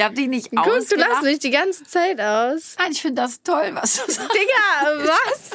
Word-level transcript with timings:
Ich 0.00 0.04
habe 0.06 0.14
dich 0.14 0.28
nicht 0.28 0.48
Guck, 0.50 0.60
ausgelacht. 0.60 0.90
du 0.92 0.96
lachst 0.96 1.22
mich 1.24 1.38
die 1.40 1.50
ganze 1.50 1.84
Zeit 1.84 2.18
aus. 2.18 2.74
Nein, 2.78 2.92
ich 2.92 3.02
finde 3.02 3.20
das 3.20 3.42
toll, 3.42 3.70
was 3.74 3.96
du 4.06 4.10
sagst. 4.10 4.30
Digga, 4.32 5.04
was? 5.06 5.50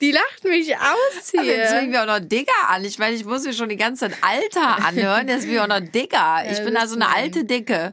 Die 0.00 0.12
lacht 0.12 0.44
mich 0.44 0.76
aus 0.76 1.34
Also 1.36 1.42
Jetzt 1.50 1.70
hier. 1.70 1.78
fängt 1.78 1.90
mir 1.90 2.02
auch 2.02 2.06
noch 2.06 2.20
Digger 2.20 2.52
an. 2.68 2.84
Ich 2.84 3.00
meine, 3.00 3.16
ich 3.16 3.24
muss 3.24 3.42
mir 3.44 3.52
schon 3.52 3.68
die 3.68 3.76
ganze 3.76 4.08
Zeit 4.08 4.18
Alter 4.22 4.86
anhören. 4.86 5.26
Jetzt 5.26 5.46
bin 5.46 5.54
ich 5.54 5.60
auch 5.60 5.66
noch 5.66 5.80
Digger. 5.80 6.44
Ich 6.48 6.62
bin 6.64 6.76
also 6.76 6.94
eine 6.94 7.06
wissen 7.06 7.10
wir. 7.12 7.16
alte 7.16 7.44
Dicke. 7.44 7.92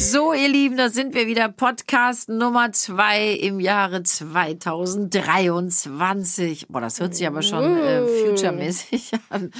So, 0.00 0.32
ihr 0.32 0.48
Lieben, 0.48 0.78
da 0.78 0.88
sind 0.88 1.12
wir 1.14 1.26
wieder. 1.26 1.50
Podcast 1.50 2.30
Nummer 2.30 2.72
zwei 2.72 3.32
im 3.32 3.60
Jahre 3.60 4.02
2023. 4.02 6.68
Boah, 6.68 6.80
das 6.80 7.00
hört 7.00 7.14
sich 7.14 7.26
aber 7.26 7.42
schon 7.42 7.76
äh, 7.76 8.06
future-mäßig 8.06 9.10
an. 9.28 9.52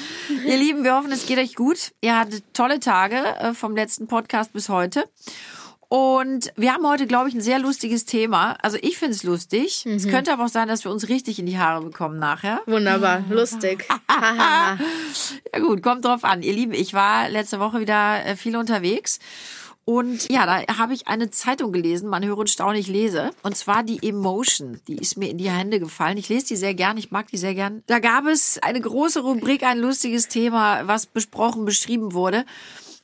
ihr 0.46 0.56
Lieben, 0.56 0.82
wir 0.82 0.96
hoffen, 0.96 1.12
es 1.12 1.26
geht 1.26 1.36
euch 1.38 1.54
gut. 1.54 1.92
Ihr 2.00 2.18
hattet 2.18 2.42
tolle 2.54 2.80
Tage 2.80 3.16
äh, 3.16 3.52
vom 3.52 3.76
letzten 3.76 4.06
Podcast 4.06 4.54
bis 4.54 4.70
heute. 4.70 5.04
Und 5.88 6.50
wir 6.56 6.72
haben 6.72 6.88
heute, 6.88 7.06
glaube 7.06 7.28
ich, 7.28 7.34
ein 7.34 7.42
sehr 7.42 7.58
lustiges 7.58 8.06
Thema. 8.06 8.56
Also 8.62 8.78
ich 8.80 8.96
finde 8.96 9.16
es 9.16 9.24
lustig. 9.24 9.84
Es 9.84 10.08
könnte 10.08 10.32
aber 10.32 10.44
auch 10.44 10.48
sein, 10.48 10.68
dass 10.68 10.84
wir 10.84 10.91
uns 10.91 11.10
richtig 11.10 11.38
in 11.38 11.44
die 11.46 11.58
Haare 11.58 11.82
bekommen 11.82 12.18
nachher. 12.18 12.62
Wunderbar, 12.66 13.24
lustig. 13.28 13.86
Hahaha. 14.08 14.78
Ja 15.52 15.60
gut, 15.60 15.82
kommt 15.82 16.06
drauf 16.06 16.25
an. 16.25 16.41
Ihr 16.42 16.54
Lieben, 16.54 16.72
ich 16.72 16.94
war 16.94 17.28
letzte 17.28 17.60
Woche 17.60 17.80
wieder 17.80 18.25
äh, 18.25 18.36
viel 18.36 18.56
unterwegs. 18.56 19.19
Und 19.84 20.31
ja, 20.31 20.47
da 20.47 20.78
habe 20.78 20.95
ich 20.95 21.09
eine 21.09 21.31
Zeitung 21.31 21.73
gelesen, 21.73 22.09
man 22.09 22.25
höre 22.25 22.39
und 22.39 22.50
staune, 22.50 22.78
ich 22.78 22.86
lese. 22.86 23.31
Und 23.42 23.56
zwar 23.56 23.83
die 23.83 24.06
Emotion, 24.06 24.81
die 24.87 24.97
ist 24.97 25.17
mir 25.17 25.31
in 25.31 25.39
die 25.39 25.50
Hände 25.50 25.81
gefallen. 25.81 26.19
Ich 26.19 26.28
lese 26.28 26.48
die 26.48 26.56
sehr 26.56 26.75
gern, 26.75 26.97
ich 26.97 27.11
mag 27.11 27.28
die 27.28 27.39
sehr 27.39 27.55
gern. 27.55 27.83
Da 27.87 27.98
gab 27.98 28.27
es 28.27 28.59
eine 28.62 28.81
große 28.81 29.20
Rubrik, 29.20 29.64
ein 29.64 29.78
lustiges 29.78 30.28
Thema, 30.28 30.87
was 30.87 31.06
besprochen, 31.06 31.64
beschrieben 31.64 32.12
wurde. 32.12 32.45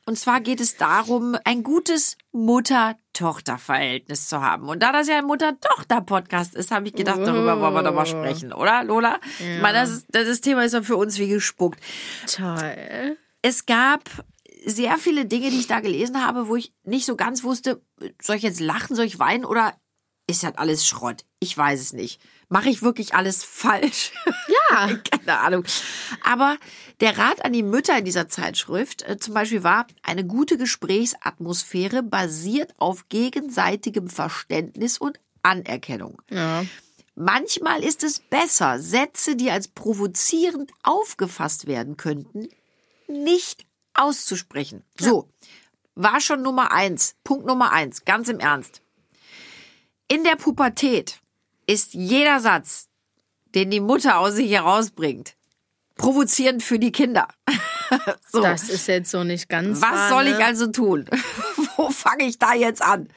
Und 0.09 0.17
zwar 0.17 0.41
geht 0.41 0.61
es 0.61 0.77
darum, 0.77 1.37
ein 1.43 1.65
gutes 1.65 2.17
Mutter-Tochter-Verhältnis 2.31 4.29
zu 4.29 4.41
haben. 4.41 4.69
Und 4.69 4.81
da 4.81 4.93
das 4.93 5.09
ja 5.09 5.19
ein 5.19 5.25
Mutter-Tochter-Podcast 5.25 6.55
ist, 6.55 6.71
habe 6.71 6.87
ich 6.87 6.95
gedacht, 6.95 7.19
darüber 7.25 7.61
wollen 7.61 7.75
wir 7.75 7.83
doch 7.83 7.93
mal 7.93 8.07
sprechen, 8.07 8.53
oder, 8.53 8.85
Lola? 8.85 9.19
Ich 9.41 9.61
meine, 9.61 9.79
das, 9.79 10.07
das 10.09 10.41
Thema 10.41 10.65
ist 10.65 10.75
ja 10.75 10.83
für 10.83 10.97
uns 10.97 11.19
wie 11.19 11.27
gespuckt. 11.27 11.81
Toll. 12.29 13.17
Es 13.43 13.67
gab 13.67 14.05
sehr 14.67 14.99
viele 14.99 15.27
Dinge, 15.27 15.51
die 15.51 15.61
ich 15.61 15.69
da 15.69 15.81
gelesen 15.81 16.27
habe, 16.27 16.49
wo 16.49 16.57
ich 16.57 16.73
nicht 16.83 17.07
so 17.07 17.17
ganz 17.17 17.45
wusste, 17.45 17.81
soll 18.21 18.37
ich 18.37 18.43
jetzt 18.43 18.61
lachen, 18.61 18.97
soll 18.97 19.07
ich 19.07 19.19
weinen 19.19 19.45
oder 19.45 19.75
ist 20.29 20.43
das 20.43 20.57
alles 20.57 20.85
Schrott? 20.85 21.25
Ich 21.39 21.57
weiß 21.57 21.81
es 21.81 21.93
nicht. 21.93 22.21
Mache 22.49 22.69
ich 22.69 22.83
wirklich 22.83 23.15
alles 23.15 23.45
falsch? 23.45 24.13
Ja. 24.71 24.89
Keine 25.11 25.39
Ahnung. 25.41 25.65
Aber 26.25 26.57
der 27.01 27.17
Rat 27.17 27.45
an 27.45 27.53
die 27.53 27.63
Mütter 27.63 27.99
in 27.99 28.05
dieser 28.05 28.29
Zeitschrift 28.29 29.03
äh, 29.03 29.17
zum 29.17 29.33
Beispiel 29.33 29.63
war, 29.63 29.87
eine 30.03 30.27
gute 30.27 30.59
Gesprächsatmosphäre 30.59 32.03
basiert 32.03 32.75
auf 32.79 33.09
gegenseitigem 33.09 34.09
Verständnis 34.09 34.99
und 34.99 35.21
Anerkennung. 35.43 36.21
Ja. 36.31 36.65
Manchmal 37.15 37.85
ist 37.85 38.03
es 38.03 38.19
besser, 38.19 38.81
Sätze, 38.81 39.37
die 39.37 39.51
als 39.51 39.69
provozierend 39.69 40.73
aufgefasst 40.83 41.67
werden 41.69 41.97
könnten, 41.97 42.49
nicht 43.07 43.66
auszusprechen. 43.99 44.85
So, 44.99 45.29
war 45.95 46.21
schon 46.21 46.43
Nummer 46.43 46.73
eins. 46.73 47.17
Punkt 47.25 47.47
Nummer 47.47 47.73
eins, 47.73 48.05
ganz 48.05 48.29
im 48.29 48.39
Ernst. 48.39 48.83
In 50.09 50.25
der 50.25 50.37
Pubertät 50.37 51.21
ist 51.67 51.95
jeder 51.95 52.41
Satz, 52.41 52.89
den 53.55 53.71
die 53.71 53.81
Mutter 53.81 54.19
aus 54.19 54.35
sich 54.35 54.51
herausbringt, 54.51 55.37
provozierend 55.97 56.63
für 56.63 56.79
die 56.79 56.93
Kinder. 56.93 57.29
so. 58.31 58.43
Das 58.43 58.69
ist 58.69 58.87
jetzt 58.87 59.11
so 59.11 59.25
nicht 59.25 59.49
ganz 59.49 59.81
Was 59.81 59.91
wahr, 59.91 60.09
soll 60.11 60.25
ne? 60.25 60.31
ich 60.33 60.45
also 60.45 60.67
tun? 60.69 61.07
Wo 61.77 61.91
fange 61.91 62.25
ich 62.25 62.39
da 62.39 62.55
jetzt 62.55 62.83
an? 62.83 63.09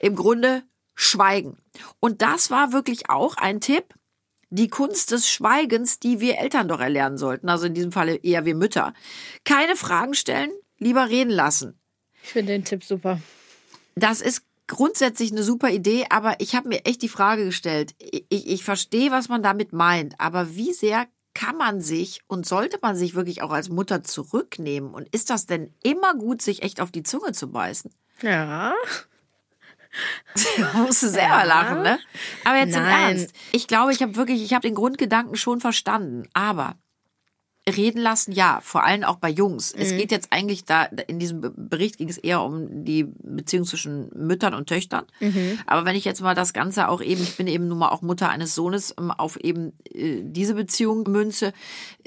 Im 0.00 0.14
Grunde 0.14 0.62
schweigen. 0.94 1.56
Und 2.00 2.22
das 2.22 2.50
war 2.50 2.72
wirklich 2.72 3.08
auch 3.08 3.36
ein 3.36 3.60
Tipp, 3.60 3.94
die 4.50 4.68
Kunst 4.68 5.10
des 5.10 5.28
Schweigens, 5.28 5.98
die 5.98 6.20
wir 6.20 6.38
Eltern 6.38 6.68
doch 6.68 6.80
erlernen 6.80 7.18
sollten. 7.18 7.48
Also 7.48 7.66
in 7.66 7.74
diesem 7.74 7.92
Falle 7.92 8.16
eher 8.16 8.44
wir 8.44 8.54
Mütter. 8.54 8.94
Keine 9.44 9.76
Fragen 9.76 10.14
stellen, 10.14 10.50
lieber 10.78 11.08
reden 11.08 11.30
lassen. 11.30 11.78
Ich 12.22 12.30
finde 12.30 12.52
den 12.52 12.64
Tipp 12.64 12.84
super. 12.84 13.20
Das 13.94 14.20
ist 14.20 14.42
grundsätzlich 14.66 15.32
eine 15.32 15.42
super 15.42 15.70
Idee, 15.70 16.06
aber 16.10 16.36
ich 16.40 16.54
habe 16.54 16.68
mir 16.68 16.84
echt 16.84 17.02
die 17.02 17.08
Frage 17.08 17.44
gestellt. 17.44 17.94
Ich, 17.98 18.48
ich 18.48 18.64
verstehe, 18.64 19.10
was 19.10 19.28
man 19.28 19.42
damit 19.42 19.72
meint, 19.72 20.14
aber 20.18 20.54
wie 20.54 20.72
sehr 20.72 21.06
kann 21.34 21.56
man 21.56 21.80
sich 21.80 22.20
und 22.26 22.46
sollte 22.46 22.78
man 22.82 22.96
sich 22.96 23.14
wirklich 23.14 23.42
auch 23.42 23.50
als 23.50 23.68
Mutter 23.68 24.02
zurücknehmen? 24.02 24.92
Und 24.92 25.08
ist 25.14 25.30
das 25.30 25.46
denn 25.46 25.72
immer 25.82 26.14
gut, 26.14 26.42
sich 26.42 26.62
echt 26.62 26.80
auf 26.80 26.90
die 26.90 27.02
Zunge 27.02 27.32
zu 27.32 27.50
beißen? 27.50 27.92
Ja. 28.22 28.74
Da 30.58 30.78
musst 30.78 31.02
du 31.02 31.08
selber 31.08 31.38
Ja. 31.38 31.44
lachen, 31.44 31.82
ne? 31.82 31.98
Aber 32.44 32.56
jetzt 32.58 32.76
im 32.76 32.82
Nein. 32.82 33.16
Ernst. 33.18 33.34
Ich 33.52 33.66
glaube, 33.66 33.92
ich 33.92 34.02
habe 34.02 34.16
wirklich, 34.16 34.42
ich 34.42 34.52
habe 34.54 34.66
den 34.66 34.74
Grundgedanken 34.74 35.36
schon 35.36 35.60
verstanden. 35.60 36.28
Aber 36.32 36.76
reden 37.68 38.00
lassen, 38.00 38.32
ja, 38.32 38.60
vor 38.62 38.82
allem 38.84 39.04
auch 39.04 39.16
bei 39.16 39.28
Jungs. 39.28 39.72
Es 39.76 39.92
Mhm. 39.92 39.98
geht 39.98 40.10
jetzt 40.10 40.28
eigentlich 40.32 40.64
da, 40.64 40.84
in 40.84 41.18
diesem 41.18 41.42
Be- 41.42 41.52
Bericht 41.54 41.98
ging 41.98 42.08
es 42.08 42.16
eher 42.16 42.40
um 42.42 42.84
die 42.86 43.04
Beziehung 43.04 43.66
zwischen 43.66 44.08
Müttern 44.14 44.54
und 44.54 44.70
Töchtern. 44.70 45.04
Mhm. 45.20 45.58
Aber 45.66 45.84
wenn 45.84 45.94
ich 45.94 46.06
jetzt 46.06 46.22
mal 46.22 46.34
das 46.34 46.54
Ganze 46.54 46.88
auch 46.88 47.02
eben, 47.02 47.22
ich 47.22 47.36
bin 47.36 47.46
eben 47.46 47.68
nun 47.68 47.76
mal 47.76 47.90
auch 47.90 48.00
Mutter 48.00 48.30
eines 48.30 48.54
Sohnes, 48.54 48.94
ähm, 48.98 49.10
auf 49.10 49.36
eben 49.36 49.74
äh, 49.92 50.22
diese 50.22 50.54
Beziehung 50.54 51.02
münze, 51.10 51.52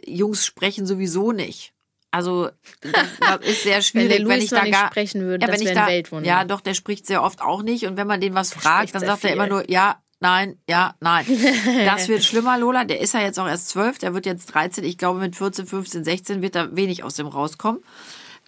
Jungs 0.03 0.45
sprechen 0.47 0.87
sowieso 0.87 1.31
nicht. 1.31 1.73
Also 2.11 2.49
das, 2.81 2.93
das 3.19 3.47
ist 3.47 3.63
sehr 3.63 3.81
schwierig, 3.81 4.09
der 4.09 4.19
wenn, 4.19 4.25
Luis 4.25 4.43
ich 4.43 4.49
da 4.49 4.67
gar 4.67 4.87
sprechen 4.87 5.21
würde, 5.21 5.47
das 5.47 5.59
wenn 5.59 5.67
ich 5.67 5.73
da, 5.73 5.87
Weltwunder. 5.87 6.27
Ja, 6.27 6.43
doch, 6.43 6.61
der 6.61 6.73
spricht 6.73 7.07
sehr 7.07 7.23
oft 7.23 7.41
auch 7.41 7.63
nicht. 7.63 7.85
Und 7.87 7.97
wenn 7.97 8.07
man 8.07 8.21
den 8.21 8.35
was 8.35 8.53
fragt, 8.53 8.89
spricht 8.89 8.95
dann 8.95 9.05
sagt 9.05 9.23
er 9.23 9.33
immer 9.33 9.47
nur 9.47 9.69
ja, 9.71 9.95
nein, 10.19 10.57
ja, 10.67 10.95
nein. 10.99 11.25
Das 11.85 12.09
wird 12.09 12.23
schlimmer, 12.23 12.59
Lola. 12.59 12.83
Der 12.83 12.99
ist 12.99 13.13
ja 13.13 13.21
jetzt 13.21 13.39
auch 13.39 13.47
erst 13.47 13.69
zwölf, 13.69 13.97
der 13.97 14.13
wird 14.13 14.25
jetzt 14.25 14.47
13. 14.47 14.83
Ich 14.83 14.97
glaube, 14.97 15.19
mit 15.19 15.35
14, 15.35 15.65
15, 15.65 16.03
16 16.03 16.41
wird 16.41 16.55
da 16.55 16.75
wenig 16.75 17.03
aus 17.03 17.15
dem 17.15 17.27
rauskommen. 17.27 17.81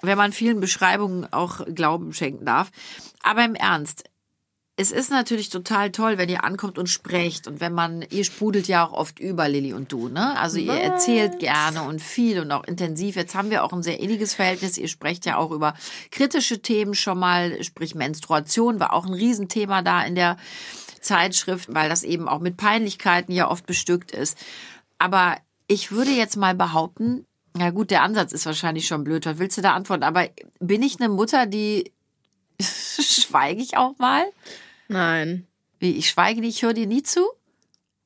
Wenn 0.01 0.17
man 0.17 0.33
vielen 0.33 0.59
Beschreibungen 0.59 1.31
auch 1.31 1.61
Glauben 1.73 2.11
schenken 2.11 2.45
darf. 2.45 2.71
Aber 3.21 3.45
im 3.45 3.55
Ernst, 3.55 4.03
es 4.75 4.91
ist 4.91 5.11
natürlich 5.11 5.49
total 5.49 5.91
toll, 5.91 6.17
wenn 6.17 6.29
ihr 6.29 6.43
ankommt 6.43 6.79
und 6.79 6.89
sprecht 6.89 7.47
und 7.47 7.61
wenn 7.61 7.73
man, 7.73 8.03
ihr 8.09 8.23
sprudelt 8.23 8.67
ja 8.67 8.83
auch 8.83 8.91
oft 8.91 9.19
über, 9.19 9.47
Lilly 9.47 9.73
und 9.73 9.91
du, 9.91 10.09
ne? 10.09 10.37
Also 10.39 10.57
ihr 10.57 10.73
erzählt 10.73 11.37
gerne 11.37 11.83
und 11.83 12.01
viel 12.01 12.39
und 12.39 12.51
auch 12.51 12.63
intensiv. 12.63 13.15
Jetzt 13.15 13.35
haben 13.35 13.51
wir 13.51 13.63
auch 13.63 13.71
ein 13.71 13.83
sehr 13.83 13.99
inniges 13.99 14.33
Verhältnis. 14.33 14.79
Ihr 14.79 14.87
sprecht 14.87 15.27
ja 15.27 15.37
auch 15.37 15.51
über 15.51 15.75
kritische 16.09 16.59
Themen 16.59 16.95
schon 16.95 17.19
mal, 17.19 17.63
sprich 17.63 17.93
Menstruation 17.93 18.79
war 18.79 18.93
auch 18.93 19.05
ein 19.05 19.13
Riesenthema 19.13 19.83
da 19.83 20.03
in 20.03 20.15
der 20.15 20.37
Zeitschrift, 21.01 21.71
weil 21.71 21.87
das 21.87 22.01
eben 22.01 22.27
auch 22.27 22.39
mit 22.39 22.57
Peinlichkeiten 22.57 23.31
ja 23.31 23.51
oft 23.51 23.67
bestückt 23.67 24.11
ist. 24.11 24.39
Aber 24.97 25.37
ich 25.67 25.91
würde 25.91 26.11
jetzt 26.11 26.35
mal 26.35 26.55
behaupten, 26.55 27.27
na 27.55 27.69
gut, 27.69 27.91
der 27.91 28.01
Ansatz 28.01 28.31
ist 28.31 28.47
wahrscheinlich 28.47 28.87
schon 28.87 29.03
blöd. 29.03 29.27
Was 29.27 29.37
willst 29.37 29.57
du 29.59 29.61
da 29.61 29.73
antworten? 29.73 30.03
Aber 30.03 30.27
bin 30.59 30.81
ich 30.81 30.99
eine 30.99 31.09
Mutter, 31.09 31.45
die 31.45 31.91
schweige 32.61 33.61
ich 33.61 33.77
auch 33.77 33.97
mal? 33.97 34.25
Nein. 34.87 35.47
Wie, 35.79 35.97
ich 35.97 36.09
schweige 36.09 36.41
nicht, 36.41 36.57
ich 36.57 36.63
höre 36.63 36.73
dir 36.73 36.87
nie 36.87 37.03
zu? 37.03 37.21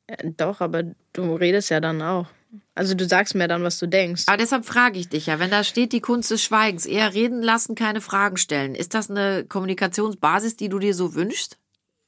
Ja, 0.09 0.17
doch, 0.37 0.61
aber 0.61 0.83
du 1.13 1.35
redest 1.35 1.69
ja 1.69 1.79
dann 1.79 2.01
auch. 2.01 2.27
Also 2.75 2.95
du 2.95 3.07
sagst 3.07 3.35
mir 3.35 3.47
dann, 3.47 3.63
was 3.63 3.77
du 3.79 3.88
denkst. 3.88 4.23
Aber 4.27 4.38
deshalb 4.38 4.65
frage 4.65 4.99
ich 4.99 5.09
dich 5.09 5.25
ja, 5.25 5.39
wenn 5.39 5.51
da 5.51 5.63
steht 5.63 5.91
die 5.91 5.99
Kunst 5.99 6.31
des 6.31 6.41
Schweigens, 6.44 6.85
eher 6.85 7.13
reden 7.13 7.41
lassen, 7.41 7.75
keine 7.75 8.01
Fragen 8.01 8.38
stellen. 8.38 8.75
Ist 8.75 8.94
das 8.94 9.09
eine 9.09 9.45
Kommunikationsbasis, 9.47 10.55
die 10.55 10.69
du 10.69 10.79
dir 10.79 10.93
so 10.93 11.13
wünschst? 11.13 11.57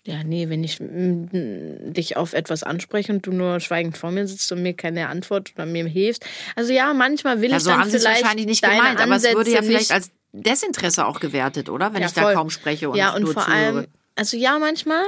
Ja, 0.06 0.24
nee, 0.24 0.48
wenn 0.48 0.64
ich 0.64 0.78
dich 0.80 2.18
auf 2.18 2.34
etwas 2.34 2.64
anspreche 2.64 3.12
und 3.12 3.28
du 3.28 3.32
nur 3.32 3.60
schweigend 3.60 3.98
vor 3.98 4.12
mir 4.12 4.26
sitzt 4.28 4.52
und 4.52 4.64
mir 4.64 4.74
keine 4.74 5.10
Antwort 5.10 5.52
oder 5.56 5.66
mir 5.66 5.86
hilfst. 5.86 6.26
Also 6.56 6.72
ja, 6.72 6.94
manchmal 6.94 7.42
will 7.42 7.52
Ja, 7.52 7.58
ich 7.58 7.64
so 7.64 7.72
dann 7.72 7.82
haben 7.82 7.90
vielleicht 7.90 8.24
wahrscheinlich 8.24 8.46
nicht 8.46 8.64
gemeint, 8.64 9.00
aber 9.02 9.18
es 9.18 9.24
würde 9.24 9.52
ja 9.52 9.60
Ansätze 9.60 9.64
vielleicht 9.64 9.92
als 9.92 10.12
Desinteresse 10.32 11.06
auch 11.06 11.20
gewertet, 11.20 11.70
oder? 11.70 11.94
Wenn 11.94 12.02
Ja, 12.02 12.08
ich 12.08 12.14
da 12.14 12.22
voll. 12.24 12.34
kaum 12.34 12.50
spreche 12.50 12.90
und 12.90 12.98
ja, 12.98 13.14
und 13.16 13.24
nur 13.24 13.34
vor 13.34 13.44
zuhöre. 13.44 13.58
allem, 13.58 13.88
also 14.16 14.38
ja, 14.38 14.60
manchmal, 14.60 15.04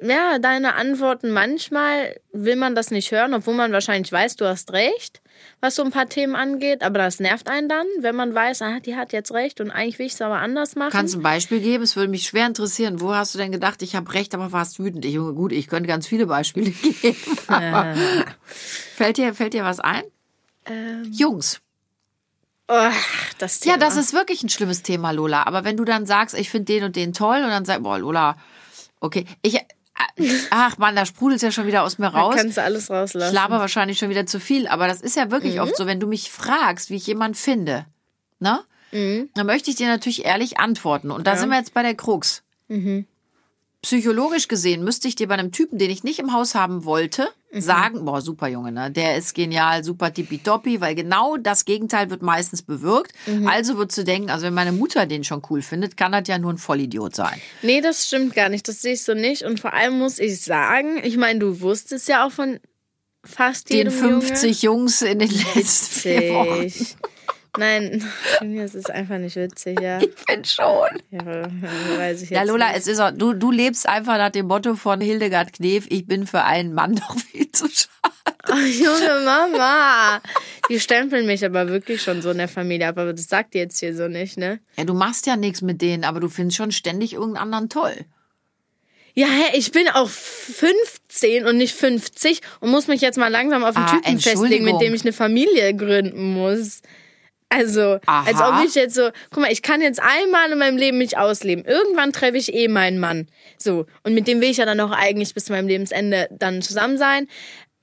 ja, 0.00 0.38
deine 0.40 0.74
Antworten, 0.74 1.30
manchmal 1.30 2.18
will 2.32 2.56
man 2.56 2.74
das 2.74 2.90
nicht 2.90 3.12
hören, 3.12 3.34
obwohl 3.34 3.54
man 3.54 3.70
wahrscheinlich 3.72 4.10
weiß, 4.10 4.34
du 4.36 4.46
hast 4.46 4.72
recht. 4.72 5.20
was 5.60 5.76
so 5.76 5.84
ein 5.84 5.90
paar 5.92 6.08
Themen 6.08 6.34
angeht. 6.34 6.82
Aber 6.82 6.98
das 6.98 7.20
nervt 7.20 7.48
einen 7.48 7.68
dann, 7.68 7.86
wenn 8.00 8.16
man 8.16 8.34
weiß, 8.34 8.62
ah, 8.62 8.80
die 8.80 8.96
hat 8.96 9.12
jetzt 9.12 9.32
recht 9.32 9.60
und 9.60 9.70
eigentlich 9.70 9.98
will 10.00 10.06
ich 10.06 10.12
es 10.14 10.20
aber 10.22 10.38
anders 10.38 10.74
machen. 10.74 10.90
Kannst 10.90 11.14
du 11.14 11.18
ein 11.20 11.22
Beispiel 11.22 11.60
geben? 11.60 11.84
Es 11.84 11.94
würde 11.94 12.08
mich 12.10 12.24
schwer 12.26 12.46
interessieren. 12.46 13.00
Wo 13.00 13.14
hast 13.14 13.34
du 13.34 13.38
denn 13.38 13.52
gedacht, 13.52 13.80
ich 13.82 13.94
habe 13.94 14.12
recht, 14.12 14.34
aber 14.34 14.50
warst 14.52 14.78
wütend? 14.80 15.04
Ich, 15.04 15.12
Junge, 15.14 15.34
gut, 15.34 15.52
ich 15.52 15.68
könnte 15.68 15.86
ganz 15.86 16.06
viele 16.08 16.26
Beispiele 16.26 16.70
geben. 17.02 17.16
Aber 17.46 17.94
fällt, 18.44 19.18
dir, 19.18 19.34
fällt 19.34 19.54
dir 19.54 19.64
was 19.64 19.78
ein? 19.78 20.02
Ähm, 20.66 21.04
Jungs. 21.12 21.60
Oh, 22.72 22.90
das 23.38 23.60
Thema. 23.60 23.74
Ja, 23.74 23.78
das 23.78 23.96
ist 23.96 24.12
wirklich 24.12 24.42
ein 24.42 24.48
schlimmes 24.48 24.82
Thema, 24.82 25.10
Lola. 25.10 25.44
Aber 25.46 25.64
wenn 25.64 25.76
du 25.76 25.84
dann 25.84 26.06
sagst, 26.06 26.34
ich 26.36 26.50
finde 26.50 26.72
den 26.72 26.84
und 26.84 26.96
den 26.96 27.12
toll 27.12 27.38
und 27.44 27.50
dann 27.50 27.64
sagst, 27.64 27.82
boah, 27.82 27.98
Lola, 27.98 28.36
okay, 29.00 29.26
ich, 29.42 29.56
äh, 29.56 29.60
ach 30.50 30.78
man, 30.78 30.96
da 30.96 31.04
sprudelt 31.06 31.42
ja 31.42 31.50
schon 31.52 31.66
wieder 31.66 31.82
aus 31.82 31.98
mir 31.98 32.10
Da 32.10 32.18
raus. 32.20 32.34
kannst 32.36 32.56
du 32.56 32.62
alles 32.62 32.84
Ich 32.84 32.90
rauslassen. 32.90 33.34
laber 33.34 33.58
wahrscheinlich 33.60 33.98
schon 33.98 34.08
wieder 34.10 34.26
zu 34.26 34.40
viel, 34.40 34.66
aber 34.66 34.86
das 34.88 35.00
ist 35.00 35.16
ja 35.16 35.30
wirklich 35.30 35.60
oft 35.60 35.76
so, 35.76 35.86
wenn 35.86 36.00
du 36.00 36.06
mich 36.06 36.30
fragst, 36.30 36.90
wie 36.90 36.96
ich 36.96 37.06
jemanden 37.06 37.34
finde, 37.36 37.86
ne? 38.40 38.60
Dann 39.34 39.46
möchte 39.46 39.70
ich 39.70 39.76
dir 39.76 39.86
natürlich 39.88 40.24
ehrlich 40.26 40.58
antworten. 40.58 41.10
Und 41.10 41.26
da 41.26 41.36
sind 41.36 41.48
wir 41.48 41.56
jetzt 41.56 41.72
bei 41.72 41.82
der 41.82 41.94
Krux. 41.94 42.42
Psychologisch 43.82 44.46
gesehen 44.46 44.84
müsste 44.84 45.08
ich 45.08 45.16
dir 45.16 45.26
bei 45.26 45.34
einem 45.34 45.50
Typen, 45.50 45.76
den 45.76 45.90
ich 45.90 46.04
nicht 46.04 46.20
im 46.20 46.32
Haus 46.32 46.54
haben 46.54 46.84
wollte, 46.84 47.28
sagen, 47.52 48.04
boah, 48.04 48.22
super 48.22 48.46
Junge, 48.46 48.70
ne? 48.70 48.92
Der 48.92 49.16
ist 49.16 49.34
genial, 49.34 49.82
super 49.82 50.14
tippitoppi, 50.14 50.80
weil 50.80 50.94
genau 50.94 51.36
das 51.36 51.64
Gegenteil 51.64 52.08
wird 52.08 52.22
meistens 52.22 52.62
bewirkt. 52.62 53.12
Also 53.44 53.76
würdest 53.76 53.98
du 53.98 54.04
denken, 54.04 54.30
also 54.30 54.46
wenn 54.46 54.54
meine 54.54 54.70
Mutter 54.70 55.06
den 55.06 55.24
schon 55.24 55.42
cool 55.50 55.62
findet, 55.62 55.96
kann 55.96 56.12
das 56.12 56.28
ja 56.28 56.38
nur 56.38 56.52
ein 56.52 56.58
Vollidiot 56.58 57.16
sein. 57.16 57.40
Nee, 57.62 57.80
das 57.80 58.06
stimmt 58.06 58.34
gar 58.34 58.48
nicht. 58.48 58.68
Das 58.68 58.82
sehe 58.82 58.92
ich 58.92 59.02
so 59.02 59.14
nicht. 59.14 59.42
Und 59.42 59.58
vor 59.58 59.72
allem 59.74 59.98
muss 59.98 60.20
ich 60.20 60.40
sagen, 60.40 61.00
ich 61.02 61.16
meine, 61.16 61.40
du 61.40 61.60
wusstest 61.60 62.08
ja 62.08 62.24
auch 62.24 62.32
von 62.32 62.60
fast 63.24 63.68
Den 63.68 63.78
jedem 63.78 63.92
50 63.92 64.62
Jungs 64.62 65.02
in 65.02 65.18
den 65.18 65.30
letzten 65.54 66.00
vier 66.00 66.28
Junge. 66.28 66.50
Wochen. 66.50 66.72
Nein, 67.58 68.02
das 68.40 68.74
ist 68.74 68.90
einfach 68.90 69.18
nicht 69.18 69.36
witzig, 69.36 69.78
ja. 69.80 69.98
Ich 70.00 70.14
bin 70.26 70.44
schon. 70.44 70.88
Ja, 71.10 71.24
weiß 71.98 72.22
ich 72.22 72.30
jetzt 72.30 72.36
Ja, 72.38 72.42
Lola, 72.44 72.68
nicht. 72.68 72.78
es 72.78 72.86
ist 72.86 72.98
auch, 73.00 73.10
du, 73.10 73.34
du 73.34 73.50
lebst 73.50 73.86
einfach 73.88 74.16
nach 74.16 74.30
dem 74.30 74.46
Motto 74.46 74.74
von 74.74 75.00
Hildegard 75.00 75.52
Knef, 75.52 75.86
ich 75.90 76.06
bin 76.06 76.26
für 76.26 76.44
einen 76.44 76.72
Mann 76.72 76.94
doch 77.08 77.18
viel 77.18 77.50
zu 77.52 77.66
schade. 77.68 77.88
Ach, 78.44 78.66
junge 78.66 79.24
Mama. 79.24 80.20
Die 80.68 80.80
stempeln 80.80 81.26
mich 81.26 81.44
aber 81.44 81.68
wirklich 81.68 82.02
schon 82.02 82.22
so 82.22 82.30
in 82.30 82.38
der 82.38 82.48
Familie 82.48 82.88
ab, 82.88 82.98
aber 82.98 83.12
das 83.12 83.26
sagt 83.28 83.54
ihr 83.54 83.62
jetzt 83.62 83.78
hier 83.78 83.94
so 83.94 84.08
nicht, 84.08 84.36
ne? 84.36 84.58
Ja, 84.76 84.84
du 84.84 84.94
machst 84.94 85.26
ja 85.26 85.36
nichts 85.36 85.62
mit 85.62 85.80
denen, 85.82 86.04
aber 86.04 86.18
du 86.20 86.28
findest 86.28 86.56
schon 86.56 86.72
ständig 86.72 87.12
irgendeinen 87.12 87.42
anderen 87.44 87.68
toll. 87.68 87.94
Ja, 89.14 89.26
hä, 89.26 89.56
ich 89.58 89.72
bin 89.72 89.88
auch 89.88 90.08
15 90.08 91.44
und 91.46 91.58
nicht 91.58 91.74
50 91.74 92.40
und 92.60 92.70
muss 92.70 92.86
mich 92.88 93.00
jetzt 93.02 93.18
mal 93.18 93.28
langsam 93.28 93.62
auf 93.62 93.76
einen 93.76 93.84
Ah, 93.86 93.96
Typen 93.96 94.18
festlegen, 94.20 94.64
mit 94.64 94.80
dem 94.80 94.94
ich 94.94 95.02
eine 95.02 95.12
Familie 95.12 95.74
gründen 95.76 96.32
muss. 96.32 96.80
Also, 97.52 97.98
Aha. 98.06 98.24
als 98.26 98.40
ob 98.40 98.66
ich 98.66 98.74
jetzt 98.74 98.94
so, 98.94 99.10
guck 99.30 99.42
mal, 99.42 99.52
ich 99.52 99.62
kann 99.62 99.80
jetzt 99.82 100.00
einmal 100.00 100.50
in 100.50 100.58
meinem 100.58 100.76
Leben 100.76 100.98
mich 100.98 101.18
ausleben. 101.18 101.64
Irgendwann 101.64 102.12
treffe 102.12 102.38
ich 102.38 102.54
eh 102.54 102.68
meinen 102.68 102.98
Mann. 102.98 103.26
So. 103.58 103.86
Und 104.04 104.14
mit 104.14 104.26
dem 104.26 104.40
will 104.40 104.50
ich 104.50 104.56
ja 104.56 104.64
dann 104.64 104.80
auch 104.80 104.90
eigentlich 104.90 105.34
bis 105.34 105.44
zu 105.46 105.52
meinem 105.52 105.68
Lebensende 105.68 106.28
dann 106.30 106.62
zusammen 106.62 106.96
sein. 106.96 107.28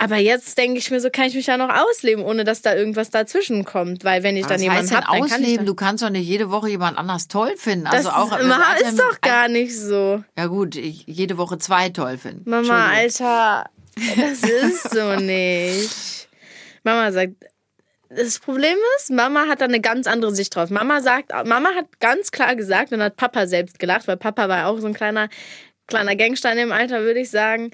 Aber 0.02 0.16
jetzt 0.16 0.58
denke 0.58 0.80
ich 0.80 0.90
mir 0.92 1.02
so, 1.02 1.10
kann 1.10 1.26
ich 1.26 1.36
mich 1.36 1.48
ja 1.48 1.58
noch 1.58 1.70
ausleben, 1.70 2.24
ohne 2.24 2.46
dass 2.46 2.62
da 2.62 2.74
irgendwas 2.74 3.10
dazwischen 3.10 3.66
kommt. 3.66 4.06
Weil 4.06 4.24
wenn 4.24 4.38
ich 4.38 4.46
dann 4.46 4.56
Was 4.56 4.62
jemanden 4.62 4.96
habe, 4.96 5.06
dann 5.06 5.20
kann 5.28 5.28
ich 5.28 5.34
ausleben? 5.34 5.66
Du 5.66 5.76
kannst 5.76 6.04
doch 6.04 6.10
nicht 6.10 6.26
jede 6.26 6.50
Woche 6.50 6.70
jemand 6.70 6.98
anders 6.98 7.28
toll 7.28 7.54
finden. 7.58 7.86
das 7.86 8.06
Also 8.06 8.10
auch 8.12 8.32
Mama 8.32 8.64
also 8.76 8.86
ist 8.86 9.00
doch 9.00 9.20
gar 9.20 9.50
nicht 9.50 9.78
so. 9.78 10.24
Ja 10.38 10.48
gut, 10.48 10.78
ich 10.78 11.04
jede 11.06 11.38
Woche 11.38 11.58
zwei 11.58 11.90
toll 11.90 12.18
finden. 12.18 12.50
Mama. 12.50 12.88
Alter, 12.88 13.70
das 14.16 14.44
ist 14.44 14.90
so 14.92 15.16
nicht. 15.18 16.30
Mama 16.84 17.12
sagt, 17.12 17.34
das 18.10 18.40
Problem 18.40 18.78
ist, 18.98 19.12
Mama 19.12 19.48
hat 19.48 19.62
da 19.62 19.66
eine 19.66 19.82
ganz 19.82 20.08
andere 20.08 20.34
Sicht 20.34 20.56
drauf. 20.56 20.70
Mama 20.70 21.02
sagt, 21.02 21.32
Mama 21.46 21.70
hat 21.76 22.00
ganz 22.00 22.32
klar 22.32 22.56
gesagt 22.56 22.92
und 22.92 23.02
hat 23.02 23.16
Papa 23.18 23.48
selbst 23.48 23.80
gelacht, 23.80 24.08
weil 24.08 24.18
Papa 24.18 24.50
war 24.50 24.68
auch 24.68 24.80
so 24.80 24.88
ein 24.88 24.94
kleiner, 24.94 25.30
kleiner 25.88 26.16
Gangster 26.16 26.52
in 26.52 26.58
dem 26.58 26.72
Alter, 26.72 27.02
würde 27.02 27.20
ich 27.20 27.30
sagen. 27.30 27.72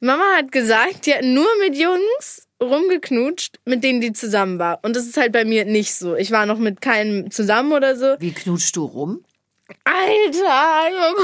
Mama 0.00 0.24
hat 0.36 0.52
gesagt, 0.52 1.06
die 1.06 1.14
hat 1.14 1.24
nur 1.24 1.48
mit 1.60 1.76
Jungs 1.76 2.48
rumgeknutscht, 2.62 3.58
mit 3.64 3.84
denen 3.84 4.00
die 4.00 4.12
zusammen 4.12 4.58
war. 4.58 4.80
Und 4.82 4.96
das 4.96 5.06
ist 5.06 5.16
halt 5.16 5.32
bei 5.32 5.44
mir 5.44 5.64
nicht 5.66 5.94
so. 5.94 6.16
Ich 6.16 6.30
war 6.30 6.46
noch 6.46 6.58
mit 6.58 6.80
keinem 6.80 7.30
zusammen 7.30 7.72
oder 7.72 7.96
so. 7.96 8.16
Wie 8.18 8.32
knutschst 8.32 8.76
du 8.76 8.84
rum? 8.84 9.24
Alter! 9.84 11.14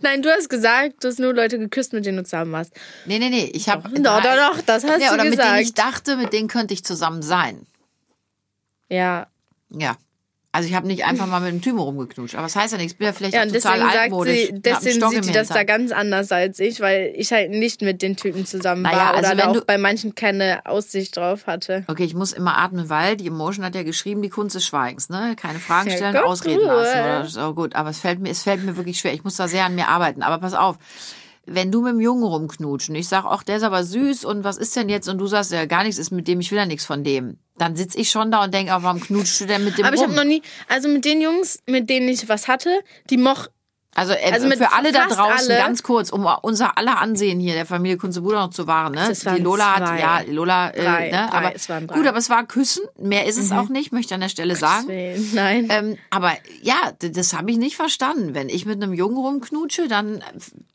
Nein, 0.00 0.22
du 0.22 0.30
hast 0.30 0.48
gesagt, 0.48 1.02
du 1.02 1.08
hast 1.08 1.18
nur 1.18 1.34
Leute 1.34 1.58
geküsst, 1.58 1.92
mit 1.92 2.06
denen 2.06 2.18
du 2.18 2.24
zusammen 2.24 2.52
warst. 2.52 2.72
Nee, 3.06 3.18
nee, 3.18 3.28
nee. 3.28 3.50
Ich 3.54 3.68
habe 3.68 3.88
Doch, 4.00 4.22
doch, 4.22 4.36
doch, 4.36 4.62
das 4.62 4.84
hast 4.84 5.00
ja, 5.00 5.08
du 5.08 5.14
oder 5.14 5.24
mit 5.24 5.38
denen 5.38 5.58
ich 5.58 5.74
gesagt. 5.74 5.78
dachte, 5.78 6.16
mit 6.16 6.32
denen 6.32 6.48
könnte 6.48 6.74
ich 6.74 6.84
zusammen 6.84 7.22
sein. 7.22 7.66
Ja. 8.88 9.28
Ja. 9.70 9.96
Also 10.52 10.68
ich 10.68 10.74
habe 10.74 10.88
nicht 10.88 11.04
einfach 11.04 11.26
mal 11.28 11.38
mit 11.38 11.50
einem 11.50 11.62
Typen 11.62 11.78
rumgeknutscht. 11.78 12.34
Aber 12.34 12.42
das 12.42 12.56
heißt 12.56 12.72
ja 12.72 12.78
nichts. 12.78 12.94
Ich 12.94 12.98
bin 12.98 13.06
ja 13.06 13.12
vielleicht 13.12 13.34
Ja, 13.34 13.40
auch 13.42 13.46
und 13.46 13.52
total 13.54 13.72
deswegen 13.74 13.90
sagt 13.92 14.02
altmodisch. 14.02 14.34
sie, 14.46 14.52
deswegen 14.60 15.08
sieht 15.10 15.24
sie 15.26 15.32
das 15.32 15.46
da 15.46 15.62
ganz 15.62 15.92
anders 15.92 16.32
als 16.32 16.58
ich, 16.58 16.80
weil 16.80 17.12
ich 17.14 17.30
halt 17.32 17.50
nicht 17.52 17.82
mit 17.82 18.02
den 18.02 18.16
Typen 18.16 18.44
zusammen 18.46 18.82
Naja, 18.82 18.96
war 18.98 19.06
also 19.14 19.18
oder 19.20 19.30
wenn 19.30 19.38
da 19.38 19.52
du- 19.52 19.60
auch 19.60 19.64
bei 19.64 19.78
manchen 19.78 20.16
keine 20.16 20.66
Aussicht 20.66 21.16
drauf 21.16 21.46
hatte. 21.46 21.84
Okay, 21.86 22.02
ich 22.02 22.14
muss 22.14 22.32
immer 22.32 22.58
atmen, 22.58 22.88
weil 22.90 23.16
die 23.16 23.28
Emotion 23.28 23.64
hat 23.64 23.76
ja 23.76 23.84
geschrieben, 23.84 24.22
die 24.22 24.28
Kunst 24.28 24.56
des 24.56 24.66
Schweigens, 24.66 25.08
ne? 25.08 25.36
Keine 25.36 25.60
Fragen 25.60 25.88
Ja, 25.90 25.96
stellen, 25.96 26.14
Gott, 26.14 26.24
ausreden 26.24 26.58
Ruhe. 26.64 26.66
lassen. 26.82 26.98
Oder 26.98 27.24
so 27.26 27.54
gut, 27.54 27.76
aber 27.76 27.90
es 27.90 28.00
fällt 28.00 28.18
mir, 28.18 28.30
es 28.30 28.42
fällt 28.42 28.64
mir 28.64 28.76
wirklich 28.76 28.98
schwer. 28.98 29.12
Ich 29.14 29.22
muss 29.22 29.36
da 29.36 29.46
sehr 29.46 29.64
an 29.66 29.76
mir 29.76 29.86
arbeiten. 29.86 30.22
Aber 30.24 30.38
pass 30.38 30.54
auf. 30.54 30.78
Wenn 31.52 31.72
du 31.72 31.80
mit 31.82 31.92
dem 31.94 32.00
Jungen 32.00 32.22
rumknutschen, 32.22 32.94
ich 32.94 33.08
sag, 33.08 33.24
ach, 33.24 33.42
der 33.42 33.56
ist 33.56 33.64
aber 33.64 33.82
süß 33.82 34.24
und 34.24 34.44
was 34.44 34.56
ist 34.56 34.76
denn 34.76 34.88
jetzt? 34.88 35.08
Und 35.08 35.18
du 35.18 35.26
sagst, 35.26 35.50
ja, 35.50 35.64
gar 35.66 35.82
nichts 35.82 35.98
ist 35.98 36.12
mit 36.12 36.28
dem, 36.28 36.38
ich 36.38 36.52
will 36.52 36.58
ja 36.58 36.66
nichts 36.66 36.84
von 36.84 37.02
dem. 37.02 37.38
Dann 37.58 37.74
sitz 37.74 37.96
ich 37.96 38.08
schon 38.08 38.30
da 38.30 38.44
und 38.44 38.54
denk, 38.54 38.70
aber 38.70 38.84
warum 38.84 39.00
knutschst 39.00 39.40
du 39.40 39.46
denn 39.46 39.64
mit 39.64 39.76
dem 39.76 39.84
Aber 39.84 39.94
ich 39.94 40.00
rum? 40.00 40.10
habe 40.10 40.16
noch 40.16 40.24
nie, 40.24 40.42
also 40.68 40.88
mit 40.88 41.04
den 41.04 41.20
Jungs, 41.20 41.60
mit 41.66 41.90
denen 41.90 42.08
ich 42.08 42.28
was 42.28 42.46
hatte, 42.46 42.70
die 43.10 43.16
moch, 43.16 43.48
Also, 43.92 44.12
äh, 44.12 44.30
Also 44.32 44.48
für 44.50 44.72
alle 44.72 44.92
da 44.92 45.06
draußen, 45.06 45.50
alle- 45.50 45.60
ganz 45.60 45.82
kurz, 45.82 46.10
um 46.10 46.24
unser 46.42 46.78
aller 46.78 46.98
Ansehen 47.00 47.40
hier 47.40 47.54
der 47.54 47.66
Familie 47.66 47.96
Kunze-Bruder 47.98 48.38
noch 48.46 48.50
zu 48.50 48.68
wahren, 48.68 48.92
ne? 48.94 49.12
Waren 49.24 49.36
Die 49.36 49.42
Lola 49.42 49.74
zwei. 49.78 49.84
hat, 49.84 50.26
ja, 50.28 50.32
Lola, 50.32 50.70
äh, 50.70 50.82
Drei, 50.84 51.10
ne? 51.10 51.28
drei, 51.28 51.38
aber 51.38 51.56
es 51.56 51.68
waren 51.68 51.86
drei. 51.88 51.96
gut, 51.96 52.06
aber 52.06 52.18
es 52.18 52.30
war 52.30 52.46
Küssen, 52.46 52.84
mehr 52.98 53.26
ist 53.26 53.36
es 53.36 53.50
auch 53.50 53.68
nicht, 53.68 53.90
möchte 53.92 54.10
ich 54.10 54.14
an 54.14 54.20
der 54.20 54.28
Stelle 54.28 54.54
sagen. 54.54 54.86
Willen, 54.86 55.30
nein. 55.34 55.66
Ähm, 55.70 55.98
aber 56.10 56.32
ja, 56.62 56.76
das 57.00 57.32
habe 57.34 57.50
ich 57.50 57.56
nicht 57.58 57.74
verstanden. 57.76 58.32
Wenn 58.32 58.48
ich 58.48 58.64
mit 58.64 58.80
einem 58.80 58.94
Jungen 58.94 59.16
rumknutsche, 59.16 59.88
dann 59.88 60.22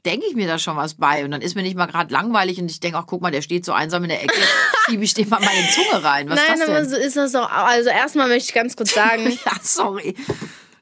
denke 0.06 0.26
ich 0.30 0.36
mir 0.36 0.48
da 0.48 0.60
schon 0.60 0.76
was 0.76 0.96
bei. 0.96 1.24
Und 1.24 1.32
dann 1.32 1.42
ist 1.42 1.56
mir 1.56 1.62
nicht 1.64 1.78
mal 1.78 1.86
gerade 1.88 2.14
langweilig 2.14 2.60
und 2.60 2.70
ich 2.70 2.82
denke, 2.82 2.98
ach 2.98 3.06
guck 3.08 3.22
mal, 3.22 3.32
der 3.32 3.42
steht 3.42 3.64
so 3.64 3.72
einsam 3.72 4.04
in 4.04 4.10
der 4.10 4.22
Ecke, 4.24 4.36
schiebe 4.90 5.04
ich 5.06 5.14
dem 5.14 5.30
mal 5.30 5.40
meine 5.40 5.70
Zunge 5.70 6.04
rein. 6.04 6.30
Was 6.30 6.36
Nein, 6.36 6.54
ist 6.56 6.60
das 6.62 6.70
aber 6.70 6.80
denn? 6.82 6.90
so 6.90 6.96
ist 6.98 7.16
das 7.16 7.36
auch. 7.36 7.50
Also 7.50 7.90
erstmal 7.90 8.28
möchte 8.28 8.50
ich 8.50 8.54
ganz 8.54 8.76
kurz 8.76 8.94
sagen, 8.94 9.26
ja, 9.46 9.52
sorry. 9.64 10.16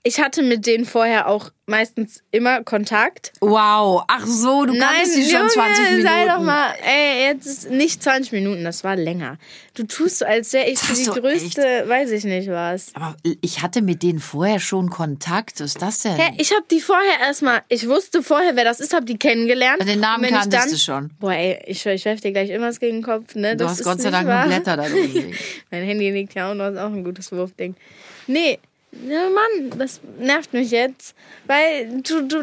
Ich 0.05 0.19
hatte 0.19 0.43
mit 0.43 0.65
denen 0.67 0.83
vorher 0.83 1.27
auch 1.27 1.49
meistens 1.65 2.21
immer 2.31 2.61
Kontakt. 2.61 3.31
Wow. 3.39 4.03
Ach 4.09 4.25
so, 4.25 4.65
du 4.65 4.77
kanntest 4.77 5.15
die 5.15 5.23
schon 5.23 5.39
Junge, 5.39 5.47
20 5.47 5.85
Minuten. 5.85 6.03
sei 6.03 6.27
doch 6.27 6.41
mal, 6.41 6.73
ey, 6.83 7.27
jetzt 7.27 7.45
ist 7.45 7.69
nicht 7.71 8.03
20 8.03 8.33
Minuten, 8.33 8.65
das 8.65 8.83
war 8.83 8.97
länger. 8.97 9.37
Du 9.75 9.83
tust 9.83 10.19
so, 10.19 10.25
als 10.25 10.51
wäre 10.51 10.67
ich 10.67 10.79
Das 10.81 11.01
die 11.01 11.05
größte, 11.05 11.85
weiß 11.87 12.11
ich 12.11 12.25
nicht 12.25 12.49
was. 12.49 12.93
Aber 12.95 13.15
ich 13.39 13.61
hatte 13.61 13.81
mit 13.81 14.03
denen 14.03 14.19
vorher 14.19 14.59
schon 14.59 14.89
Kontakt. 14.89 15.61
Was 15.61 15.67
ist 15.67 15.81
das 15.81 15.99
denn? 16.01 16.17
Hä, 16.17 16.33
ich 16.37 16.51
habe 16.51 16.65
die 16.69 16.81
vorher 16.81 17.19
erstmal, 17.21 17.61
ich 17.69 17.87
wusste 17.87 18.23
vorher, 18.23 18.57
wer 18.57 18.65
das 18.65 18.81
ist, 18.81 18.93
habe 18.93 19.05
die 19.05 19.17
kennengelernt. 19.17 19.87
Den 19.87 20.01
Namen 20.01 20.29
kanntest 20.29 20.53
dann, 20.53 20.69
du 20.69 20.77
schon. 20.77 21.11
Boah, 21.21 21.31
ey, 21.33 21.61
ich, 21.65 21.85
ich 21.85 22.03
werf 22.03 22.19
dir 22.19 22.33
gleich 22.33 22.49
irgendwas 22.49 22.81
gegen 22.81 22.97
den 22.97 23.03
Kopf, 23.03 23.35
ne? 23.35 23.55
Du 23.55 23.63
das 23.63 23.71
hast 23.71 23.79
ist 23.79 23.85
Gott 23.85 24.01
sei 24.01 24.11
Dank 24.11 24.27
wahr. 24.27 24.47
Blätter 24.47 24.75
da 24.75 24.83
drin. 24.89 25.33
Mein 25.71 25.83
Handy 25.83 26.11
liegt 26.11 26.33
ja 26.35 26.51
auch 26.51 26.55
noch, 26.55 26.67
ist 26.67 26.77
auch 26.77 26.91
ein 26.91 27.05
gutes 27.05 27.31
Wurfding. 27.31 27.75
Nee, 28.27 28.59
ja, 29.07 29.29
Mann, 29.29 29.77
das 29.77 29.99
nervt 30.19 30.53
mich 30.53 30.71
jetzt. 30.71 31.15
Weil 31.47 32.01
du, 32.01 32.21
du, 32.27 32.41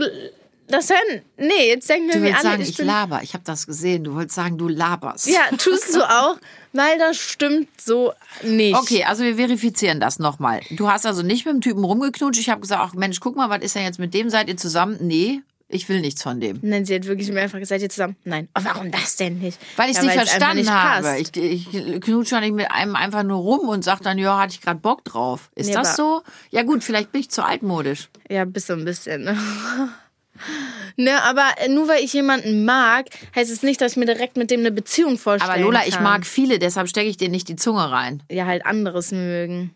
das 0.69 0.91
hören, 0.91 1.23
nee, 1.37 1.69
jetzt 1.69 1.89
denken 1.89 2.09
Du 2.09 2.15
wir 2.15 2.21
mir 2.21 2.27
willst 2.29 2.45
alle, 2.45 2.51
sagen, 2.51 2.63
ich 2.63 2.79
laber. 2.79 3.21
Ich 3.23 3.35
habe 3.35 3.45
das 3.45 3.67
gesehen. 3.67 4.05
Du 4.05 4.15
wolltest 4.15 4.37
sagen, 4.37 4.59
du 4.59 4.69
laberst. 4.69 5.27
Ja, 5.27 5.49
tust 5.57 5.95
du 5.95 6.03
auch, 6.09 6.37
weil 6.73 6.99
das 6.99 7.17
stimmt 7.19 7.69
so 7.81 8.13
nicht. 8.43 8.77
Okay, 8.77 9.05
also 9.05 9.25
wir 9.25 9.37
verifizieren 9.37 10.01
das 10.01 10.19
nochmal. 10.19 10.61
Du 10.71 10.89
hast 10.91 11.07
also 11.07 11.23
nicht 11.23 11.45
mit 11.45 11.55
dem 11.55 11.61
Typen 11.61 11.85
rumgeknutscht. 11.85 12.41
Ich 12.41 12.49
habe 12.51 12.61
gesagt, 12.61 12.83
ach 12.85 12.95
Mensch, 12.95 13.21
guck 13.21 13.37
mal, 13.37 13.51
was 13.51 13.63
ist 13.63 13.75
denn 13.75 13.85
jetzt 13.85 13.99
mit 13.99 14.15
dem? 14.15 14.31
Seid 14.31 14.49
ihr 14.49 14.57
zusammen? 14.57 14.99
Nee, 15.01 15.43
ich 15.71 15.89
will 15.89 16.01
nichts 16.01 16.23
von 16.23 16.41
dem. 16.41 16.59
Nein, 16.63 16.85
sie 16.85 16.95
hat 16.95 17.07
wirklich 17.07 17.31
mehrfach 17.31 17.59
gesagt, 17.59 17.81
ihr 17.83 17.89
zusammen. 17.89 18.17
Nein. 18.25 18.49
Oh, 18.59 18.61
warum 18.65 18.91
das 18.91 19.17
denn 19.17 19.39
nicht? 19.39 19.59
Weil 19.77 19.91
ich 19.91 19.97
es 19.97 20.03
Ja, 20.03 20.09
nicht 20.09 20.19
einfach 20.19 20.29
verstanden 20.31 20.59
nicht 20.59 20.71
habe. 20.71 21.19
Ich, 21.19 21.37
ich 21.37 22.01
knutsche 22.01 22.41
nicht 22.41 22.55
mit 22.55 22.71
einem 22.71 22.97
einfach 22.97 23.23
nur 23.23 23.39
rum 23.39 23.69
und 23.69 23.83
sag 23.85 24.01
dann, 24.01 24.19
ja, 24.19 24.39
hatte 24.39 24.55
ich 24.55 24.61
gerade 24.61 24.81
Bock 24.81 25.05
drauf. 25.05 25.51
Ist 25.55 25.69
Nee, 25.69 25.75
das 25.75 25.97
so? 25.97 26.23
Ja 26.51 26.63
gut, 26.63 26.83
vielleicht 26.85 27.13
bin 27.13 27.21
ich 27.23 27.31
zu 27.31 27.45
altmodisch. 27.45 28.09
Ja, 28.29 28.45
bis 28.45 28.67
so 28.67 28.73
ein 28.75 28.85
bisschen. 28.85 29.23
Ne? 29.25 29.37
ne, 30.97 31.23
aber 31.23 31.45
nur 31.69 31.89
weil 31.89 32.03
ich 32.05 32.13
jemanden 32.13 32.65
mag, 32.65 33.07
heißt 33.35 33.51
es 33.51 33.63
nicht, 33.63 33.81
dass 33.81 33.93
ich 33.93 33.97
mir 33.99 34.07
direkt 34.07 34.37
mit 34.37 34.51
dem 34.51 34.61
eine 34.61 34.71
Beziehung 34.73 35.19
vorstellen 35.19 35.53
Aber 35.53 35.61
Lola, 35.61 35.81
kann. 35.81 35.89
ich 35.89 36.01
mag 36.01 36.27
viele, 36.27 36.59
deshalb 36.59 36.89
stecke 36.89 37.09
ich 37.09 37.17
dir 37.17 37.29
nicht 37.29 37.49
die 37.49 37.57
Zunge 37.57 37.91
rein. 37.91 38.23
Ja, 38.31 38.47
halt 38.47 38.67
anderes 38.67 39.13
mögen. 39.13 39.75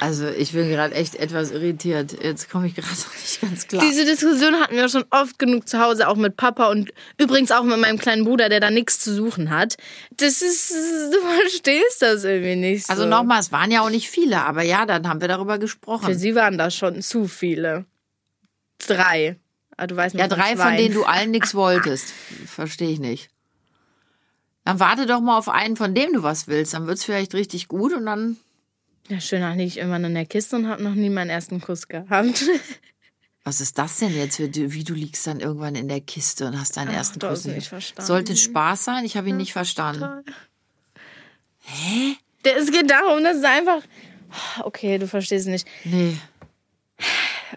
Also 0.00 0.28
ich 0.28 0.52
bin 0.52 0.68
gerade 0.68 0.94
echt 0.94 1.14
etwas 1.16 1.50
irritiert. 1.50 2.22
Jetzt 2.22 2.50
komme 2.50 2.66
ich 2.66 2.74
gerade 2.74 2.88
noch 3.06 3.14
nicht 3.14 3.40
ganz 3.40 3.68
klar. 3.68 3.84
Diese 3.84 4.04
Diskussion 4.04 4.54
hatten 4.60 4.74
wir 4.74 4.88
schon 4.88 5.04
oft 5.10 5.38
genug 5.38 5.68
zu 5.68 5.78
Hause, 5.78 6.08
auch 6.08 6.16
mit 6.16 6.36
Papa 6.36 6.68
und 6.70 6.92
übrigens 7.18 7.50
auch 7.50 7.62
mit 7.62 7.78
meinem 7.78 7.98
kleinen 7.98 8.24
Bruder, 8.24 8.48
der 8.48 8.60
da 8.60 8.70
nichts 8.70 8.98
zu 9.00 9.14
suchen 9.14 9.50
hat. 9.50 9.76
Das 10.16 10.42
ist, 10.42 10.72
du 10.72 11.18
verstehst 11.20 12.00
das 12.00 12.24
irgendwie 12.24 12.56
nicht. 12.56 12.86
So. 12.86 12.92
also 12.92 13.06
nochmal, 13.06 13.40
es 13.40 13.52
waren 13.52 13.70
ja 13.70 13.82
auch 13.82 13.90
nicht 13.90 14.08
viele, 14.10 14.42
aber 14.42 14.62
ja, 14.62 14.86
dann 14.86 15.08
haben 15.08 15.20
wir 15.20 15.28
darüber 15.28 15.54
Für 15.54 15.60
gesprochen. 15.60 16.18
sie 16.18 16.34
waren 16.34 16.58
das 16.58 16.74
schon 16.74 17.02
zu 17.02 17.26
viele. 17.26 17.84
Drei. 18.78 19.36
Aber 19.76 19.86
du 19.86 19.96
weißt 19.96 20.14
Ja, 20.14 20.26
nur 20.26 20.36
drei 20.36 20.56
von 20.56 20.76
denen 20.76 20.94
du 20.94 21.04
allen 21.04 21.30
nichts 21.30 21.54
wolltest. 21.56 22.12
Verstehe 22.46 22.90
ich 22.90 23.00
nicht. 23.00 23.30
Dann 24.64 24.78
warte 24.78 25.06
doch 25.06 25.20
mal 25.20 25.38
auf 25.38 25.48
einen, 25.48 25.76
von 25.76 25.94
dem 25.94 26.12
du 26.12 26.22
was 26.22 26.46
willst. 26.46 26.74
Dann 26.74 26.86
wird's 26.86 27.04
vielleicht 27.04 27.34
richtig 27.34 27.68
gut 27.68 27.92
und 27.92 28.06
dann. 28.06 28.36
Ja, 29.12 29.20
schön, 29.20 29.42
liege 29.58 29.64
ich 29.64 29.76
irgendwann 29.76 30.04
in 30.04 30.14
der 30.14 30.24
Kiste 30.24 30.56
und 30.56 30.68
habe 30.68 30.82
noch 30.82 30.94
nie 30.94 31.10
meinen 31.10 31.28
ersten 31.28 31.60
Kuss 31.60 31.86
gehabt. 31.86 32.46
Was 33.44 33.60
ist 33.60 33.76
das 33.76 33.98
denn 33.98 34.14
jetzt? 34.16 34.38
Wie 34.38 34.48
du, 34.48 34.72
wie 34.72 34.84
du 34.84 34.94
liegst 34.94 35.26
dann 35.26 35.40
irgendwann 35.40 35.74
in 35.74 35.86
der 35.88 36.00
Kiste 36.00 36.46
und 36.46 36.58
hast 36.58 36.78
deinen 36.78 36.88
Ach, 36.88 36.94
ersten 36.94 37.20
Kuss. 37.20 37.44
nicht 37.44 37.68
verstanden. 37.68 38.06
Sollte 38.06 38.36
Spaß 38.36 38.84
sein? 38.86 39.04
Ich 39.04 39.18
habe 39.18 39.28
ihn 39.28 39.36
nicht 39.36 39.52
verstanden. 39.52 40.24
Der- 42.44 42.56
Es 42.56 42.70
geht 42.70 42.90
darum, 42.90 43.22
dass 43.22 43.36
es 43.36 43.44
einfach. 43.44 43.82
Okay, 44.60 44.96
du 44.96 45.06
verstehst 45.06 45.46
es 45.46 45.50
nicht. 45.52 45.68
Nee. 45.84 46.16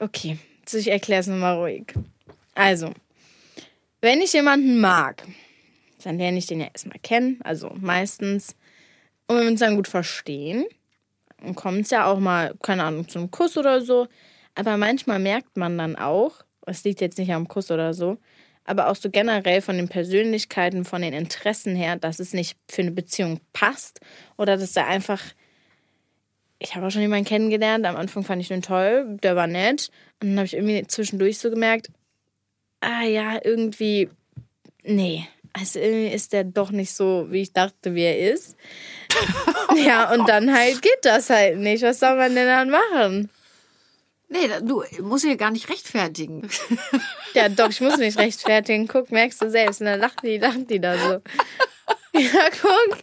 Okay, 0.02 0.38
ich 0.74 0.92
erkläre 0.92 1.22
es 1.22 1.28
nochmal 1.28 1.56
ruhig. 1.56 1.94
Also, 2.54 2.92
wenn 4.02 4.20
ich 4.22 4.34
jemanden 4.34 4.82
mag, 4.82 5.24
dann 6.04 6.18
lerne 6.18 6.38
ich 6.38 6.48
den 6.48 6.60
ja 6.60 6.68
erstmal 6.68 7.00
kennen, 7.00 7.40
also 7.46 7.72
meistens. 7.80 8.56
Und 9.28 9.38
wenn 9.38 9.44
wir 9.46 9.52
uns 9.52 9.60
dann 9.62 9.76
gut 9.78 9.88
verstehen, 9.88 10.66
dann 10.66 10.70
kommt 11.56 11.82
es 11.82 11.92
ja 11.92 12.06
auch 12.06 12.20
mal, 12.20 12.54
keine 12.62 12.84
Ahnung, 12.84 13.08
zum 13.08 13.32
Kuss 13.32 13.58
oder 13.58 13.82
so. 13.82 14.08
Aber 14.56 14.78
manchmal 14.78 15.20
merkt 15.20 15.58
man 15.58 15.78
dann 15.78 15.96
auch, 15.96 16.42
es 16.66 16.84
liegt 16.84 17.02
jetzt 17.02 17.18
nicht 17.18 17.32
am 17.32 17.48
Kuss 17.48 17.72
oder 17.72 17.94
so, 17.94 18.18
aber 18.64 18.90
auch 18.90 18.96
so 18.96 19.10
generell 19.10 19.62
von 19.62 19.78
den 19.78 19.90
Persönlichkeiten, 19.90 20.86
von 20.86 21.02
den 21.02 21.14
Interessen 21.14 21.76
her, 21.76 21.98
dass 21.98 22.20
es 22.20 22.34
nicht 22.34 22.58
für 22.70 22.82
eine 22.82 22.92
Beziehung 22.92 23.40
passt 23.54 24.00
oder 24.38 24.58
dass 24.58 24.76
er 24.76 24.88
einfach 24.88 25.22
ich 26.60 26.76
habe 26.76 26.88
auch 26.88 26.92
schon 26.92 27.02
jemanden 27.02 27.26
kennengelernt. 27.26 27.86
Am 27.86 27.96
Anfang 27.96 28.24
fand 28.24 28.42
ich 28.42 28.52
ihn 28.52 28.62
toll, 28.62 29.18
der 29.22 29.36
war 29.36 29.48
nett. 29.48 29.90
Und 30.22 30.30
dann 30.30 30.38
habe 30.38 30.46
ich 30.46 30.54
irgendwie 30.54 30.86
zwischendurch 30.88 31.38
so 31.38 31.50
gemerkt, 31.50 31.92
ah 32.82 33.04
ja, 33.04 33.40
irgendwie, 33.44 34.10
nee. 34.84 35.28
Also 35.58 35.80
irgendwie 35.80 36.14
ist 36.14 36.34
der 36.34 36.44
doch 36.44 36.72
nicht 36.72 36.94
so, 36.94 37.28
wie 37.30 37.44
ich 37.44 37.54
dachte, 37.54 37.96
wie 37.96 38.04
er 38.04 38.34
ist. 38.34 38.58
ja, 39.86 40.12
und 40.14 40.28
dann 40.28 40.54
halt 40.54 40.82
geht 40.82 41.00
das 41.04 41.30
halt 41.30 41.60
nicht. 41.60 41.82
Was 41.82 42.02
soll 42.02 42.18
man 42.18 42.36
denn 42.36 42.48
dann 42.48 42.70
machen? 42.70 43.30
Nee, 44.28 44.50
du 44.62 44.84
musst 45.02 45.24
hier 45.24 45.38
gar 45.38 45.52
nicht 45.52 45.70
rechtfertigen. 45.70 46.50
Ja, 47.34 47.50
doch, 47.50 47.70
ich 47.70 47.82
muss 47.82 47.98
mich 47.98 48.18
rechtfertigen. 48.18 48.88
Guck, 48.88 49.12
merkst 49.12 49.42
du 49.42 49.50
selbst. 49.50 49.82
Und 49.82 49.88
dann 49.88 50.00
lacht 50.00 50.24
die, 50.24 50.38
lacht 50.38 50.70
die 50.70 50.80
da 50.80 50.98
so. 50.98 51.22
Ja, 52.16 52.50
guck. 52.62 52.98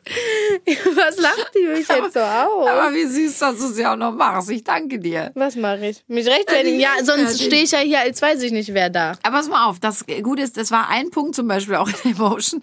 Was 0.96 1.18
lacht 1.18 1.50
die 1.54 1.66
mich 1.66 1.86
jetzt 1.86 2.14
so 2.14 2.20
aus? 2.20 2.68
Aber 2.68 2.94
wie 2.94 3.04
süß, 3.04 3.38
dass 3.38 3.58
du 3.58 3.66
es 3.66 3.78
ja 3.78 3.92
auch 3.92 3.96
noch 3.96 4.12
machst. 4.12 4.50
Ich 4.50 4.64
danke 4.64 4.98
dir. 4.98 5.30
Was 5.34 5.56
mache 5.56 5.86
ich? 5.86 6.02
Mich 6.08 6.26
rechtfertigen? 6.26 6.80
Ja, 6.80 6.90
sonst 7.02 7.42
stehe 7.42 7.62
ich 7.62 7.70
ja 7.72 7.80
hier, 7.80 8.00
als 8.00 8.22
weiß 8.22 8.42
ich 8.42 8.52
nicht, 8.52 8.72
wer 8.72 8.90
da. 8.90 9.12
Aber 9.22 9.36
pass 9.36 9.48
mal 9.48 9.66
auf, 9.66 9.80
das 9.80 10.06
Gute 10.22 10.42
ist, 10.42 10.56
das 10.56 10.70
war 10.70 10.88
ein 10.88 11.10
Punkt 11.10 11.34
zum 11.34 11.46
Beispiel 11.46 11.76
auch 11.76 11.88
in 12.04 12.12
Emotion. 12.12 12.62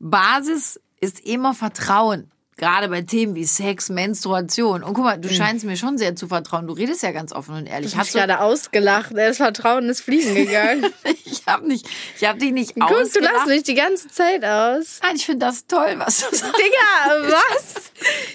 Basis 0.00 0.80
ist 1.00 1.20
immer 1.20 1.54
Vertrauen. 1.54 2.30
Gerade 2.56 2.88
bei 2.88 3.02
Themen 3.02 3.34
wie 3.34 3.44
Sex, 3.44 3.88
Menstruation. 3.88 4.82
Und 4.84 4.94
guck 4.94 5.04
mal, 5.04 5.18
du 5.18 5.28
scheinst 5.28 5.64
mir 5.64 5.76
schon 5.76 5.98
sehr 5.98 6.14
zu 6.14 6.28
vertrauen. 6.28 6.66
Du 6.66 6.72
redest 6.72 7.02
ja 7.02 7.10
ganz 7.10 7.32
offen 7.32 7.54
und 7.56 7.66
ehrlich. 7.66 7.88
Ich 7.88 7.92
habe 7.94 8.02
Hast 8.04 8.14
du, 8.14 8.18
gerade 8.18 8.40
ausgelacht. 8.40 9.10
Das 9.16 9.38
Vertrauen 9.38 9.88
ist 9.88 10.00
fliegen 10.02 10.34
gegangen. 10.34 10.86
ich 11.24 11.42
habe 11.46 11.66
nicht, 11.66 11.86
ich 12.18 12.26
habe 12.28 12.38
dich 12.38 12.52
nicht 12.52 12.74
Guck, 12.78 12.88
du 12.88 12.94
ausgelacht. 13.02 13.34
lachst 13.34 13.48
mich 13.48 13.62
die 13.64 13.74
ganze 13.74 14.08
Zeit 14.08 14.44
aus. 14.44 15.00
Nein, 15.02 15.16
ich 15.16 15.26
finde 15.26 15.46
das 15.46 15.66
toll, 15.66 15.94
was 15.98 16.18
du 16.18 16.36
sagst. 16.36 16.54
Digga, 16.56 17.32
was? 17.32 17.74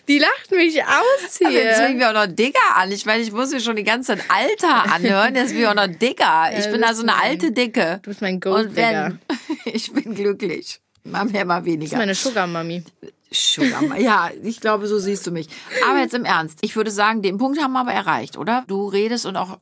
Die 0.08 0.20
lacht 0.20 0.52
mich 0.52 0.84
aus 0.84 1.40
Jetzt 1.40 1.78
fängt 1.78 1.90
hier. 1.90 1.96
mir 1.98 2.10
auch 2.10 2.28
noch 2.28 2.34
Digger 2.34 2.60
an. 2.76 2.92
Ich 2.92 3.06
meine, 3.06 3.22
ich 3.24 3.32
muss 3.32 3.52
mir 3.52 3.60
schon 3.62 3.76
die 3.76 3.84
ganze 3.84 4.18
Zeit 4.18 4.26
Alter 4.30 4.94
anhören. 4.94 5.36
Jetzt 5.36 5.52
bin 5.52 5.62
ich 5.62 5.68
auch 5.68 5.76
noch 5.76 5.88
Digger. 5.88 6.50
Ich 6.58 6.66
Ja, 6.66 6.72
bin 6.72 6.82
du 6.82 6.88
also 6.88 7.04
eine 7.04 7.12
mein- 7.14 7.22
alte 7.22 7.52
Dicke. 7.52 8.00
Du 8.04 8.10
bist 8.10 8.22
mein 8.22 8.40
Gold-Digger. 8.40 9.18
wenn, 9.28 9.48
ich 9.74 9.92
bin 9.94 10.14
glücklich. 10.16 10.80
Mal 11.04 11.26
mehr, 11.26 11.46
mal 11.46 11.60
Du 11.62 11.68
weniger. 11.68 11.84
bist 11.92 11.96
meine 11.98 12.16
Sugar-Mami. 12.16 12.84
Sugar 13.32 13.98
Ja, 14.00 14.32
ich 14.44 14.60
glaube, 14.60 14.88
so 14.88 14.98
siehst 15.00 15.26
du 15.28 15.32
mich. 15.32 15.48
Aber 15.90 16.00
jetzt 16.00 16.14
im 16.14 16.26
Ernst. 16.26 16.60
Ich 16.62 16.76
würde 16.76 16.92
sagen, 16.92 17.22
den 17.22 17.38
Punkt 17.38 17.62
haben 17.62 17.74
wir 17.74 17.82
aber 17.82 17.94
erreicht, 17.94 18.38
oder? 18.38 18.64
Du 18.68 18.88
redest 18.88 19.26
und 19.26 19.36
auch, 19.36 19.60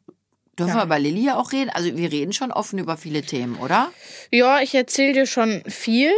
dürfen 0.57 0.75
wir 0.75 0.83
über 0.83 1.00
Lilly 1.00 1.25
ja 1.25 1.36
auch 1.38 1.51
reden? 1.51 1.69
Also 1.71 1.95
wir 1.95 2.12
reden 2.12 2.33
schon 2.33 2.51
offen 2.51 2.79
über 2.79 2.97
viele 2.97 3.21
Themen, 3.21 3.57
oder? 3.57 3.91
Ja, 4.31 4.62
ich 4.62 4.74
erzähle 4.74 5.13
dir 5.13 5.25
schon 5.25 5.63
viel. 5.67 6.12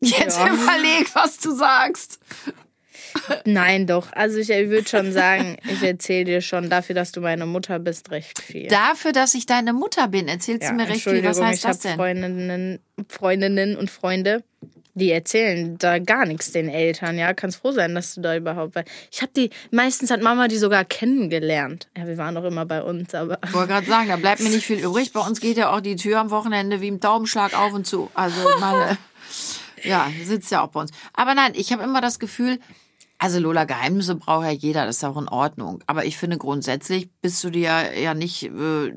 Jetzt 0.00 0.38
Ja. 0.38 0.52
überleg, 0.52 1.14
was 1.14 1.38
du 1.38 1.54
sagst. 1.54 2.18
Nein, 3.44 3.86
doch. 3.86 4.12
Also 4.12 4.38
ich 4.38 4.48
würde 4.48 4.88
schon 4.88 5.12
sagen, 5.12 5.56
ich 5.70 5.82
erzähle 5.82 6.24
dir 6.24 6.40
schon 6.40 6.68
dafür, 6.68 6.94
dass 6.94 7.12
du 7.12 7.20
meine 7.20 7.46
Mutter 7.46 7.78
bist, 7.78 8.10
recht 8.10 8.40
viel. 8.40 8.68
Dafür, 8.68 9.12
dass 9.12 9.34
ich 9.34 9.46
deine 9.46 9.72
Mutter 9.72 10.08
bin, 10.08 10.28
erzählst 10.28 10.64
ja, 10.64 10.70
du 10.70 10.74
mir 10.76 10.88
recht 10.88 11.02
viel. 11.02 11.24
Was 11.24 11.40
heißt 11.40 11.58
ich 11.58 11.62
das 11.62 11.76
habe 11.78 11.88
denn? 11.88 11.96
Freundinnen, 11.96 12.78
Freundinnen 13.08 13.76
und 13.76 13.90
Freunde, 13.90 14.42
die 14.94 15.10
erzählen 15.10 15.76
da 15.78 15.98
gar 15.98 16.24
nichts 16.24 16.52
den 16.52 16.68
Eltern. 16.68 17.18
Ja, 17.18 17.34
kannst 17.34 17.58
froh 17.58 17.72
sein, 17.72 17.94
dass 17.94 18.14
du 18.14 18.20
da 18.20 18.36
überhaupt. 18.36 18.74
Weil 18.74 18.84
ich 19.10 19.22
habe 19.22 19.32
die. 19.36 19.50
Meistens 19.70 20.10
hat 20.10 20.22
Mama 20.22 20.48
die 20.48 20.56
sogar 20.56 20.84
kennengelernt. 20.84 21.88
Ja, 21.96 22.06
wir 22.06 22.16
waren 22.16 22.34
doch 22.34 22.44
immer 22.44 22.64
bei 22.64 22.82
uns, 22.82 23.14
aber. 23.14 23.38
Ich 23.44 23.52
wollte 23.52 23.72
gerade 23.72 23.86
sagen, 23.86 24.08
da 24.08 24.16
bleibt 24.16 24.40
mir 24.40 24.50
nicht 24.50 24.66
viel 24.66 24.78
übrig. 24.78 25.12
Bei 25.12 25.20
uns 25.20 25.40
geht 25.40 25.56
ja 25.56 25.70
auch 25.72 25.80
die 25.80 25.96
Tür 25.96 26.20
am 26.20 26.30
Wochenende 26.30 26.80
wie 26.80 26.88
im 26.88 27.00
Daumenschlag 27.00 27.58
auf 27.58 27.72
und 27.72 27.86
zu. 27.86 28.10
Also 28.14 28.36
meine, 28.60 28.96
ja, 29.82 30.08
sitzt 30.22 30.50
ja 30.50 30.62
auch 30.62 30.68
bei 30.68 30.80
uns. 30.80 30.92
Aber 31.12 31.34
nein, 31.34 31.52
ich 31.54 31.72
habe 31.72 31.82
immer 31.82 32.00
das 32.00 32.18
Gefühl, 32.18 32.58
also 33.18 33.38
Lola, 33.40 33.64
Geheimnisse 33.64 34.14
braucht 34.16 34.44
ja 34.44 34.50
jeder, 34.50 34.86
das 34.86 34.98
ist 34.98 35.04
auch 35.04 35.16
in 35.16 35.28
Ordnung. 35.28 35.82
Aber 35.86 36.04
ich 36.04 36.16
finde 36.16 36.38
grundsätzlich 36.38 37.10
bist 37.20 37.42
du 37.42 37.50
dir 37.50 37.98
ja 37.98 38.14
nicht, 38.14 38.44
äh, 38.44 38.92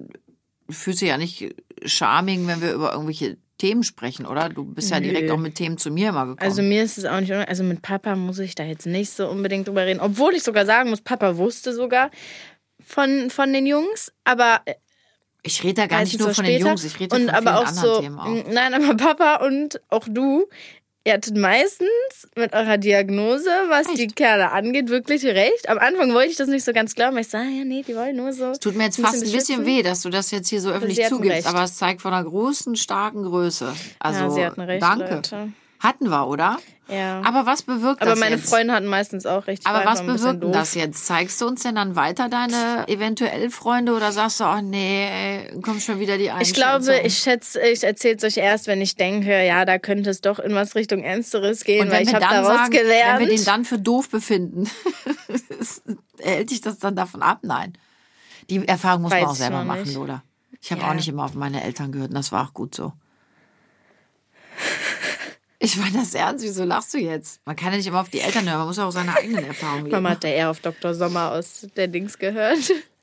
fühlst 0.70 1.01
du 1.01 1.06
ja 1.06 1.18
nicht 1.18 1.56
charming, 1.86 2.46
wenn 2.48 2.62
wir 2.62 2.74
über 2.74 2.92
irgendwelche 2.92 3.38
Themen 3.58 3.84
sprechen, 3.84 4.26
oder? 4.26 4.50
Du 4.50 4.64
bist 4.66 4.92
ja 4.92 5.00
direkt 5.00 5.28
Nö. 5.28 5.34
auch 5.34 5.38
mit 5.40 5.56
Themen 5.56 5.78
zu 5.78 5.90
mir 5.92 6.10
immer 6.10 6.26
gekommen. 6.26 6.40
Also 6.48 6.62
mir 6.62 6.84
ist 6.84 6.98
es 6.98 7.06
auch 7.06 7.20
nicht. 7.20 7.32
Also 7.32 7.64
mit 7.64 7.82
Papa 7.82 8.16
muss 8.16 8.40
ich 8.40 8.56
da 8.56 8.64
jetzt 8.64 8.86
nicht 8.86 9.10
so 9.12 9.28
unbedingt 9.30 9.68
drüber 9.68 9.86
reden. 9.86 10.00
Obwohl 10.00 10.34
ich 10.36 10.44
sogar 10.44 10.66
sagen 10.66 10.90
muss, 10.90 11.02
Papa 11.02 11.38
wusste 11.38 11.74
sogar 11.74 12.12
von, 12.80 13.30
von 13.30 13.52
den 13.54 13.66
Jungs, 13.66 14.12
aber 14.24 14.62
ich 15.44 15.64
rede 15.64 15.76
da 15.82 15.88
gar 15.88 16.02
nicht 16.02 16.20
nur 16.20 16.30
so 16.30 16.34
von 16.36 16.46
den 16.46 16.56
später- 16.56 16.70
Jungs, 16.70 16.84
ich 16.84 17.00
rede 17.00 17.16
und 17.16 17.26
von 17.26 17.30
aber 17.36 17.60
auch 17.60 17.66
anderen 17.68 17.94
so, 17.96 18.02
Themen 18.02 18.20
auch. 18.20 18.44
Nein, 18.52 18.74
aber 18.74 18.96
Papa 18.98 19.46
und 19.46 19.82
auch 19.90 20.08
du, 20.10 20.48
ihr 21.08 21.14
hattet 21.14 21.38
meistens 21.38 21.88
mit 22.36 22.54
eurer 22.54 22.78
Diagnose, 22.78 23.50
was 23.70 23.88
die 23.94 24.08
Kerle 24.08 24.52
angeht, 24.52 24.90
wirklich 24.90 25.24
recht. 25.26 25.70
Am 25.70 25.78
Anfang 25.78 26.14
wollte 26.14 26.32
ich 26.32 26.36
das 26.36 26.50
nicht 26.50 26.66
so 26.66 26.74
ganz 26.74 26.96
glauben. 26.96 27.16
weil 27.16 27.22
Ich 27.22 27.30
sage, 27.30 27.46
ja, 27.46 27.64
nee, 27.64 27.82
die 27.88 27.96
wollen 27.96 28.18
nur 28.18 28.34
so. 28.34 28.52
Tut 28.54 28.76
mir 28.76 28.84
jetzt 28.86 29.00
ein 29.00 29.06
fast 29.06 29.24
ein 29.24 29.32
bisschen 29.32 29.66
weh, 29.66 29.82
dass 29.84 30.02
du 30.02 30.10
das 30.10 30.32
jetzt 30.32 30.50
hier 30.50 30.60
so 30.60 30.70
öffentlich 30.70 30.98
Sie 30.98 31.06
hatten 31.06 31.16
zugibst, 31.16 31.38
recht. 31.38 31.48
aber 31.48 31.64
es 31.64 31.76
zeigt 31.76 32.02
von 32.02 32.14
einer 32.14 32.26
großen, 32.28 32.76
starken 32.76 33.24
Größe. 33.24 33.74
Also, 34.00 34.20
Ja, 34.20 34.30
sie 34.30 34.46
hatten 34.46 34.62
recht, 34.62 34.82
danke. 34.84 35.16
Leute. 35.16 35.54
Hatten 35.80 36.10
wir, 36.10 36.28
oder? 36.28 36.58
Ja. 36.88 37.22
Aber 37.26 37.46
was 37.46 37.64
bewirkt 37.64 38.02
Aber 38.02 38.12
das 38.12 38.20
meine 38.20 38.38
jetzt? 38.38 38.50
Freunde 38.50 38.74
hatten 38.74 38.88
meistens 38.88 39.26
auch 39.26 39.46
recht. 39.48 39.66
Aber 39.68 39.86
was 39.86 40.06
bewirkt 40.06 40.44
das 40.56 40.74
jetzt? 40.74 41.06
Zeigst 41.06 41.40
du 41.42 41.48
uns 41.48 41.64
denn 41.64 41.76
dann 41.76 41.96
weiter 41.98 42.30
deine 42.30 42.88
eventuell 42.88 43.50
Freunde 43.50 43.94
oder 43.94 44.12
sagst 44.14 44.40
du, 44.40 44.46
oh 44.46 44.62
nee, 44.62 45.06
ey, 45.52 45.62
kommt 45.62 45.82
schon 45.84 46.00
wieder 46.00 46.18
die 46.18 46.32
Ich 46.40 46.54
glaube, 46.54 46.98
ich 47.04 47.18
schätze, 47.18 47.60
ich 47.62 47.84
erzähle 47.84 48.16
es 48.16 48.24
euch 48.24 48.38
erst, 48.38 48.68
wenn 48.68 48.82
ich 48.82 48.96
denke, 48.96 49.46
ja, 49.46 49.66
da 49.66 49.78
könnte 49.80 50.10
es 50.10 50.22
doch 50.22 50.40
in 50.40 50.56
was 50.56 50.76
Richtung 50.76 51.04
Ernsteres 51.04 51.64
gehen, 51.66 51.82
und 51.86 51.92
weil 51.92 51.98
wenn 52.00 52.04
ich 52.08 52.14
wir 52.14 52.22
habe 52.22 52.34
dann 52.34 52.44
daraus 52.44 52.58
sagen, 52.58 52.72
gelernt. 52.72 53.20
wenn 53.20 53.28
wir 53.30 53.36
den 53.36 53.46
dann 53.46 53.66
für 53.66 53.78
doof 53.80 54.10
befinden, 54.10 54.70
hält 56.20 56.50
dich 56.52 56.62
das 56.62 56.80
dann 56.80 56.96
davon 56.96 57.22
ab? 57.22 57.40
Nein. 57.42 57.74
Die 58.50 58.66
Erfahrung 58.66 59.02
muss 59.04 59.12
man 59.12 59.20
Weiß 59.22 59.28
auch 59.28 59.34
ich 59.34 59.38
selber 59.40 59.64
machen, 59.66 59.82
nicht. 59.84 59.94
Lola. 59.96 60.24
Ich 60.62 60.72
habe 60.72 60.82
Ja. 60.82 60.90
auch 60.90 60.94
nicht 60.94 61.10
immer 61.10 61.26
auf 61.26 61.34
meine 61.34 61.64
Eltern 61.64 61.92
gehört 61.92 62.10
und 62.10 62.16
das 62.16 62.32
war 62.32 62.48
auch 62.48 62.54
gut 62.54 62.74
so. 62.74 62.94
Ich 65.60 65.76
meine 65.78 65.98
das 65.98 66.14
ernst, 66.14 66.44
wieso 66.44 66.64
lachst 66.66 66.94
du 66.94 67.00
jetzt? 67.00 67.42
Man 67.46 67.56
kann 67.56 67.72
ja 67.72 67.78
nicht 67.78 67.88
immer 67.88 68.02
auf 68.02 68.10
die 68.10 68.20
Eltern 68.20 68.48
hören, 68.48 68.60
man 68.60 68.68
muss 68.68 68.78
auch 68.80 68.92
seine 68.92 69.16
eigenen 69.16 69.44
Erfahrungen 69.46 69.86
leben. 69.86 69.96
Mama 69.96 70.12
hat 70.12 70.24
ja 70.24 70.30
eher 70.30 70.50
auf 70.52 70.60
Dr. 70.60 70.94
Sommer 70.94 71.32
aus 71.32 71.68
der 71.76 71.88
Dings 71.88 72.18
gehört. 72.20 72.60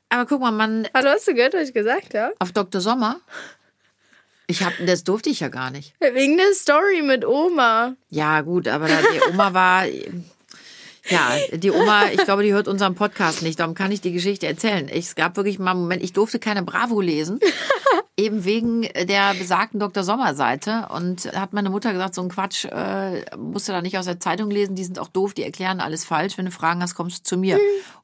Aber 0.09 0.25
guck 0.25 0.39
mal, 0.39 0.51
man, 0.51 0.87
Hallo, 0.93 1.09
hast 1.09 1.27
du 1.27 1.33
gehört, 1.33 1.53
was 1.53 1.67
ich 1.69 1.73
gesagt 1.73 2.13
habe? 2.13 2.33
auf 2.39 2.53
Dr. 2.53 2.79
Sommer, 2.79 3.19
ich 4.47 4.63
hab, 4.63 4.71
das 4.85 5.03
durfte 5.03 5.29
ich 5.29 5.41
ja 5.41 5.49
gar 5.49 5.69
nicht. 5.71 5.93
Wegen 5.99 6.37
der 6.37 6.53
Story 6.53 7.01
mit 7.01 7.25
Oma. 7.25 7.95
Ja, 8.09 8.41
gut, 8.41 8.67
aber 8.69 8.87
da 8.87 8.99
die 9.01 9.31
Oma 9.33 9.53
war, 9.53 9.85
ja, 11.09 11.31
die 11.51 11.71
Oma, 11.71 12.09
ich 12.11 12.23
glaube, 12.23 12.43
die 12.43 12.53
hört 12.53 12.67
unseren 12.69 12.95
Podcast 12.95 13.41
nicht, 13.41 13.59
darum 13.59 13.73
kann 13.75 13.91
ich 13.91 13.99
die 14.01 14.11
Geschichte 14.13 14.47
erzählen. 14.47 14.87
Es 14.87 15.15
gab 15.15 15.35
wirklich 15.35 15.59
mal 15.59 15.71
einen 15.71 15.81
Moment, 15.81 16.03
ich 16.03 16.13
durfte 16.13 16.39
keine 16.39 16.63
Bravo 16.63 17.01
lesen. 17.01 17.39
Eben 18.17 18.45
wegen 18.45 18.83
der 18.83 19.33
besagten 19.33 19.79
Dr. 19.79 20.03
Sommer-Seite. 20.03 20.87
Und 20.89 21.25
hat 21.33 21.53
meine 21.53 21.69
Mutter 21.69 21.91
gesagt, 21.91 22.15
so 22.15 22.21
ein 22.21 22.29
Quatsch 22.29 22.65
äh, 22.65 23.25
musst 23.35 23.67
du 23.67 23.73
da 23.73 23.81
nicht 23.81 23.97
aus 23.97 24.05
der 24.05 24.19
Zeitung 24.19 24.49
lesen, 24.49 24.75
die 24.75 24.85
sind 24.85 24.99
auch 24.99 25.09
doof, 25.09 25.33
die 25.33 25.43
erklären 25.43 25.81
alles 25.81 26.05
falsch. 26.05 26.37
Wenn 26.37 26.45
du 26.45 26.51
Fragen 26.51 26.81
hast, 26.81 26.95
kommst 26.95 27.19
du 27.19 27.23
zu 27.23 27.37
mir. 27.37 27.59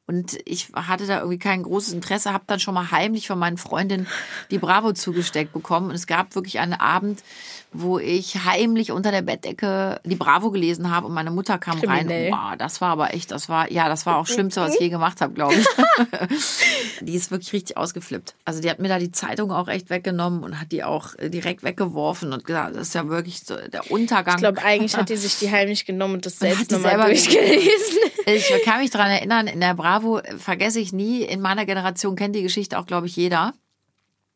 Und 0.08 0.38
ich 0.44 0.74
hatte 0.76 1.08
da 1.08 1.20
irgendwie 1.20 1.40
kein 1.40 1.64
großes 1.64 1.94
Interesse, 1.94 2.34
habe 2.34 2.44
dann 2.46 2.60
schon 2.60 2.74
mal 2.74 2.92
heimlich 2.92 3.28
von 3.28 3.40
meinen 3.40 3.58
Freundinnen 3.58 4.08
die 4.50 4.58
Bravo 4.58 4.92
zugesteckt 4.92 5.54
bekommen. 5.54 5.90
Und 5.90 5.96
es 5.96 6.06
gab 6.06 6.36
wirklich 6.36 6.60
einen 6.60 6.74
Abend, 6.74 7.24
wo 7.72 7.98
ich 7.98 8.44
heimlich 8.44 8.92
unter 8.92 9.12
der 9.12 9.22
Bettdecke 9.22 10.02
die 10.04 10.18
Bravo 10.18 10.52
gelesen 10.52 10.92
habe 10.92 11.08
und 11.08 11.14
meine 11.14 11.32
Mutter 11.32 11.58
kam 11.58 11.80
Kriminell. 11.80 12.34
rein. 12.34 12.52
Wow, 12.52 12.58
das 12.58 12.82
war 12.82 12.90
aber 12.90 13.14
echt, 13.14 13.32
das 13.32 13.48
war, 13.48 13.72
ja, 13.72 13.88
das 13.88 14.06
war 14.06 14.18
auch 14.18 14.28
Schlimmste, 14.28 14.60
was 14.60 14.74
ich 14.74 14.82
je 14.82 14.90
gemacht 14.90 15.22
habe, 15.22 15.34
glaube 15.34 15.54
ich. 15.54 15.66
die 17.02 17.16
ist 17.16 17.32
wirklich 17.32 17.54
richtig 17.54 17.78
ausgeflippt. 17.78 18.36
Also 18.44 18.60
die 18.60 18.70
hat 18.70 18.80
mir 18.80 18.90
da 18.90 19.00
die 19.00 19.12
Zeitung 19.12 19.54
auch 19.54 19.70
echt 19.70 19.90
weggenommen 20.02 20.44
und 20.44 20.60
hat 20.60 20.72
die 20.72 20.84
auch 20.84 21.16
äh, 21.18 21.30
direkt 21.30 21.64
weggeworfen 21.64 22.34
und 22.34 22.44
gesagt, 22.44 22.76
das 22.76 22.90
ist 22.90 22.96
ja 22.96 23.08
wirklich 23.08 23.42
so 23.42 23.56
der 23.56 23.92
Untergang. 23.92 24.36
Ich 24.36 24.42
glaube, 24.42 24.64
eigentlich 24.64 24.96
hat 24.96 25.10
die 25.10 25.16
sich 25.18 25.38
die 25.40 25.52
heimlich 25.52 25.86
genommen 25.86 26.16
und 26.16 26.26
das 26.26 26.40
selbst 26.40 26.72
nochmal 26.72 26.98
durchgelesen. 26.98 27.98
Ich 28.28 28.54
kann 28.66 28.82
mich 28.82 28.92
dran 28.92 29.10
erinnern, 29.10 29.48
in 29.48 29.60
der 29.62 29.74
Bravo 29.74 30.20
äh, 30.20 30.38
vergesse 30.38 30.80
ich 30.80 30.94
nie, 30.94 31.24
in 31.24 31.42
meiner 31.42 31.66
Generation 31.66 32.16
kennt 32.16 32.36
die 32.36 32.44
Geschichte 32.44 32.78
auch, 32.78 32.86
glaube 32.86 33.08
ich, 33.08 33.16
jeder. 33.16 33.54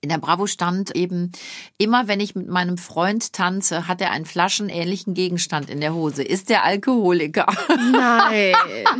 In 0.01 0.09
der 0.09 0.17
Bravo 0.17 0.47
stand 0.47 0.95
eben, 0.95 1.31
immer 1.77 2.07
wenn 2.07 2.19
ich 2.19 2.35
mit 2.35 2.47
meinem 2.47 2.77
Freund 2.79 3.33
tanze, 3.33 3.87
hat 3.87 4.01
er 4.01 4.11
einen 4.11 4.25
flaschenähnlichen 4.25 5.13
Gegenstand 5.13 5.69
in 5.69 5.81
der 5.81 5.93
Hose. 5.93 6.23
Ist 6.23 6.49
der 6.49 6.63
Alkoholiker? 6.63 7.45
Nein. 7.91 8.55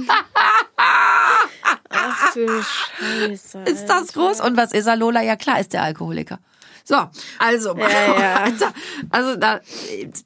Ach 1.89 2.33
du 2.33 2.47
Scheiße. 2.47 3.59
Ist 3.65 3.87
das 3.87 4.13
groß? 4.13 4.41
Und 4.41 4.57
was 4.57 4.71
ist 4.71 4.85
er, 4.85 4.95
Lola? 4.95 5.21
Ja 5.21 5.35
klar, 5.35 5.59
ist 5.59 5.73
der 5.73 5.83
Alkoholiker. 5.83 6.39
So, 6.87 6.95
also 7.39 7.75
Ja, 7.75 8.19
ja. 8.19 8.53
Also 9.09 9.35
da, 9.35 9.59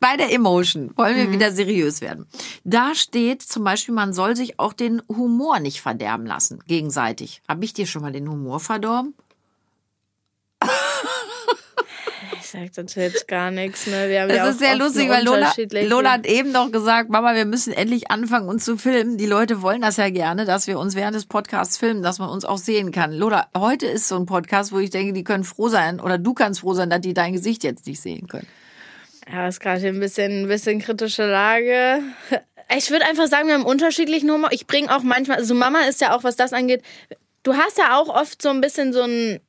bei 0.01 0.17
der 0.17 0.31
Emotion 0.33 0.91
wollen 0.97 1.15
wir 1.15 1.31
wieder 1.31 1.51
seriös 1.51 2.01
werden. 2.01 2.27
Da 2.65 2.93
steht 2.95 3.41
zum 3.41 3.63
Beispiel, 3.63 3.95
man 3.95 4.13
soll 4.13 4.35
sich 4.35 4.59
auch 4.59 4.73
den 4.73 5.01
Humor 5.07 5.59
nicht 5.59 5.81
verderben 5.81 6.25
lassen, 6.25 6.61
gegenseitig. 6.67 7.41
Habe 7.47 7.63
ich 7.63 7.73
dir 7.73 7.87
schon 7.87 8.01
mal 8.01 8.11
den 8.11 8.29
Humor 8.29 8.59
verdorben? 8.59 9.13
Ich 12.38 12.38
sag 12.51 12.73
dazu 12.73 12.99
jetzt 12.99 13.27
gar 13.27 13.51
nichts. 13.51 13.87
Ne? 13.87 14.09
Wir 14.09 14.21
haben 14.21 14.29
Das 14.29 14.37
ja 14.37 14.45
auch 14.45 14.49
ist 14.49 14.59
sehr 14.59 14.75
lustig, 14.75 15.09
weil 15.09 15.23
Lola, 15.23 15.53
Lola 15.83 16.11
hat 16.13 16.25
eben 16.25 16.51
noch 16.51 16.71
gesagt, 16.71 17.09
Mama, 17.09 17.35
wir 17.35 17.45
müssen 17.45 17.73
endlich 17.73 18.11
anfangen, 18.11 18.49
uns 18.49 18.65
zu 18.65 18.77
filmen. 18.77 19.17
Die 19.17 19.25
Leute 19.25 19.61
wollen 19.61 19.81
das 19.81 19.97
ja 19.97 20.09
gerne, 20.09 20.45
dass 20.45 20.67
wir 20.67 20.79
uns 20.79 20.95
während 20.95 21.15
des 21.15 21.25
Podcasts 21.25 21.77
filmen, 21.77 22.03
dass 22.03 22.19
man 22.19 22.29
uns 22.29 22.45
auch 22.45 22.57
sehen 22.57 22.91
kann. 22.91 23.13
Lola, 23.13 23.47
heute 23.55 23.85
ist 23.85 24.07
so 24.07 24.15
ein 24.15 24.25
Podcast, 24.25 24.71
wo 24.71 24.79
ich 24.79 24.89
denke, 24.89 25.13
die 25.13 25.23
können 25.23 25.43
froh 25.43 25.69
sein, 25.69 25.99
oder 25.99 26.17
du 26.17 26.33
kannst 26.33 26.61
froh 26.61 26.73
sein, 26.73 26.89
dass 26.89 27.01
die 27.01 27.13
dein 27.13 27.33
Gesicht 27.33 27.63
jetzt 27.63 27.85
nicht 27.85 28.01
sehen 28.01 28.27
können. 28.27 28.47
Ja, 29.31 29.47
ist 29.47 29.59
gerade 29.59 29.87
ein 29.87 29.99
bisschen, 29.99 30.43
ein 30.43 30.47
bisschen 30.47 30.79
kritische 30.79 31.29
Lage. 31.29 32.01
Ich 32.75 32.89
würde 32.91 33.05
einfach 33.05 33.27
sagen, 33.27 33.47
wir 33.47 33.55
haben 33.55 33.65
unterschiedlichen 33.65 34.29
Humor. 34.31 34.49
Ich 34.51 34.67
bringe 34.67 34.95
auch 34.95 35.03
manchmal, 35.03 35.37
also 35.37 35.53
Mama 35.53 35.81
ist 35.81 36.01
ja 36.01 36.15
auch, 36.15 36.23
was 36.23 36.35
das 36.35 36.53
angeht, 36.53 36.83
du 37.43 37.53
hast 37.53 37.77
ja 37.77 37.97
auch 37.97 38.09
oft 38.09 38.41
so 38.41 38.49
ein 38.49 38.61
bisschen 38.61 38.93
so 38.93 39.01
einen 39.01 39.39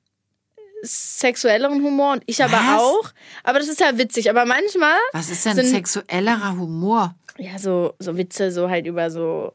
sexuelleren 0.82 1.82
Humor 1.82 2.12
und 2.14 2.22
ich 2.26 2.42
aber 2.42 2.52
Was? 2.52 2.80
auch. 2.80 3.10
Aber 3.44 3.58
das 3.58 3.68
ist 3.68 3.80
ja 3.80 3.96
witzig. 3.98 4.30
Aber 4.30 4.44
manchmal, 4.46 4.96
Was 5.12 5.30
ist 5.30 5.44
denn 5.46 5.54
Sind- 5.56 5.66
sexuellerer 5.68 6.56
Humor? 6.56 7.14
ja, 7.38 7.58
so, 7.58 7.94
so 7.98 8.16
Witze, 8.16 8.50
so 8.52 8.68
halt 8.68 8.86
über 8.86 9.10
so, 9.10 9.52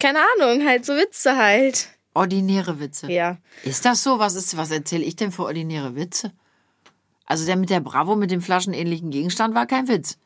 keine 0.00 0.18
Ahnung, 0.38 0.66
halt 0.66 0.84
so 0.84 0.94
Witze 0.94 1.36
halt. 1.36 1.88
Ordinäre 2.14 2.78
Witze. 2.80 3.10
Ja. 3.10 3.38
Ist 3.64 3.84
das 3.84 4.02
so? 4.02 4.18
Was 4.18 4.34
ist, 4.34 4.56
was 4.56 4.70
erzähle 4.70 5.04
ich 5.04 5.16
denn 5.16 5.32
für 5.32 5.44
ordinäre 5.44 5.96
Witze? 5.96 6.32
Also 7.26 7.46
der 7.46 7.56
mit 7.56 7.70
der 7.70 7.80
Bravo 7.80 8.14
mit 8.16 8.30
dem 8.30 8.40
flaschenähnlichen 8.42 9.10
Gegenstand 9.10 9.54
war 9.54 9.66
kein 9.66 9.88
Witz. 9.88 10.18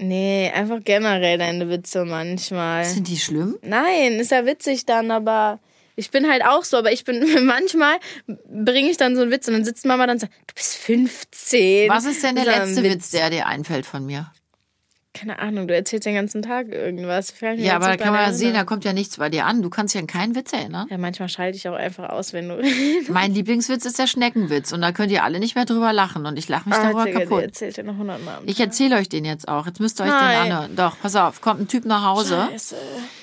Nee, 0.00 0.50
einfach 0.54 0.78
generell 0.84 1.38
deine 1.38 1.68
Witze 1.68 2.04
manchmal. 2.04 2.84
Sind 2.84 3.08
die 3.08 3.18
schlimm? 3.18 3.58
Nein, 3.62 4.12
ist 4.20 4.30
ja 4.30 4.46
witzig 4.46 4.86
dann, 4.86 5.10
aber 5.10 5.58
ich 5.98 6.10
bin 6.10 6.30
halt 6.30 6.44
auch 6.44 6.64
so, 6.64 6.76
aber 6.76 6.92
ich 6.92 7.04
bin 7.04 7.24
manchmal 7.44 7.96
bringe 8.26 8.88
ich 8.88 8.96
dann 8.96 9.16
so 9.16 9.22
einen 9.22 9.30
Witz 9.30 9.48
und 9.48 9.54
dann 9.54 9.64
sitzt 9.64 9.84
Mama 9.84 10.06
dann 10.06 10.14
und 10.16 10.20
sagt, 10.20 10.32
du 10.46 10.54
bist 10.54 10.76
15. 10.76 11.88
Was 11.90 12.04
ist 12.04 12.22
denn 12.22 12.36
der 12.36 12.46
ein 12.48 12.66
letzte 12.68 12.82
Witz, 12.84 13.10
der 13.10 13.30
dir 13.30 13.46
einfällt 13.46 13.84
von 13.84 14.06
mir? 14.06 14.30
Keine 15.14 15.40
Ahnung, 15.40 15.66
du 15.66 15.74
erzählst 15.74 16.06
den 16.06 16.14
ganzen 16.14 16.42
Tag 16.42 16.68
irgendwas. 16.68 17.34
Ja, 17.40 17.74
aber 17.76 17.88
da 17.88 17.96
kann 17.96 18.12
man 18.12 18.26
ja 18.26 18.32
sehen, 18.32 18.54
da 18.54 18.62
kommt 18.62 18.84
ja 18.84 18.92
nichts 18.92 19.16
bei 19.16 19.28
dir 19.28 19.46
an. 19.46 19.62
Du 19.62 19.70
kannst 19.70 19.96
an 19.96 20.06
keinen 20.06 20.36
Witz 20.36 20.52
erinnern. 20.52 20.86
Ja, 20.90 20.98
manchmal 20.98 21.28
schalte 21.28 21.56
ich 21.56 21.68
auch 21.68 21.74
einfach 21.74 22.10
aus, 22.10 22.32
wenn 22.32 22.48
du. 22.48 22.62
Mein 23.08 23.34
Lieblingswitz 23.34 23.84
ist 23.84 23.98
der 23.98 24.06
Schneckenwitz 24.06 24.70
und 24.72 24.80
da 24.80 24.92
könnt 24.92 25.10
ihr 25.10 25.24
alle 25.24 25.40
nicht 25.40 25.56
mehr 25.56 25.64
drüber 25.64 25.92
lachen 25.92 26.24
und 26.26 26.38
ich 26.38 26.48
lache 26.48 26.68
mich 26.68 26.78
darüber 26.78 27.00
Ah, 27.00 27.04
Digga, 27.06 27.20
kaputt. 27.20 27.42
erzählt 27.42 27.78
dir 27.78 27.82
noch 27.84 27.96
hundertmal. 27.96 28.38
Ich 28.46 28.60
erzähle 28.60 28.96
euch 28.96 29.08
den 29.08 29.24
jetzt 29.24 29.48
auch. 29.48 29.66
Jetzt 29.66 29.80
müsst 29.80 29.98
ihr 30.00 30.04
euch 30.04 30.10
Nein. 30.10 30.44
den 30.46 30.52
anhören. 30.52 30.76
Doch, 30.76 30.96
pass 31.00 31.16
auf, 31.16 31.40
kommt 31.40 31.62
ein 31.62 31.68
Typ 31.68 31.84
nach 31.84 32.04
Hause, 32.04 32.46
Scheiße. 32.52 32.76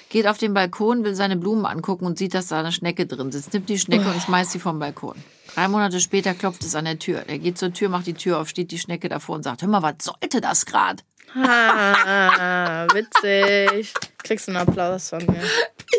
Geht 0.10 0.28
auf 0.28 0.38
den 0.38 0.54
Balkon, 0.54 1.04
will 1.04 1.15
seine 1.15 1.36
Blumen 1.36 1.65
angucken 1.65 2.06
und 2.06 2.18
sieht, 2.18 2.34
dass 2.34 2.48
da 2.48 2.60
eine 2.60 2.72
Schnecke 2.72 3.06
drin 3.06 3.32
sitzt, 3.32 3.54
nimmt 3.54 3.70
die 3.70 3.80
Schnecke 3.80 4.10
und 4.10 4.22
schmeißt 4.22 4.52
sie 4.52 4.60
vom 4.60 4.80
Balkon. 4.80 5.15
Drei 5.54 5.68
Monate 5.68 6.00
später 6.00 6.34
klopft 6.34 6.63
es 6.63 6.76
an 6.76 6.86
der 6.86 7.00
Tür. 7.00 7.24
Er 7.28 7.39
geht 7.39 7.58
zur 7.58 7.72
Tür, 7.74 7.89
macht 7.89 8.08
die 8.08 8.13
Tür 8.13 8.39
auf, 8.39 8.50
steht 8.50 8.72
die 8.72 8.80
Schnecke 8.80 9.10
davor 9.10 9.36
und 9.36 9.44
sagt, 9.44 9.62
hör 9.62 9.70
mal, 9.70 9.82
was 9.82 9.96
sollte 10.02 10.41
das 10.41 10.65
grad? 10.65 11.04
Ah, 11.34 12.88
witzig. 12.94 13.94
Kriegst 14.24 14.48
einen 14.48 14.58
Applaus 14.58 15.10
von 15.10 15.26
mir. 15.26 15.42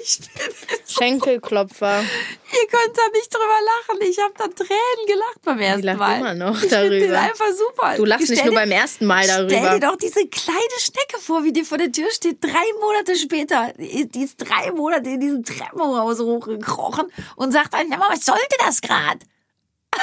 Ich 0.02 0.18
bin 0.18 0.28
Schenkelklopfer. 0.86 2.00
Ihr 2.00 2.68
könnt 2.68 2.96
da 2.96 3.02
nicht 3.12 3.32
drüber 3.32 3.44
lachen. 3.46 4.00
Ich 4.02 4.18
habe 4.18 4.34
da 4.36 4.46
Tränen 4.48 5.06
gelacht 5.06 5.42
beim 5.44 5.58
ersten 5.60 5.84
lacht 5.86 5.98
Mal. 5.98 6.18
immer 6.20 6.34
noch 6.34 6.62
ich 6.62 6.68
darüber. 6.68 7.18
einfach 7.20 7.50
super. 7.56 7.94
Du 7.96 8.04
lachst 8.04 8.28
nicht 8.30 8.38
Stell 8.40 8.50
nur 8.50 8.60
beim 8.60 8.70
ersten 8.70 9.06
Mal 9.06 9.24
Stell 9.24 9.46
darüber. 9.48 9.70
dir 9.74 9.80
doch 9.88 9.96
diese 9.96 10.26
kleine 10.28 10.78
Schnecke 10.78 11.18
vor, 11.20 11.44
wie 11.44 11.52
die 11.52 11.64
vor 11.64 11.78
der 11.78 11.92
Tür 11.92 12.10
steht. 12.10 12.42
Drei 12.42 12.64
Monate 12.80 13.16
später. 13.16 13.72
Die 13.78 14.22
ist 14.22 14.36
drei 14.38 14.70
Monate 14.72 15.10
in 15.10 15.20
diesem 15.20 15.44
Treppenhaus 15.44 16.18
hochgekrochen 16.20 17.06
und 17.36 17.52
sagt 17.52 17.74
dann, 17.74 17.90
ja, 17.90 18.00
was 18.08 18.24
sollte 18.24 18.56
das 18.64 18.80
grad? 18.80 19.18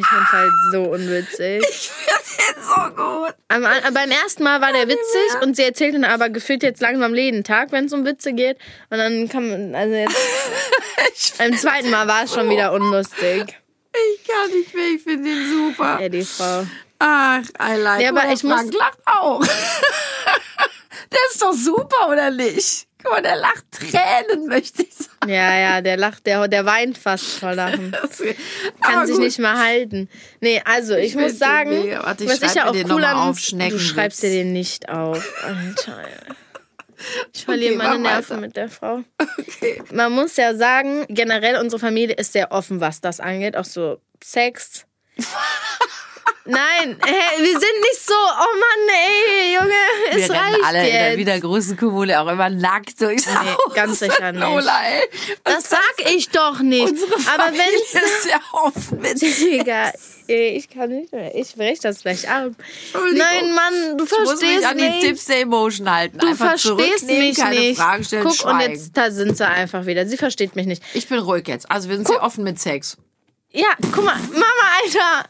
Ich 0.00 0.06
find's 0.06 0.32
halt 0.32 0.50
so 0.72 0.82
unwitzig. 0.84 1.62
Das 2.08 2.56
ist 2.56 2.66
so 2.66 2.82
gut. 2.94 3.34
Am, 3.48 3.64
am- 3.64 3.92
beim 3.94 4.10
ersten 4.10 4.42
Mal 4.42 4.60
war 4.62 4.72
der 4.72 4.88
witzig 4.88 5.42
und 5.42 5.56
sie 5.56 5.62
erzählt 5.64 5.94
dann 5.94 6.04
aber 6.04 6.30
gefühlt 6.30 6.62
jetzt 6.62 6.80
langsam 6.80 7.14
jeden 7.14 7.44
Tag, 7.44 7.70
wenn 7.72 7.84
es 7.84 7.92
um 7.92 8.04
Witze 8.06 8.32
geht. 8.32 8.56
Und 8.88 8.98
dann 8.98 9.28
kann 9.28 9.50
man, 9.50 9.74
also 9.74 9.94
jetzt, 9.94 11.36
beim 11.38 11.56
zweiten 11.56 11.90
Mal 11.90 12.08
war 12.08 12.24
es 12.24 12.32
schon 12.34 12.48
wieder 12.48 12.72
unlustig. 12.72 13.58
Ich 13.92 14.26
kann 14.26 14.50
nicht 14.52 14.74
mehr, 14.74 14.86
ich 14.96 15.02
finde 15.02 15.28
ihn 15.30 15.50
super. 15.50 15.98
Ja, 16.00 16.08
die 16.08 16.24
Frau. 16.24 16.64
Ach, 16.98 17.40
I 17.60 17.76
like. 17.76 18.00
Ja, 18.02 18.10
aber 18.10 18.32
ich 18.32 18.42
muss- 18.42 18.54
Frank 18.54 18.74
lacht 18.74 18.98
auch. 19.06 19.40
der 21.12 21.18
ist 21.30 21.42
doch 21.42 21.52
super, 21.52 22.08
oder 22.10 22.30
nicht? 22.30 22.86
Guck 23.02 23.12
mal, 23.12 23.22
der 23.22 23.36
lacht 23.36 23.64
Tränen, 23.70 24.46
möchte 24.46 24.82
ich 24.82 24.94
sagen. 24.94 25.28
Ja, 25.30 25.58
ja, 25.58 25.80
der 25.80 25.96
lacht, 25.96 26.26
der, 26.26 26.48
der 26.48 26.66
weint 26.66 26.98
fast 26.98 27.24
vor 27.38 27.54
Lachen. 27.54 27.92
Kann 28.80 29.06
sich 29.06 29.16
gut. 29.16 29.24
nicht 29.24 29.38
mehr 29.38 29.58
halten. 29.58 30.08
Nee, 30.40 30.62
also 30.64 30.94
ich, 30.94 31.08
Ich 31.08 31.14
muss 31.14 31.32
den 31.32 31.38
sagen. 31.38 31.90
Warte, 32.02 32.24
ich 32.24 32.30
was 32.30 32.42
ich 32.42 32.54
ja 32.54 32.68
auch 32.68 32.74
cool 32.74 33.04
an, 33.04 33.34
du 33.34 33.78
schreibst 33.78 34.22
dir 34.22 34.30
den 34.30 34.52
nicht 34.52 34.88
auf. 34.88 35.44
Alter. 35.44 36.04
Ich 37.32 37.44
verliere 37.44 37.74
Okay, 37.76 37.82
meine 37.82 37.98
Nerven 37.98 38.28
weiter. 38.30 38.40
mit 38.40 38.56
der 38.56 38.68
Frau. 38.68 39.02
Okay. 39.38 39.82
Man 39.92 40.12
muss 40.12 40.36
ja 40.36 40.54
sagen, 40.54 41.06
generell 41.08 41.56
unsere 41.56 41.80
Familie 41.80 42.16
ist 42.16 42.32
sehr 42.32 42.52
offen, 42.52 42.80
was 42.80 43.00
das 43.00 43.20
angeht. 43.20 43.56
Auch 43.56 43.64
so 43.64 44.00
Sex. 44.22 44.86
Nein, 46.46 46.96
hä, 47.04 47.14
wir 47.38 47.50
sind 47.52 47.80
nicht 47.80 48.04
so, 48.06 48.14
oh 48.14 48.58
Mann, 48.58 48.88
ey, 48.88 49.54
Junge, 49.54 49.74
es 50.10 50.16
Wir 50.16 50.22
rennen 50.30 50.36
reicht 50.54 50.64
alle 50.64 50.78
in 50.86 50.92
der 50.94 51.08
jetzt. 51.10 51.18
wiedergroßen 51.18 51.76
Kommune 51.76 52.18
auch 52.20 52.26
immer 52.28 52.48
nackt 52.48 53.00
durchs 53.00 53.26
Nee, 53.26 53.32
Haus. 53.34 53.74
ganz 53.74 53.98
sicher 54.00 54.32
nicht. 54.32 54.40
Lola, 54.42 54.80
ey. 54.84 55.08
das 55.44 55.68
sag 55.68 55.80
ich 56.12 56.30
doch 56.30 56.58
nicht. 56.60 56.88
Unsere 56.88 57.12
Aber 57.32 57.52
wenn's 57.52 57.94
ist 57.94 58.22
sehr 58.24 58.40
offen 58.52 59.00
mit 59.00 59.20
Digga, 59.40 59.92
ey, 60.28 60.48
ich 60.56 60.68
kann 60.70 60.88
nicht 60.90 61.12
mehr. 61.12 61.32
Ich 61.36 61.54
brech 61.54 61.78
das 61.80 62.00
gleich 62.02 62.28
ab. 62.28 62.52
Nein, 63.12 63.52
Mann, 63.54 63.98
du 63.98 64.04
Ich 64.04 64.10
muss 64.10 64.20
mich 64.20 64.28
verstehst 64.40 64.64
an 64.66 64.78
die 64.78 64.88
nicht. 64.88 65.06
Tipps 65.06 65.24
der 65.26 65.40
Emotion 65.42 65.94
halten. 65.94 66.18
Du 66.18 66.26
einfach 66.26 66.58
verstehst 66.58 67.06
mich 67.06 67.36
keine 67.36 67.54
nicht. 67.60 67.78
Fragen 67.80 68.02
stellen, 68.02 68.24
Guck, 68.24 68.34
schweigen. 68.34 68.56
und 68.56 68.70
jetzt 68.76 68.96
da 68.96 69.10
sind 69.10 69.36
sie 69.36 69.46
einfach 69.46 69.86
wieder. 69.86 70.06
Sie 70.06 70.16
versteht 70.16 70.56
mich 70.56 70.66
nicht. 70.66 70.82
Ich 70.94 71.06
bin 71.06 71.18
ruhig 71.18 71.46
jetzt. 71.48 71.70
Also 71.70 71.88
wir 71.90 71.96
sind 71.96 72.08
sehr 72.08 72.22
offen 72.22 72.42
mit 72.44 72.58
Sex. 72.58 72.96
Ja, 73.52 73.68
guck 73.92 74.04
mal, 74.04 74.16
Mama, 74.32 74.44
Alter. 74.82 75.28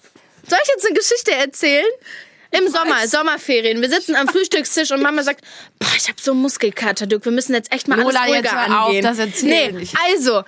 Soll 0.51 0.59
ich 0.63 0.69
jetzt 0.69 0.87
eine 0.87 0.95
Geschichte 0.99 1.33
erzählen? 1.33 1.87
Im 2.53 2.67
Sommer, 2.69 3.07
Sommerferien. 3.07 3.81
Wir 3.81 3.89
sitzen 3.89 4.17
am 4.17 4.27
Frühstückstisch 4.35 4.91
und 4.91 5.01
Mama 5.03 5.23
sagt, 5.23 5.45
boah, 5.79 5.89
ich 5.97 6.09
habe 6.09 6.21
so 6.21 6.35
Muskelkater, 6.35 7.07
Dirk, 7.07 7.25
wir 7.25 7.31
müssen 7.33 7.55
jetzt 7.55 7.73
echt 7.73 7.87
mal 7.87 8.01
Lola, 8.01 8.23
alles 8.23 8.35
jetzt 8.37 8.53
ruhiger 8.53 8.81
auf, 8.83 8.87
angehen. 8.89 9.03
das 9.05 9.19
erzähl 9.21 9.73
nee, 9.73 9.87
also, 10.13 10.43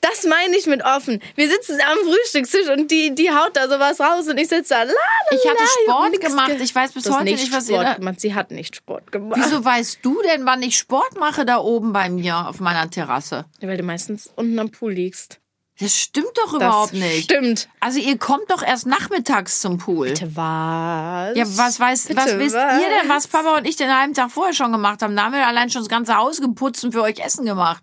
das 0.00 0.24
meine 0.24 0.56
ich 0.56 0.66
mit 0.66 0.84
offen. 0.84 1.22
Wir 1.36 1.48
sitzen 1.48 1.78
am 1.80 1.96
Frühstückstisch 1.98 2.68
und 2.68 2.90
die, 2.90 3.14
die 3.14 3.30
haut 3.30 3.56
da 3.56 3.68
sowas 3.68 4.00
raus 4.00 4.26
und 4.28 4.36
ich 4.36 4.48
sitze 4.48 4.74
da, 4.74 4.82
la, 4.82 4.92
la, 4.92 4.94
Ich 5.38 5.48
hatte 5.48 5.62
Sport 5.84 6.20
gemacht. 6.20 6.50
ge- 6.56 6.62
Ich 6.62 6.74
weiß 6.74 6.90
bis 6.92 7.08
heute 7.08 7.22
nicht 7.24 7.40
nicht, 7.40 7.52
was 7.52 7.68
Sport 7.68 7.86
ihr... 7.86 7.94
gemacht. 7.94 8.20
Sie 8.20 8.34
hat 8.34 8.50
nicht 8.50 8.74
Sport 8.74 9.12
gemacht. 9.12 9.40
Wieso 9.42 9.64
weißt 9.64 10.00
du 10.02 10.20
denn, 10.22 10.44
wann 10.46 10.60
ich 10.62 10.76
Sport 10.76 11.16
mache 11.20 11.46
da 11.46 11.58
oben 11.58 11.92
bei 11.92 12.10
mir 12.10 12.48
auf 12.48 12.58
meiner 12.58 12.90
Terrasse? 12.90 13.44
Weil 13.60 13.76
du 13.76 13.84
meistens 13.84 14.28
unten 14.34 14.58
am 14.58 14.70
Pool 14.72 14.92
liegst. 14.92 15.38
Das 15.80 15.96
stimmt 15.98 16.30
doch 16.36 16.54
überhaupt 16.54 16.92
das 16.92 17.00
nicht. 17.00 17.24
Stimmt. 17.24 17.68
Also 17.80 17.98
ihr 17.98 18.16
kommt 18.16 18.48
doch 18.48 18.62
erst 18.62 18.86
nachmittags 18.86 19.60
zum 19.60 19.78
Pool. 19.78 20.08
Bitte 20.08 20.36
was? 20.36 21.36
Ja, 21.36 21.44
was 21.46 21.80
weiß, 21.80 22.06
Bitte 22.06 22.20
was 22.20 22.38
wisst 22.38 22.54
was? 22.54 22.80
ihr 22.80 22.88
denn, 22.88 23.08
was 23.08 23.26
Papa 23.26 23.56
und 23.56 23.66
ich 23.66 23.74
den 23.76 23.92
halben 23.92 24.14
Tag 24.14 24.30
vorher 24.30 24.54
schon 24.54 24.70
gemacht 24.70 25.02
haben? 25.02 25.16
Da 25.16 25.24
haben 25.24 25.32
wir 25.32 25.46
allein 25.46 25.70
schon 25.70 25.82
das 25.82 25.88
ganze 25.88 26.16
Haus 26.16 26.40
geputzt 26.40 26.84
und 26.84 26.92
für 26.92 27.02
euch 27.02 27.18
Essen 27.18 27.44
gemacht. 27.44 27.82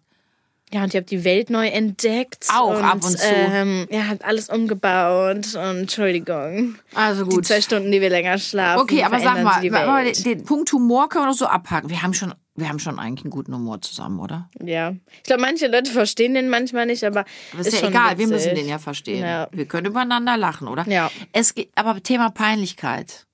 Ja, 0.73 0.83
und 0.83 0.93
ihr 0.93 1.01
habt 1.01 1.11
die 1.11 1.25
Welt 1.25 1.49
neu 1.49 1.67
entdeckt. 1.67 2.47
Auch 2.55 2.77
und, 2.77 2.83
ab 2.83 3.03
und 3.03 3.17
zu. 3.19 3.27
Ähm, 3.27 3.87
ihr 3.89 4.07
habt 4.07 4.23
alles 4.23 4.47
umgebaut 4.47 5.53
und 5.55 5.79
Entschuldigung. 5.79 6.75
Also 6.95 7.25
Die 7.25 7.35
gut. 7.35 7.45
zwei 7.45 7.59
Stunden, 7.59 7.91
die 7.91 7.99
wir 7.99 8.09
länger 8.09 8.37
schlafen. 8.37 8.81
Okay, 8.81 9.03
aber 9.03 9.19
sag 9.19 9.43
mal, 9.43 9.59
die 9.61 9.69
den, 9.69 10.23
den 10.23 10.45
Punkt 10.45 10.71
Humor 10.71 11.09
können 11.09 11.25
wir 11.25 11.31
doch 11.31 11.37
so 11.37 11.47
abhaken. 11.47 11.89
Wir 11.89 12.01
haben 12.01 12.13
schon, 12.13 12.33
wir 12.61 12.69
haben 12.69 12.79
schon 12.79 12.97
eigentlich 12.99 13.25
einen 13.25 13.31
guten 13.31 13.53
Humor 13.53 13.81
zusammen, 13.81 14.19
oder? 14.19 14.49
Ja. 14.63 14.93
Ich 15.17 15.23
glaube, 15.23 15.41
manche 15.41 15.67
Leute 15.67 15.91
verstehen 15.91 16.33
den 16.33 16.49
manchmal 16.49 16.85
nicht, 16.85 17.03
aber 17.03 17.25
Das 17.57 17.67
ist 17.67 17.73
ist 17.73 17.81
ja 17.81 17.89
egal, 17.89 18.11
wir 18.17 18.29
witzig. 18.29 18.29
müssen 18.31 18.55
den 18.55 18.67
ja 18.69 18.79
verstehen. 18.79 19.23
Ja. 19.23 19.47
Wir 19.51 19.65
können 19.65 19.87
übereinander 19.87 20.37
lachen, 20.37 20.67
oder? 20.67 20.87
Ja. 20.87 21.11
Es 21.33 21.53
geht, 21.55 21.69
aber 21.75 22.01
Thema 22.01 22.29
Peinlichkeit. 22.29 23.25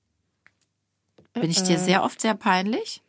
Bin 1.34 1.50
ich 1.50 1.60
Äh. 1.60 1.64
dir 1.64 1.78
sehr 1.78 2.02
oft 2.02 2.20
sehr 2.20 2.34
peinlich? 2.34 3.02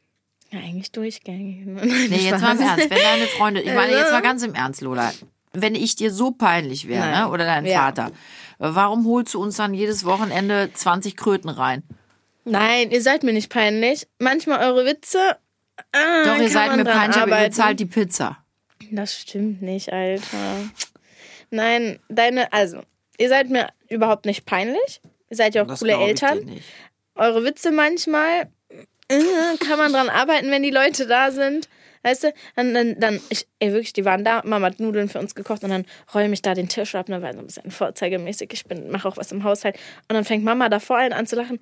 Ja, 0.51 0.59
eigentlich 0.59 0.91
durchgängig. 0.91 1.65
Nee, 2.09 2.29
jetzt 2.29 2.41
mal 2.41 2.55
im 2.55 2.61
Ernst. 2.61 2.89
Wenn 2.89 2.97
deine 2.99 3.25
Freunde, 3.27 3.61
ich 3.61 3.73
meine 3.73 3.91
jetzt 3.91 4.11
mal 4.11 4.21
ganz 4.21 4.43
im 4.43 4.53
Ernst, 4.55 4.81
Lola. 4.81 5.11
Wenn 5.53 5.73
ich 5.73 5.95
dir 5.95 6.11
so 6.11 6.31
peinlich 6.31 6.87
wäre, 6.87 7.05
Nein. 7.07 7.23
ne? 7.25 7.29
oder 7.29 7.45
dein 7.45 7.65
Ja. 7.65 7.79
Vater, 7.85 8.11
warum 8.59 9.05
holst 9.07 9.33
du 9.33 9.41
uns 9.41 9.57
dann 9.57 9.73
jedes 9.73 10.05
Wochenende 10.05 10.69
20 10.73 11.15
Kröten 11.17 11.49
rein? 11.49 11.81
Nein, 12.45 12.89
ihr 12.91 13.01
seid 13.01 13.23
mir 13.23 13.33
nicht 13.33 13.49
peinlich. 13.51 14.07
Manchmal 14.19 14.59
eure 14.67 14.85
Witze. 14.85 15.37
Ah, 15.91 16.23
Doch, 16.25 16.37
ihr 16.37 16.49
seid 16.49 16.75
mir 16.75 16.83
peinlich, 16.85 17.17
aber 17.17 17.39
ihr 17.41 17.47
bezahlt 17.49 17.79
die 17.79 17.85
Pizza. 17.85 18.37
Das 18.91 19.17
stimmt 19.17 19.61
nicht, 19.61 19.91
Alter. 19.91 20.69
Nein, 21.51 21.99
deine, 22.09 22.51
also, 22.53 22.81
ihr 23.17 23.29
seid 23.29 23.49
mir 23.49 23.67
überhaupt 23.89 24.25
nicht 24.25 24.45
peinlich. 24.45 25.01
Ihr 25.29 25.37
seid 25.37 25.55
ja 25.55 25.63
auch 25.63 25.67
Das 25.67 25.79
coole 25.79 25.93
glaub 25.93 26.07
ich 26.09 26.19
dir 26.19 26.27
Eltern. 26.27 26.45
nicht. 26.45 26.63
Eure 27.15 27.43
Witze 27.43 27.71
manchmal 27.71 28.47
äh, 29.09 29.57
kann 29.59 29.77
man 29.77 29.91
dran 29.91 30.09
arbeiten, 30.09 30.49
wenn 30.51 30.63
die 30.63 30.69
Leute 30.71 31.07
da 31.07 31.31
sind. 31.31 31.67
Weißt 32.01 32.23
du, 32.23 32.33
dann, 32.55 32.73
dann, 32.73 32.97
dann 32.97 33.19
ich, 33.29 33.45
ey, 33.59 33.73
wirklich, 33.73 33.91
die 33.91 34.05
waren 34.05 34.23
da, 34.23 34.41
Mama 34.45 34.67
hat 34.67 34.79
Nudeln 34.79 35.09
für 35.09 35.19
uns 35.19 35.35
gekocht 35.35 35.65
und 35.65 35.69
dann 35.69 35.85
räume 36.13 36.33
ich 36.33 36.41
da 36.41 36.53
den 36.53 36.69
Tisch 36.69 36.95
ab, 36.95 37.09
ne, 37.09 37.21
weil 37.21 37.33
so 37.33 37.39
ein 37.39 37.45
bisschen 37.45 37.71
vorzeigemäßig, 37.71 38.53
ich 38.53 38.63
bin, 38.65 38.89
mache 38.89 39.05
auch 39.05 39.17
was 39.17 39.33
im 39.33 39.43
Haushalt. 39.43 39.75
Und 40.07 40.13
dann 40.15 40.23
fängt 40.23 40.45
Mama 40.45 40.69
da 40.69 40.79
vor 40.79 40.97
allen 40.97 41.11
an 41.11 41.27
zu 41.27 41.35
lachen. 41.35 41.59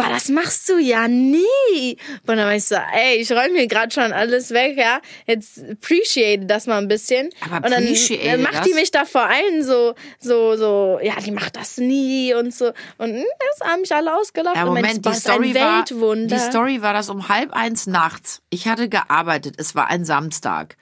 Boah, 0.00 0.08
das 0.08 0.28
machst 0.28 0.68
du 0.68 0.78
ja 0.78 1.08
nie. 1.08 1.96
Und 2.26 2.36
dann 2.36 2.38
war 2.38 2.54
ich 2.54 2.64
so, 2.64 2.74
ey, 2.74 3.16
ich 3.16 3.30
räume 3.30 3.58
hier 3.58 3.66
gerade 3.66 3.92
schon 3.92 4.12
alles 4.12 4.50
weg, 4.50 4.76
ja. 4.78 5.00
Jetzt 5.26 5.62
appreciate 5.70 6.46
das 6.46 6.66
mal 6.66 6.78
ein 6.78 6.88
bisschen. 6.88 7.28
Aber 7.44 7.66
und 7.66 7.70
dann, 7.72 7.84
dann 7.84 8.42
macht 8.42 8.64
die 8.64 8.70
das? 8.70 8.80
mich 8.80 8.90
da 8.90 9.04
vor 9.04 9.24
allen 9.24 9.62
so, 9.62 9.94
so, 10.18 10.56
so, 10.56 10.98
ja, 11.02 11.14
die 11.24 11.32
macht 11.32 11.56
das 11.56 11.76
nie 11.78 12.32
und 12.34 12.54
so. 12.54 12.72
Und 12.98 13.14
hm, 13.14 13.24
das 13.58 13.68
haben 13.68 13.82
mich 13.82 13.94
alle 13.94 14.16
ausgelacht. 14.16 14.56
Ja, 14.56 14.62
und 14.62 14.68
Moment, 14.68 15.02
boah, 15.02 15.10
die 15.10 15.16
ist 15.16 15.28
ein 15.28 15.34
Story, 15.34 15.54
war, 15.54 15.78
Weltwunder. 15.78 16.36
die 16.36 16.42
Story 16.42 16.82
war 16.82 16.92
das 16.92 17.10
um 17.10 17.28
halb 17.28 17.52
eins 17.52 17.86
nachts. 17.86 18.40
Ich 18.50 18.68
hatte 18.68 18.88
gearbeitet, 18.88 19.56
es 19.58 19.74
war 19.74 19.88
ein 19.88 20.04
Samstag. 20.04 20.76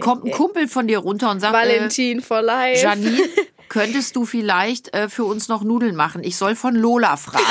Kommt 0.00 0.24
ein 0.24 0.30
Kumpel 0.32 0.68
von 0.68 0.86
dir 0.86 0.98
runter 0.98 1.30
und 1.30 1.40
sagt, 1.40 1.52
Valentin 1.54 2.20
for 2.20 2.42
life. 2.42 2.78
äh, 2.78 2.82
Janine, 2.82 3.18
könntest 3.68 4.16
du 4.16 4.24
vielleicht 4.24 4.94
äh, 4.94 5.08
für 5.08 5.24
uns 5.24 5.48
noch 5.48 5.62
Nudeln 5.62 5.96
machen? 5.96 6.22
Ich 6.24 6.36
soll 6.36 6.56
von 6.56 6.74
Lola 6.74 7.16
fragen. 7.16 7.44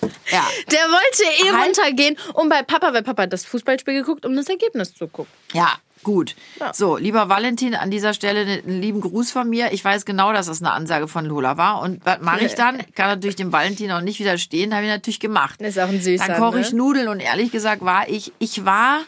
ja. 0.30 0.44
Der 0.70 0.80
wollte 0.80 1.22
eh 1.44 1.52
Halt. 1.52 1.66
runtergehen, 1.78 2.16
um 2.34 2.48
bei 2.48 2.62
Papa, 2.62 2.92
weil 2.92 3.02
Papa 3.02 3.22
hat 3.24 3.32
das 3.32 3.44
Fußballspiel 3.44 3.94
geguckt, 3.94 4.26
um 4.26 4.36
das 4.36 4.48
Ergebnis 4.48 4.94
zu 4.94 5.08
gucken. 5.08 5.32
Ja, 5.52 5.74
gut. 6.02 6.34
Ja. 6.60 6.72
So, 6.72 6.96
lieber 6.96 7.28
Valentin, 7.28 7.74
an 7.74 7.90
dieser 7.90 8.14
Stelle 8.14 8.40
einen 8.40 8.80
lieben 8.80 9.00
Gruß 9.00 9.32
von 9.32 9.48
mir. 9.48 9.72
Ich 9.72 9.84
weiß 9.84 10.04
genau, 10.04 10.32
dass 10.32 10.46
das 10.46 10.62
eine 10.62 10.72
Ansage 10.72 11.08
von 11.08 11.26
Lola 11.26 11.56
war. 11.56 11.80
Und 11.82 12.04
was 12.04 12.20
mache 12.20 12.44
ich 12.44 12.54
dann? 12.56 12.78
Kann 12.94 13.08
natürlich 13.08 13.36
dem 13.36 13.52
Valentin 13.52 13.90
auch 13.92 14.00
nicht 14.00 14.20
widerstehen. 14.20 14.74
Habe 14.74 14.84
ich 14.84 14.90
natürlich 14.90 15.20
gemacht. 15.20 15.60
Ist 15.60 15.78
auch 15.78 15.88
ein 15.88 16.00
süßer, 16.00 16.26
Dann 16.26 16.40
koche 16.40 16.60
ich 16.60 16.72
ne? 16.72 16.78
Nudeln 16.78 17.08
und 17.08 17.20
ehrlich 17.20 17.50
gesagt 17.50 17.84
war 17.84 18.08
ich, 18.08 18.32
ich 18.38 18.64
war 18.64 19.00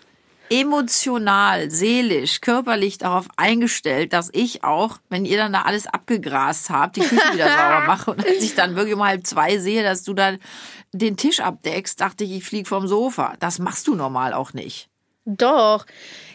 emotional, 0.50 1.70
seelisch, 1.70 2.40
körperlich 2.40 2.98
darauf 2.98 3.26
eingestellt, 3.37 4.12
dass 4.12 4.30
ich 4.32 4.64
auch, 4.64 4.98
wenn 5.08 5.24
ihr 5.24 5.37
dann 5.37 5.52
da 5.52 5.62
alles 5.62 5.87
abgegrast 5.87 6.70
habt, 6.70 6.96
die 6.96 7.00
Küche 7.00 7.32
wieder 7.34 7.48
sauber 7.56 7.84
mache 7.87 8.11
und 8.12 8.24
als 8.26 8.42
ich 8.42 8.54
dann 8.54 8.76
wirklich 8.76 8.94
um 8.94 9.04
halb 9.04 9.26
zwei 9.26 9.58
sehe, 9.58 9.82
dass 9.82 10.02
du 10.04 10.14
dann 10.14 10.38
den 10.92 11.16
Tisch 11.16 11.40
abdeckst, 11.40 12.00
dachte 12.00 12.24
ich, 12.24 12.32
ich 12.32 12.44
flieg 12.44 12.66
vom 12.68 12.87
Sofa. 12.88 13.34
Das 13.40 13.58
machst 13.58 13.87
du 13.88 13.94
normal 13.94 14.32
auch 14.32 14.52
nicht. 14.52 14.88
Doch. 15.24 15.84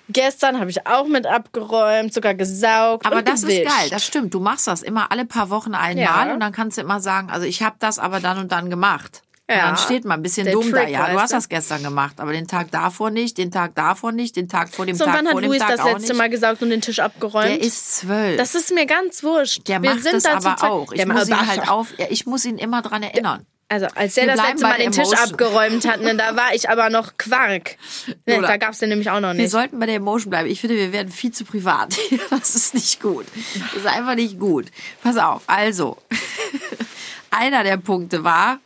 Gestern 0.10 0.60
habe 0.60 0.70
ich 0.70 0.86
auch 0.86 1.08
mit 1.08 1.26
abgeräumt, 1.26 2.14
sogar 2.14 2.36
gesaugt. 2.36 3.06
Aber 3.06 3.22
das 3.24 3.42
ist 3.44 3.48
gewischt. 3.50 3.66
geil, 3.66 3.90
das 3.90 4.06
stimmt. 4.06 4.34
Du 4.34 4.40
machst 4.40 4.68
das 4.68 4.84
immer 4.84 5.12
alle 5.12 5.26
paar 5.26 5.50
Wochen 5.50 5.74
einmal 5.74 6.28
Ja. 6.28 6.34
und 6.34 6.40
dann 6.42 6.52
kannst 6.52 6.78
du 6.78 6.82
immer 6.82 7.00
sagen, 7.00 7.30
also 7.32 7.46
ich 7.48 7.64
habe 7.64 7.78
das 7.80 7.98
aber 8.00 8.20
dann 8.20 8.38
und 8.38 8.52
dann 8.52 8.70
gemacht. 8.70 9.24
Und 9.54 9.60
Ja. 9.60 9.68
dann 9.68 9.78
steht 9.78 10.06
man 10.06 10.20
ein 10.20 10.24
bisschen 10.24 10.52
dumm 10.52 10.72
da. 10.72 10.80
Trick, 10.82 10.90
Ja, 10.90 11.10
du 11.10 11.20
hast 11.20 11.32
du? 11.32 11.36
das 11.38 11.50
gestern 11.50 11.84
gemacht, 11.84 12.20
aber 12.20 12.34
den 12.34 12.48
Tag 12.48 12.72
davor 12.72 13.10
nicht, 13.10 13.38
den 13.38 13.52
Tag 13.52 13.76
davor 13.76 14.12
nicht, 14.12 14.36
den 14.36 14.50
Tag 14.50 14.74
vor 14.74 14.86
dem 14.86 14.96
So, 14.96 15.06
Tag 15.06 15.16
wann 15.16 15.28
vor 15.28 15.42
hat 15.42 15.48
Luis 15.48 15.60
Tag 15.60 15.78
das 15.78 15.86
letzte 15.86 16.02
nicht. 16.14 16.18
Mal 16.18 16.30
gesaugt 16.30 16.62
und 16.62 16.70
den 16.70 16.82
Tisch 16.82 17.00
abgeräumt? 17.00 17.48
Der 17.50 17.62
ist 17.62 17.96
zwölf. 17.98 18.38
das 18.38 18.56
ist 18.56 18.74
mir 18.74 18.86
ganz 18.86 19.24
wurscht. 19.24 19.68
der 19.68 19.82
Wir 19.82 19.92
macht 19.92 20.04
sind 20.04 20.14
das 20.16 20.24
da 20.24 20.38
aber 20.38 20.64
auch. 20.72 20.92
Ich 20.92 21.06
muss 21.06 21.30
ihn 21.30 21.48
halt 21.48 21.70
auf, 21.70 21.88
ich 22.10 22.26
muss 22.26 22.46
ihn 22.46 22.58
immer 22.58 22.82
dran 22.82 23.04
erinnern. 23.04 23.46
Also, 23.70 23.88
als 23.96 24.14
der 24.14 24.28
Wir 24.28 24.36
das 24.36 24.46
letzte 24.46 24.68
Mal 24.68 24.78
den 24.78 24.92
Tisch 24.92 25.04
Emotion. 25.08 25.30
abgeräumt 25.32 25.88
hat, 25.88 26.02
ne, 26.02 26.16
da 26.16 26.36
war 26.36 26.54
ich 26.54 26.70
aber 26.70 26.90
noch 26.92 27.18
Quark. 27.18 27.78
Ne, 28.28 28.40
da 28.42 28.58
gab's 28.58 28.78
den 28.80 28.90
nämlich 28.90 29.10
auch 29.10 29.20
noch 29.20 29.30
Wir 29.30 29.34
nicht. 29.44 29.52
sollten 29.52 29.80
bei 29.80 29.88
der 29.88 29.96
Emotion 29.96 30.30
bleiben. 30.30 30.48
Ich 30.50 30.62
finde, 30.62 30.76
wir 30.76 30.92
werden 30.92 31.12
viel 31.12 31.32
zu 31.32 31.44
privat. 31.44 31.96
Das 32.30 32.54
ist 32.56 32.76
nicht 32.76 33.02
gut. 33.02 33.26
Das 33.74 33.82
ist 33.84 33.88
einfach 33.88 34.14
nicht 34.16 34.38
gut. 34.40 34.68
Pass 35.02 35.18
auf. 35.18 35.42
Also, 35.48 35.98
einer 37.32 37.64
der 37.64 37.78
Punkte 37.78 38.24
war, 38.24 38.60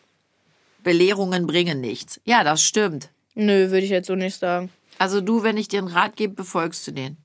Belehrungen 0.87 1.45
bringen 1.47 1.81
nichts. 1.81 2.21
Ja, 2.23 2.45
das 2.45 2.61
stimmt. 2.63 3.09
Nö, 3.35 3.69
würde 3.71 3.83
ich 3.85 3.89
jetzt 3.89 4.07
so 4.07 4.15
nicht 4.15 4.39
sagen. 4.39 4.69
Also 4.99 5.19
du, 5.19 5.43
wenn 5.43 5.57
ich 5.57 5.67
dir 5.67 5.79
einen 5.79 5.89
Rat 5.89 6.15
gebe, 6.15 6.33
befolgst 6.33 6.87
du 6.87 6.91
den. 6.91 7.17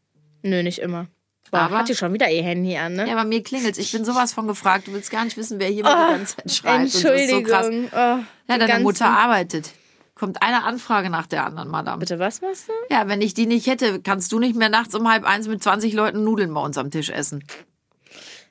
Nö, 0.42 0.64
nicht 0.64 0.80
immer. 0.80 1.06
Boah, 1.52 1.60
Aber- 1.60 1.78
hat 1.78 1.88
die 1.88 1.94
schon 1.94 2.12
wieder 2.12 2.28
ihr 2.28 2.42
Handy 2.42 2.76
an, 2.76 2.94
ne? 2.94 3.06
Ja, 3.08 3.14
bei 3.14 3.24
mir 3.24 3.40
klingelt's. 3.42 3.78
Ich 3.78 3.92
bin 3.92 4.04
sowas 4.04 4.32
von 4.32 4.48
gefragt. 4.48 4.88
Du 4.88 4.92
willst 4.92 5.10
gar 5.12 5.24
nicht 5.24 5.36
wissen, 5.36 5.60
wer 5.60 5.68
hier 5.68 5.84
mir 5.84 5.90
die 5.90 6.12
ganze 6.18 6.36
Zeit 6.36 6.50
schreibt. 6.52 6.78
Und 6.78 6.84
das 6.86 6.94
ist 6.94 7.02
so 7.02 7.08
Entschuldigung. 7.08 7.44
krass. 7.44 7.66
Oh, 7.70 8.52
Ja, 8.52 8.58
deine 8.58 8.80
Mutter 8.80 9.06
arbeitet. 9.06 9.70
Kommt 10.16 10.42
eine 10.42 10.64
Anfrage 10.64 11.08
nach 11.08 11.26
der 11.28 11.46
anderen, 11.46 11.68
Madame. 11.68 11.98
Bitte, 12.00 12.18
was 12.18 12.40
machst 12.42 12.68
du? 12.68 12.72
Ja, 12.92 13.06
wenn 13.08 13.20
ich 13.22 13.34
die 13.34 13.46
nicht 13.46 13.66
hätte, 13.68 14.00
kannst 14.02 14.32
du 14.32 14.38
nicht 14.40 14.56
mehr 14.56 14.68
nachts 14.70 14.94
um 14.94 15.08
halb 15.10 15.24
eins 15.24 15.46
mit 15.46 15.62
20 15.62 15.92
Leuten 15.94 16.24
Nudeln 16.24 16.52
bei 16.52 16.60
uns 16.60 16.76
am 16.78 16.90
Tisch 16.90 17.10
essen. 17.10 17.44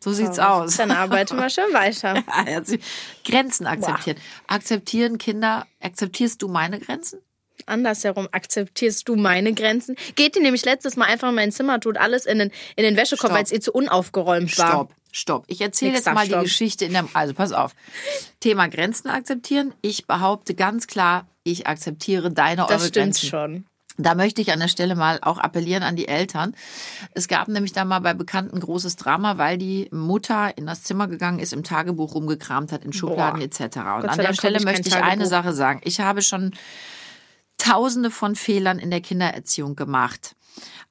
So 0.04 0.12
sieht's 0.14 0.40
aus. 0.40 0.78
Dann 0.78 0.92
arbeite 0.92 1.36
mal 1.36 1.50
schön 1.50 1.72
weiter. 1.74 2.24
Grenzen 3.26 3.68
akzeptieren. 3.68 4.18
Akzeptieren 4.48 5.18
Kinder, 5.18 5.68
akzeptierst 5.80 6.42
du 6.42 6.48
meine 6.48 6.80
Grenzen? 6.80 7.20
Andersherum 7.68 8.28
akzeptierst 8.32 9.08
du 9.08 9.16
meine 9.16 9.54
Grenzen. 9.54 9.96
Geht 10.16 10.36
ihr 10.36 10.42
nämlich 10.42 10.66
letztes 10.66 10.96
Mal 10.96 11.06
einfach 11.06 11.30
in 11.30 11.36
mein 11.36 11.52
Zimmer, 11.52 11.80
tut 11.80 11.98
alles 11.98 12.26
in 12.26 12.40
den, 12.40 12.52
in 12.76 12.84
den 12.84 12.98
Wäschekorb, 12.98 13.32
weil 13.34 13.44
es 13.44 13.52
ihr 13.52 13.62
zu 13.62 13.72
unaufgeräumt 13.72 14.58
war. 14.58 14.68
Stopp, 14.68 14.94
stopp. 15.12 15.44
Ich 15.48 15.62
erzähle 15.62 15.94
jetzt 15.94 16.06
mal 16.08 16.26
stopp. 16.26 16.40
die 16.40 16.46
Geschichte 16.46 16.86
in 16.86 16.94
der. 16.94 17.08
Also 17.14 17.36
pass 17.36 17.52
auf. 17.52 17.74
Thema 18.40 18.68
Grenzen 18.68 19.10
akzeptieren. 19.10 19.74
Ich 19.82 20.08
behaupte 20.08 20.56
ganz 20.56 20.88
klar, 20.88 21.28
ich 21.44 21.68
akzeptiere 21.68 22.32
deine 22.32 22.64
Das 22.64 22.72
eure 22.72 22.80
stimmt 22.88 22.94
Grenzen. 22.94 23.30
schon. 23.30 23.66
Da 23.98 24.16
möchte 24.16 24.42
ich 24.42 24.52
an 24.52 24.60
der 24.60 24.68
Stelle 24.68 24.96
mal 24.96 25.20
auch 25.22 25.38
appellieren 25.38 25.84
an 25.84 25.96
die 25.96 26.08
Eltern. 26.08 26.56
Es 27.14 27.28
gab 27.28 27.48
nämlich 27.48 27.74
da 27.74 27.86
mal 27.86 28.00
bei 28.00 28.14
Bekannten 28.14 28.60
großes 28.60 28.96
Drama, 28.96 29.38
weil 29.38 29.58
die 29.58 29.90
Mutter 29.92 30.58
in 30.58 30.66
das 30.66 30.84
Zimmer 30.84 31.08
gegangen 31.08 31.40
ist, 31.40 31.54
im 31.54 31.64
Tagebuch 31.64 32.16
rumgekramt 32.16 32.72
hat, 32.72 32.84
in 32.84 32.94
Schubladen 32.94 33.40
Boah. 33.40 33.46
etc. 33.46 33.78
Und 33.78 34.10
an 34.10 34.18
der 34.18 34.34
Stelle 34.34 34.58
ich 34.58 34.66
möchte 34.66 34.88
ich 34.88 34.96
eine. 34.96 35.26
Sache 35.26 35.54
sagen. 35.54 35.82
Ich 35.84 36.00
habe 36.00 36.22
schon 36.22 36.52
tausende 37.58 38.12
von 38.12 38.36
Fehlern 38.36 38.80
in 38.80 38.90
der 38.90 39.02
Kindererziehung 39.02 39.76
gemacht. 39.76 40.36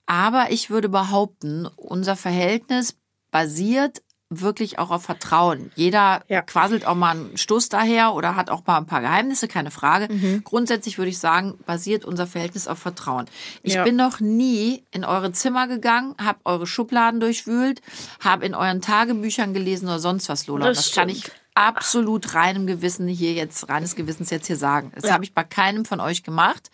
Aber 0.06 0.50
ich 0.50 0.70
würde 0.70 0.88
behaupten, 0.88 1.66
unser 1.76 2.16
Verhältnis 2.16 2.96
basiert 3.30 4.02
wirklich 4.32 4.78
auch 4.78 4.90
auf 4.90 5.02
Vertrauen. 5.02 5.72
Jeder 5.74 6.22
Ja. 6.28 6.40
quasselt 6.40 6.86
auch 6.86 6.94
mal 6.94 7.10
einen 7.16 7.36
Stoß 7.36 7.68
daher 7.68 8.14
oder 8.14 8.36
hat 8.36 8.48
auch 8.48 8.64
mal 8.64 8.78
ein 8.78 8.86
paar 8.86 9.00
Geheimnisse, 9.00 9.48
keine 9.48 9.72
Frage. 9.72 10.12
Mhm. 10.12 10.44
Grundsätzlich 10.44 10.98
würde 10.98 11.10
ich 11.10 11.18
sagen, 11.18 11.58
basiert 11.66 12.04
unser 12.04 12.28
Verhältnis 12.28 12.68
auf 12.68 12.78
Vertrauen. 12.78 13.26
Ich 13.64 13.74
Ja. 13.74 13.82
bin 13.84 13.96
noch 13.96 14.20
nie 14.20 14.84
in 14.92 15.04
eure 15.04 15.32
Zimmer 15.32 15.66
gegangen, 15.66 16.14
habe 16.22 16.38
eure 16.44 16.68
Schubladen 16.68 17.18
durchwühlt, 17.18 17.82
habe 18.20 18.46
in 18.46 18.54
euren 18.54 18.80
Tagebüchern 18.80 19.52
gelesen 19.52 19.86
oder 19.86 19.98
sonst 19.98 20.28
was, 20.28 20.46
Lola. 20.46 20.66
Das 20.68 20.76
Das, 20.86 20.92
kann 20.94 21.08
ich 21.08 21.24
absolut 21.54 22.32
reinem 22.34 22.68
Gewissen 22.68 23.08
hier 23.08 23.32
jetzt, 23.32 23.68
reines 23.68 23.96
Gewissens 23.96 24.30
jetzt 24.30 24.46
hier 24.46 24.56
sagen. 24.56 24.92
Das 24.94 25.04
Ja. 25.04 25.14
habe 25.14 25.24
ich 25.24 25.34
bei 25.34 25.42
keinem 25.42 25.84
von 25.84 25.98
euch 25.98 26.22
gemacht. 26.22 26.70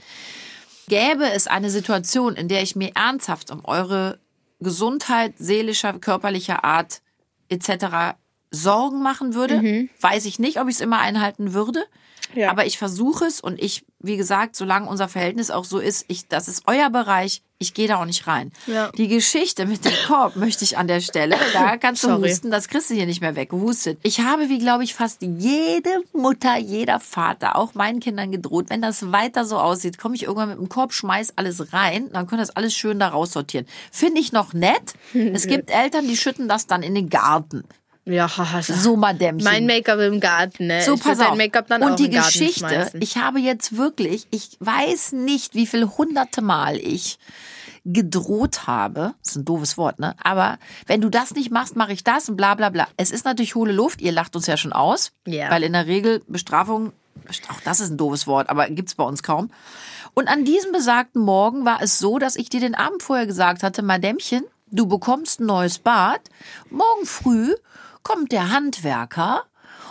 Gäbe 0.89 1.25
es 1.31 1.47
eine 1.47 1.71
Situation, 1.71 2.37
in 2.37 2.49
der 2.49 2.63
ich 2.63 2.77
mir 2.77 2.93
ernsthaft 2.95 3.51
um 3.51 3.65
eure 3.65 4.21
Gesundheit 4.61 5.35
seelischer, 5.39 5.95
körperlicher 5.95 6.63
Art 6.65 7.01
etc. 7.49 8.17
Sorgen 8.51 9.03
machen 9.03 9.35
würde. 9.35 9.89
Weiß 10.01 10.25
ich 10.25 10.39
nicht, 10.39 10.61
ob 10.61 10.69
ich 10.69 10.77
es 10.77 10.81
immer 10.81 10.99
einhalten 10.99 11.53
würde. 11.53 11.85
Ja. 12.35 12.51
Aber 12.51 12.67
ich 12.67 12.79
versuche 12.79 13.25
es 13.25 13.41
und 13.41 13.61
ich, 13.63 13.85
wie 14.07 14.17
gesagt, 14.17 14.57
solange 14.57 14.89
unser 14.89 15.09
Verhältnis 15.09 15.51
auch 15.51 15.65
so 15.65 15.79
ist, 15.79 16.05
ich, 16.09 16.29
das 16.29 16.49
ist 16.49 16.65
euer 16.67 16.91
Bereich, 16.91 17.43
ich 17.59 17.73
gehe 17.75 17.89
da 17.89 17.97
auch 18.01 18.05
nicht 18.05 18.27
rein. 18.27 18.53
Ja. 18.67 18.91
Die 18.93 19.09
Geschichte 19.09 19.67
mit 19.67 19.85
dem 19.85 19.93
Korb 20.07 20.37
möchte 20.37 20.65
ich 20.65 20.77
an 20.77 20.89
der 20.89 21.01
Stelle, 21.01 21.37
da 21.53 21.77
kannst 21.77 22.05
du 22.05 22.09
Sorry. 22.09 22.29
husten, 22.29 22.51
das 22.51 22.69
kriegst 22.69 22.91
du 22.91 22.95
hier 22.95 23.07
nicht 23.07 23.21
mehr 23.21 23.37
weggehustet. 23.37 23.99
Ich 24.03 24.21
habe, 24.21 24.49
wie 24.49 24.59
glaube 24.59 24.85
ich, 24.85 24.95
fast 24.95 25.23
jede 25.23 25.91
Mutter, 26.13 26.57
jeder 26.59 27.01
Vater, 27.01 27.57
auch 27.57 27.75
meinen 27.75 28.01
Kindern 28.01 28.31
gedroht, 28.31 28.67
wenn 28.69 28.83
das 28.83 29.13
weiter 29.13 29.45
so 29.45 29.59
aussieht, 29.59 29.99
komme 29.99 30.15
ich 30.15 30.25
irgendwann 30.25 30.51
mit 30.51 30.59
dem 30.59 30.69
Korb, 30.69 30.93
schmeiß 30.93 31.35
alles 31.37 31.73
rein, 31.73 32.11
dann 32.13 32.27
können 32.27 32.41
das 32.41 32.51
alles 32.51 32.75
schön 32.75 32.99
da 32.99 33.09
raussortieren. 33.09 33.67
Finde 33.91 34.21
ich 34.21 34.33
noch 34.33 34.53
nett. 34.53 34.95
Es 35.37 35.47
gibt 35.47 35.71
Eltern, 35.71 36.07
die 36.07 36.17
schütten 36.17 36.49
das 36.49 36.67
dann 36.67 36.83
in 36.83 36.95
den 36.95 37.11
Garten. 37.11 37.65
Ja, 38.07 38.29
haha. 38.37 38.63
So, 38.63 38.97
Madämmchen. 38.97 39.45
Mein 39.45 39.67
Make-up 39.67 39.99
im 39.99 40.21
Garten, 40.21 40.69
ne? 40.69 40.83
So, 40.83 40.95
ich 40.95 41.03
pass 41.03 41.19
auf. 41.21 41.37
Make-up 41.37 41.67
dann 41.67 41.83
und 41.83 41.93
auch 41.93 41.97
die 41.97 42.09
Geschichte, 42.09 42.61
schmeißen. 42.61 43.03
ich 43.03 43.17
habe 43.17 43.41
jetzt 43.41 43.77
wirklich, 43.77 44.29
ich 44.31 44.57
weiß 44.61 45.13
nicht, 45.13 45.57
wie 45.57 45.67
viel 45.67 45.87
hunderte 45.87 46.41
Mal 46.41 46.77
ich 46.77 47.19
gedroht 47.85 48.69
habe. 48.69 49.15
Das 49.23 49.33
ist 49.33 49.37
ein 49.37 49.45
doofes 49.45 49.77
Wort, 49.77 49.99
ne? 49.99 50.15
Aber 50.23 50.59
wenn 50.87 51.01
du 51.01 51.09
das 51.09 51.35
nicht 51.35 51.51
machst, 51.51 51.75
mache 51.75 51.93
ich 51.93 52.05
das 52.05 52.29
und 52.29 52.37
bla 52.37 52.55
bla 52.55 52.71
bla. 52.71 52.87
Es 52.97 53.11
ist 53.11 53.25
natürlich 53.25 53.57
hohle 53.57 53.73
Luft, 53.73 54.01
ihr 54.01 54.13
lacht 54.13 54.37
uns 54.37 54.47
ja 54.47 54.57
schon 54.57 54.73
aus. 54.73 55.13
Ja. 55.27 55.51
Weil 55.51 55.65
in 55.65 55.73
der 55.73 55.87
Regel 55.87 56.23
Bestrafung, 56.29 56.93
auch 57.49 57.61
das 57.65 57.81
ist 57.81 57.91
ein 57.91 57.97
doofes 57.97 58.29
Wort, 58.29 58.51
aber 58.51 58.69
gibt's 58.71 58.95
bei 58.95 59.05
uns 59.05 59.25
kaum. 59.25 59.51
Und 60.15 60.29
an 60.29 60.45
diesem 60.45 60.73
besagten 60.73 61.23
Morgen 61.23 61.65
war 61.65 61.83
es 61.83 61.99
so, 61.99 62.19
dass 62.19 62.37
ich 62.37 62.49
dir 62.49 62.61
den 62.61 62.75
Abend 62.75 63.03
vorher 63.03 63.27
gesagt 63.27 63.63
hatte, 63.63 63.83
Madämmchen, 63.83 64.45
du 64.71 64.87
bekommst 64.87 65.41
ein 65.41 65.47
neues 65.47 65.79
Bad. 65.79 66.21
Morgen 66.71 67.05
früh 67.05 67.55
kommt 68.07 68.31
der 68.31 68.51
Handwerker 68.51 69.43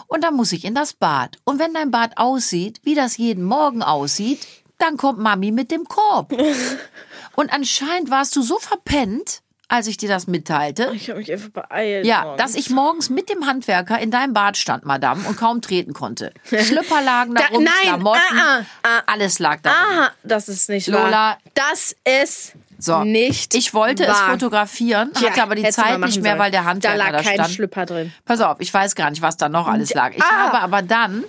und 0.08 0.24
dann 0.24 0.36
muss 0.36 0.54
ich 0.54 0.64
in 0.64 0.74
das 0.74 0.94
Bad. 0.94 1.38
Und 1.44 1.60
wenn 1.60 1.74
dein 1.74 1.92
Bad 1.92 2.18
aussieht, 2.18 2.80
wie 2.84 2.96
das 2.96 3.18
jeden 3.18 3.44
Morgen 3.44 3.84
aussieht, 3.84 4.48
dann 4.78 4.96
kommt 4.96 5.20
Mami 5.20 5.52
mit 5.52 5.70
dem 5.70 5.84
Korb. 5.86 6.34
Und 7.36 7.52
anscheinend 7.52 8.10
warst 8.10 8.34
du 8.38 8.42
so 8.42 8.58
verpennt, 8.60 9.42
als 9.68 9.88
ich 9.88 9.98
dir 9.98 10.08
das 10.08 10.28
mitteilte. 10.28 10.92
Ich 10.94 11.10
habe 11.10 11.20
mich 11.20 11.30
einfach 11.32 11.50
beeilt. 11.50 12.06
Ja, 12.06 12.22
morgens. 12.22 12.42
dass 12.42 12.56
ich 12.56 12.70
morgens 12.70 13.10
mit 13.10 13.30
dem 13.30 13.46
Handwerker 13.48 14.00
in 14.00 14.12
deinem 14.12 14.32
Bad 14.34 14.56
stand, 14.58 14.86
Madame, 14.86 15.28
und 15.28 15.36
kaum 15.36 15.62
treten 15.62 15.92
konnte. 15.94 16.32
Schlüpper 16.46 17.02
lagen 17.02 17.34
da, 17.36 17.42
Da- 17.42 17.48
rum, 17.56 17.64
nein, 17.64 17.74
Klamotten, 17.84 18.22
ah, 18.40 18.60
ah, 18.84 19.02
alles 19.08 19.40
lag 19.40 19.60
da. 19.64 19.72
Aha, 19.72 20.12
das 20.24 20.48
ist 20.48 20.70
nicht 20.70 20.88
Lola. 20.88 21.12
wahr. 21.12 21.38
Das 21.56 21.96
ist 22.22 22.54
So, 22.78 23.04
nicht 23.04 23.56
ich 23.56 23.74
wollte 23.74 24.04
es 24.04 24.10
wahr. 24.10 24.32
fotografieren, 24.32 25.12
Tja, 25.14 25.30
hatte 25.32 25.44
aber 25.44 25.56
die 25.56 25.64
Zeit 25.70 26.00
nicht 26.00 26.22
mehr, 26.22 26.32
sollen. 26.34 26.40
weil 26.40 26.52
der 26.52 26.66
Handwerker 26.66 26.98
Da 26.98 27.06
da, 27.06 27.12
lag 27.18 27.24
kein 27.24 27.34
stand. 27.36 27.52
Schlüpper 27.52 27.86
drin. 27.86 28.14
Pass 28.26 28.42
auf, 28.42 28.58
ich 28.60 28.74
weiß 28.74 28.96
gar 28.96 29.10
nicht, 29.10 29.22
was 29.22 29.38
da 29.38 29.50
noch 29.50 29.68
alles 29.68 29.94
lag. 29.94 30.12
Ich 30.16 30.22
Ah. 30.24 30.48
habe 30.48 30.60
aber 30.62 30.82
dann, 30.82 31.24
und 31.24 31.26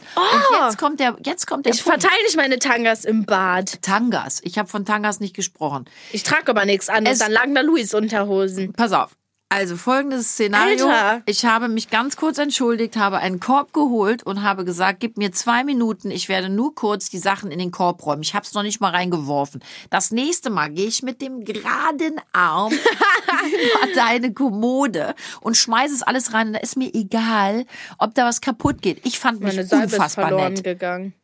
jetzt 0.65 0.79
kommt 0.79 1.01
der, 1.01 1.17
jetzt 1.25 1.47
kommt 1.47 1.67
der 1.67 1.75
Ich 1.75 1.83
Punkt. 1.85 2.01
verteile 2.03 2.23
nicht 2.25 2.37
meine 2.37 2.59
Tangas 2.59 3.05
im 3.05 3.25
Bad. 3.25 3.81
Tangas. 3.83 4.41
Ich 4.45 4.59
habe 4.59 4.69
von 4.69 4.85
Tangas 4.85 5.21
nicht 5.21 5.35
gesprochen. 5.35 5.85
Ich 6.13 6.23
trage 6.23 6.51
aber 6.51 6.65
nichts 6.65 6.89
anderes. 6.89 7.19
Es- 7.21 7.25
Dann 7.25 7.33
lagen 7.33 7.55
da 7.55 7.61
Louis-Unterhosen. 7.63 8.73
Pass 8.73 8.93
auf. 8.93 9.17
Also 9.49 9.77
folgendes 9.77 10.33
Szenario. 10.33 10.89
Alter. 10.89 11.23
Ich 11.27 11.45
habe 11.45 11.69
mich 11.69 11.89
ganz 11.89 12.17
kurz 12.17 12.37
entschuldigt, 12.39 12.97
habe 12.97 13.19
einen 13.19 13.39
Korb 13.39 13.73
geholt 13.73 14.25
und 14.25 14.43
habe 14.43 14.65
gesagt, 14.65 14.99
gib 14.99 15.17
mir 15.19 15.31
zwei 15.31 15.63
Minuten, 15.63 16.11
ich 16.11 16.29
werde 16.29 16.49
nur 16.49 16.75
kurz 16.75 17.11
die 17.11 17.19
Sachen 17.19 17.53
in 17.53 17.61
den 17.61 17.71
Korb 17.71 18.05
räumen. 18.05 18.23
Ich 18.23 18.35
habe 18.35 18.45
es 18.45 18.55
noch 18.55 18.65
nicht 18.65 18.81
mal 18.81 18.91
reingeworfen. 18.91 19.63
Das 19.89 20.11
nächste 20.11 20.51
Mal 20.51 20.71
gehe 20.71 20.89
ich 20.89 21.05
mit 21.05 21.23
dem 21.23 21.45
geraden 21.45 22.21
Arm 22.33 22.73
über 23.45 23.95
deine 23.95 24.35
Kommode 24.35 25.15
und 25.41 25.57
schmeiße 25.57 25.95
es 25.95 26.03
alles 26.03 26.33
rein. 26.33 26.49
Und 26.49 26.53
da 26.55 26.59
ist 26.61 26.77
mir 26.77 26.93
egal, 26.93 27.67
ob 27.99 28.15
da 28.17 28.25
was 28.27 28.41
kaputt 28.41 28.83
geht. 28.83 29.07
Ich 29.07 29.21
fand 29.21 29.41
mich 29.41 29.55
Meine 29.55 29.65
Salbe 29.67 29.87
ist 29.87 29.93
unfassbar 29.95 30.29
verloren 30.29 30.55
nett. 30.55 30.65
gegangen. 30.65 31.15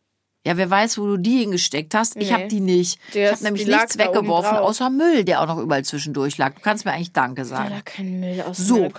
Ja, 0.45 0.57
wer 0.57 0.69
weiß, 0.69 0.99
wo 0.99 1.07
du 1.07 1.17
die 1.19 1.39
hingesteckt 1.39 1.95
hast. 1.95 2.17
Ich 2.17 2.29
Nee. 2.29 2.33
habe 2.35 2.49
die 2.49 2.59
nicht. 2.61 2.99
Die 3.15 3.21
ich 3.21 3.25
hast- 3.27 3.35
habe 3.35 3.45
nämlich 3.45 3.67
nichts 3.67 3.97
da 3.97 4.05
weggeworfen, 4.07 4.57
außer 4.59 4.91
Müll, 4.91 5.25
der 5.25 5.41
auch 5.41 5.47
noch 5.47 5.59
überall 5.59 5.85
zwischendurch 5.85 6.37
lag. 6.37 6.55
Du 6.57 6.61
kannst 6.63 6.85
mir 6.85 6.93
eigentlich 6.93 7.13
Danke 7.13 7.43
Da 7.43 7.45
sagen. 7.47 7.71
lag 7.71 7.85
kein 7.85 8.19
Müll 8.19 8.43
aus. 8.43 8.57
So, 8.57 8.91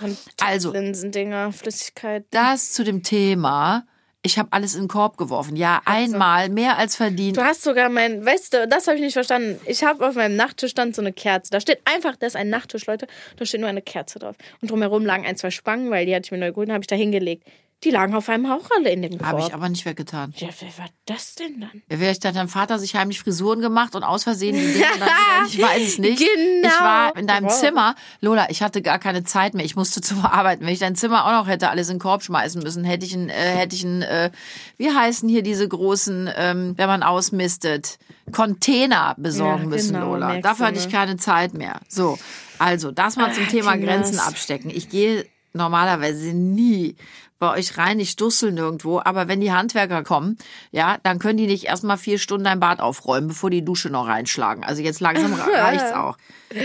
also- 0.42 0.70
Kontaktlinsen-Dinger, 0.72 1.52
Flüssigkeit. 1.52 2.24
Das 2.30 2.72
zu 2.72 2.82
dem 2.84 3.02
Thema. 3.02 3.84
Ich 4.26 4.38
habe 4.38 4.48
alles 4.52 4.74
in 4.74 4.84
den 4.84 4.88
Korb 4.88 5.18
geworfen. 5.18 5.54
Ja, 5.54 5.82
einmal 5.84 6.48
mehr 6.48 6.78
als 6.78 6.96
verdient. 6.96 7.36
Du 7.36 7.42
hast 7.44 7.62
sogar 7.62 7.90
mein, 7.90 8.24
weißt 8.24 8.54
du, 8.54 8.66
das 8.66 8.86
habe 8.86 8.96
ich 8.96 9.02
nicht 9.02 9.12
verstanden. 9.12 9.60
Ich 9.66 9.84
habe 9.84 10.08
auf 10.08 10.14
meinem 10.14 10.34
Nachttisch 10.36 10.70
stand 10.70 10.96
so 10.96 11.02
eine 11.02 11.12
Kerze. 11.12 11.50
Da 11.50 11.60
steht 11.60 11.80
einfach, 11.84 12.16
das 12.16 12.28
ist 12.28 12.36
ein 12.36 12.48
Nachttisch, 12.48 12.86
Leute. 12.86 13.06
Da 13.36 13.44
steht 13.44 13.60
nur 13.60 13.68
eine 13.68 13.82
Kerze 13.82 14.18
drauf. 14.18 14.36
Und 14.62 14.70
drumherum 14.70 15.04
lagen 15.04 15.26
ein, 15.26 15.36
zwei 15.36 15.50
Spangen, 15.50 15.90
weil 15.90 16.06
die 16.06 16.14
hatte 16.14 16.24
ich 16.24 16.30
mir 16.32 16.38
neu 16.38 16.52
geholt, 16.52 16.70
habe 16.70 16.80
ich 16.80 16.86
da 16.86 16.96
hingelegt. 16.96 17.46
Die 17.82 17.90
lagen 17.90 18.14
auf 18.14 18.30
einem 18.30 18.48
Hauch 18.48 18.66
alle 18.76 18.90
in 18.90 19.02
dem 19.02 19.18
Korb. 19.18 19.24
Habe 19.26 19.40
ich 19.40 19.52
aber 19.52 19.68
nicht 19.68 19.84
weggetan. 19.84 20.32
ja, 20.38 20.48
wer 20.60 20.78
war 20.78 20.88
das 21.04 21.34
denn 21.34 21.60
dann? 21.60 21.82
Vielleicht 21.90 22.24
hat 22.24 22.34
dein 22.34 22.48
Vater 22.48 22.78
sich 22.78 22.96
heimlich 22.96 23.20
Frisuren 23.20 23.60
gemacht 23.60 23.94
und 23.94 24.04
aus 24.04 24.22
Versehen 24.24 24.54
die 24.54 24.72
Dinge 24.72 24.86
dann 24.98 25.08
wieder, 25.08 25.46
ich 25.46 25.60
weiß 25.60 25.82
es 25.88 25.98
nicht. 25.98 26.18
Genau. 26.18 26.66
Ich 26.68 26.80
war 26.80 27.14
in 27.16 27.26
deinem 27.26 27.44
Wow. 27.46 27.60
Zimmer. 27.60 27.94
Lola, 28.22 28.48
ich 28.48 28.62
hatte 28.62 28.80
gar 28.80 28.98
keine 28.98 29.24
Zeit 29.24 29.52
mehr. 29.52 29.66
Ich 29.66 29.76
musste 29.76 30.00
zum 30.02 30.24
Arbeiten. 30.24 30.64
Wenn 30.64 30.72
ich 30.72 30.78
dein 30.78 30.96
Zimmer 30.96 31.26
auch 31.26 31.32
noch 31.42 31.46
hätte 31.46 31.68
alles 31.68 31.88
in 31.90 31.96
den 31.96 32.00
Korb 32.00 32.22
schmeißen 32.22 32.62
müssen, 32.62 32.84
hätte 32.84 33.04
ich 33.04 33.14
ein, 33.14 33.28
äh, 33.28 33.32
hätte 33.34 33.76
ich 33.76 33.84
ein, 33.84 34.00
äh, 34.00 34.30
wie 34.78 34.90
heißen 34.90 35.28
hier 35.28 35.42
diese 35.42 35.68
großen, 35.68 36.30
ähm, 36.36 36.72
wenn 36.78 36.86
man 36.86 37.02
ausmistet, 37.02 37.98
Container 38.32 39.14
besorgen 39.18 39.64
Ja, 39.64 39.68
müssen, 39.68 39.92
genau, 39.94 40.14
Lola. 40.14 40.40
Dafür 40.40 40.66
hatte 40.68 40.78
ich 40.78 40.86
ne? 40.86 40.92
keine 40.92 41.16
Zeit 41.18 41.52
mehr. 41.52 41.80
So, 41.88 42.18
also 42.58 42.90
das 42.92 43.16
mal 43.16 43.34
zum 43.34 43.44
Ah, 43.44 43.48
Thema. 43.50 43.76
Grenzen 43.76 44.18
abstecken. 44.20 44.70
Ich 44.70 44.88
gehe 44.88 45.26
normalerweise 45.52 46.32
nie 46.32 46.96
bei 47.38 47.52
euch 47.52 47.76
rein, 47.78 48.00
ich 48.00 48.16
dussel 48.16 48.52
nirgendwo, 48.52 49.00
aber 49.04 49.28
wenn 49.28 49.40
die 49.40 49.52
Handwerker 49.52 50.02
kommen, 50.02 50.38
ja, 50.70 50.98
dann 51.02 51.18
können 51.18 51.36
die 51.36 51.46
nicht 51.46 51.64
erstmal 51.64 51.98
vier 51.98 52.18
Stunden 52.18 52.44
dein 52.44 52.60
Bad 52.60 52.80
aufräumen, 52.80 53.28
bevor 53.28 53.50
die 53.50 53.64
Dusche 53.64 53.90
noch 53.90 54.06
reinschlagen. 54.06 54.64
Also 54.64 54.82
jetzt 54.82 55.00
langsam 55.00 55.34
reicht's 55.52 55.92
auch. 55.92 56.16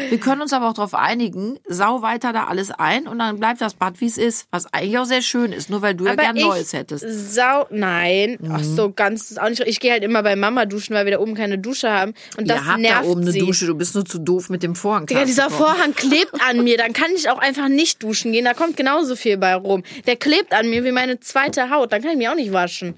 Wir 0.09 0.19
können 0.19 0.41
uns 0.41 0.53
aber 0.53 0.69
auch 0.69 0.73
darauf 0.73 0.93
einigen, 0.93 1.59
sau 1.67 2.01
weiter 2.01 2.33
da 2.33 2.45
alles 2.45 2.71
ein 2.71 3.07
und 3.07 3.19
dann 3.19 3.39
bleibt 3.39 3.61
das 3.61 3.73
Bad, 3.73 3.99
wie 4.01 4.05
es 4.05 4.17
ist, 4.17 4.47
was 4.51 4.71
eigentlich 4.73 4.97
auch 4.97 5.05
sehr 5.05 5.21
schön 5.21 5.51
ist, 5.51 5.69
nur 5.69 5.81
weil 5.81 5.95
du 5.95 6.05
ja 6.05 6.13
Aber 6.13 6.21
gern 6.21 6.35
ich 6.35 6.45
Neues 6.45 6.73
hättest. 6.73 7.05
Sau, 7.33 7.65
nein. 7.71 8.37
Mhm. 8.39 8.51
Ach 8.51 8.63
so, 8.63 8.91
ganz 8.91 9.31
ist 9.31 9.41
auch 9.41 9.49
nicht. 9.49 9.61
Ich 9.61 9.79
gehe 9.79 9.91
halt 9.91 10.03
immer 10.03 10.23
bei 10.23 10.35
Mama 10.35 10.65
duschen, 10.65 10.95
weil 10.95 11.05
wir 11.05 11.13
da 11.13 11.19
oben 11.19 11.35
keine 11.35 11.57
Dusche 11.57 11.89
haben. 11.91 12.13
Und 12.37 12.49
das 12.49 12.63
habt 12.65 12.79
nervt 12.79 13.05
da 13.05 13.09
oben 13.09 13.21
eine 13.21 13.31
sie. 13.31 13.39
Dusche, 13.39 13.65
du 13.65 13.75
bist 13.75 13.95
nur 13.95 14.05
zu 14.05 14.19
doof 14.19 14.49
mit 14.49 14.63
dem 14.63 14.75
Vorhang. 14.75 15.05
Digga, 15.05 15.25
dieser. 15.25 15.49
Vorhang 15.49 15.93
klebt 15.93 16.35
an 16.47 16.63
mir. 16.63 16.77
Dann 16.77 16.93
kann 16.93 17.11
ich 17.15 17.29
auch 17.29 17.39
einfach 17.39 17.67
nicht 17.67 18.03
duschen 18.03 18.31
gehen. 18.31 18.45
Da 18.45 18.53
kommt 18.53 18.77
genauso 18.77 19.15
viel 19.15 19.37
bei 19.37 19.55
rum. 19.55 19.83
Der 20.05 20.15
klebt 20.15 20.53
an 20.53 20.69
mir 20.69 20.83
wie 20.83 20.91
meine 20.91 21.19
zweite 21.19 21.69
Haut. 21.69 21.91
Dann 21.91 22.01
kann 22.01 22.11
ich 22.11 22.17
mich 22.17 22.29
auch 22.29 22.35
nicht 22.35 22.53
waschen. 22.53 22.95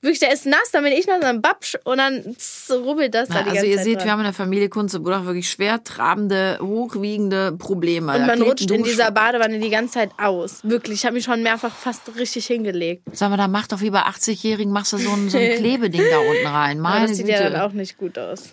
Wirklich, 0.00 0.20
der 0.20 0.32
ist 0.32 0.46
nass, 0.46 0.70
dann 0.72 0.84
bin 0.84 0.92
ich 0.92 1.08
nass, 1.08 1.18
dann 1.20 1.42
babsch 1.42 1.76
und 1.84 1.98
dann 1.98 2.36
tss, 2.36 2.70
rubbelt 2.72 3.14
das 3.14 3.28
da 3.28 3.38
Ja, 3.38 3.42
die 3.42 3.48
also 3.50 3.54
ganze 3.56 3.66
ihr 3.66 3.76
Zeit 3.76 3.84
seht, 3.84 3.96
dran. 3.96 4.04
wir 4.04 4.12
haben 4.12 4.18
in 4.20 4.24
der 4.26 4.32
Familie 4.32 4.68
Kunze-Budach 4.68 5.24
wirklich 5.24 5.50
schwer 5.50 5.82
trabende, 5.82 6.58
hochwiegende 6.62 7.52
Probleme. 7.58 8.12
Und 8.12 8.20
Da 8.20 8.26
man 8.26 8.36
klebt 8.36 8.50
rutscht 8.50 8.70
in 8.70 8.82
Dusch- 8.82 8.90
dieser 8.90 9.10
Badewanne 9.10 9.58
die 9.58 9.70
ganze 9.70 9.94
Zeit 9.94 10.10
aus. 10.16 10.60
Wirklich, 10.62 11.00
ich 11.00 11.04
habe 11.04 11.14
mich 11.14 11.24
schon 11.24 11.42
mehrfach 11.42 11.74
fast 11.74 12.14
richtig 12.16 12.46
hingelegt. 12.46 13.02
Sag 13.12 13.30
mal, 13.30 13.36
da 13.36 13.48
mach 13.48 13.66
doch 13.66 13.80
wie 13.80 13.90
bei 13.90 14.02
80-Jährigen, 14.02 14.72
machst 14.72 14.92
du 14.92 14.98
so 14.98 15.10
ein, 15.10 15.30
so 15.30 15.36
ein 15.38 15.50
Klebeding 15.56 16.02
da 16.10 16.18
unten 16.18 16.46
rein. 16.46 16.78
Aber 16.78 16.88
Meine 16.90 17.08
das 17.08 17.16
sieht 17.16 17.26
Güte. 17.26 17.38
ja 17.42 17.50
dann 17.50 17.60
auch 17.62 17.72
nicht 17.72 17.98
gut 17.98 18.18
aus. 18.18 18.50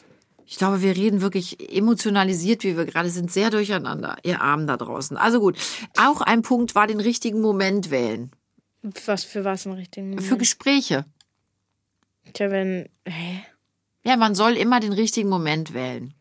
Ich 0.48 0.58
glaube, 0.58 0.82
wir 0.82 0.96
reden 0.96 1.22
wirklich 1.22 1.76
emotionalisiert, 1.76 2.64
wie 2.64 2.76
wir 2.78 2.86
gerade 2.86 3.10
sind, 3.10 3.32
sehr 3.32 3.50
durcheinander, 3.52 4.16
ihr 4.24 4.42
Armen 4.42 4.66
da 4.68 4.78
draußen. 4.78 5.16
Also 5.18 5.40
gut, 5.40 5.58
auch 6.00 6.22
ein 6.22 6.42
Punkt 6.42 6.74
war 6.76 6.88
den 6.88 7.00
richtigen 7.00 7.42
Moment 7.42 7.90
wählen. 7.92 8.32
Was 9.08 9.24
für 9.24 9.44
was 9.44 9.66
im 9.66 9.72
richtigen 9.72 10.10
Moment? 10.10 10.28
Für 10.28 10.38
Gespräche. 10.38 11.06
Tja, 12.36 12.52
wenn. 12.52 12.88
Hä? 13.08 13.44
Ja, 14.04 14.18
man 14.18 14.36
soll 14.36 14.56
immer 14.58 14.80
den 14.80 14.94
richtigen 14.94 15.30
Moment 15.30 15.74
wählen. 15.74 16.14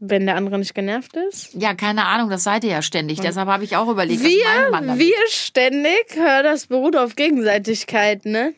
Wenn 0.00 0.26
der 0.26 0.36
andere 0.36 0.58
nicht 0.58 0.74
genervt 0.74 1.14
ist? 1.16 1.54
Ja, 1.54 1.74
keine 1.74 2.06
Ahnung, 2.06 2.30
das 2.30 2.44
seid 2.44 2.64
ihr 2.64 2.70
ja 2.70 2.82
ständig. 2.82 3.20
Deshalb 3.20 3.48
habe 3.48 3.64
ich 3.64 3.76
auch 3.76 3.88
überlegt, 3.88 4.20
was 4.20 4.28
Wir, 4.28 4.70
damit? 4.70 4.98
wir 4.98 5.16
ständig, 5.28 6.14
hör, 6.14 6.42
das 6.42 6.66
beruht 6.68 6.96
auf 6.96 7.16
Gegenseitigkeit, 7.16 8.24
ne? 8.24 8.54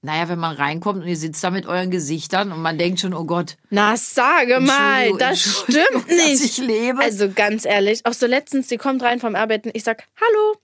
Naja, 0.00 0.28
wenn 0.28 0.38
man 0.38 0.56
reinkommt 0.56 1.02
und 1.02 1.08
ihr 1.08 1.16
sitzt 1.16 1.44
da 1.44 1.50
mit 1.50 1.66
euren 1.66 1.90
Gesichtern 1.90 2.50
und 2.52 2.62
man 2.62 2.78
denkt 2.78 3.00
schon, 3.00 3.12
oh 3.12 3.24
Gott, 3.24 3.56
Na, 3.68 3.96
sage 3.96 4.60
mal, 4.60 5.12
das 5.18 5.40
stimmt 5.40 6.06
nicht. 6.08 6.44
ich 6.44 6.58
lebe. 6.58 7.00
Also 7.00 7.30
ganz 7.30 7.64
ehrlich, 7.66 8.06
auch 8.06 8.12
so 8.14 8.26
letztens, 8.26 8.68
die 8.68 8.78
kommt 8.78 9.02
rein 9.02 9.20
vom 9.20 9.34
Arbeiten, 9.34 9.70
ich 9.74 9.84
sag, 9.84 10.04
hallo. 10.20 10.56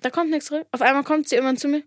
Da 0.00 0.10
kommt 0.10 0.30
nichts 0.30 0.46
zurück. 0.46 0.66
Auf 0.72 0.82
einmal 0.82 1.04
kommt 1.04 1.28
sie 1.28 1.36
irgendwann 1.36 1.56
zu 1.56 1.68
mir. 1.68 1.82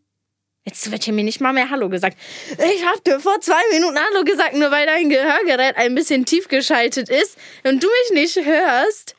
Jetzt 0.66 0.92
wird 0.92 1.04
hier 1.04 1.14
mir 1.14 1.24
nicht 1.24 1.42
mal 1.42 1.54
mehr 1.54 1.70
Hallo 1.70 1.90
gesagt. 1.90 2.18
Ich 2.52 2.86
hab 2.86 3.04
dir 3.04 3.20
vor 3.20 3.40
zwei 3.40 3.62
Minuten 3.72 4.00
Hallo 4.00 4.24
gesagt, 4.24 4.56
nur 4.56 4.72
weil 4.72 4.88
dein 4.88 5.10
Gehörgerät 5.10 5.78
ein 5.78 5.94
bisschen 5.94 6.26
tief 6.26 6.48
geschaltet 6.48 7.08
ist 7.08 7.38
und 7.64 7.84
du 7.84 7.88
mich 7.88 8.24
nicht 8.24 8.46
hörst. 8.46 9.16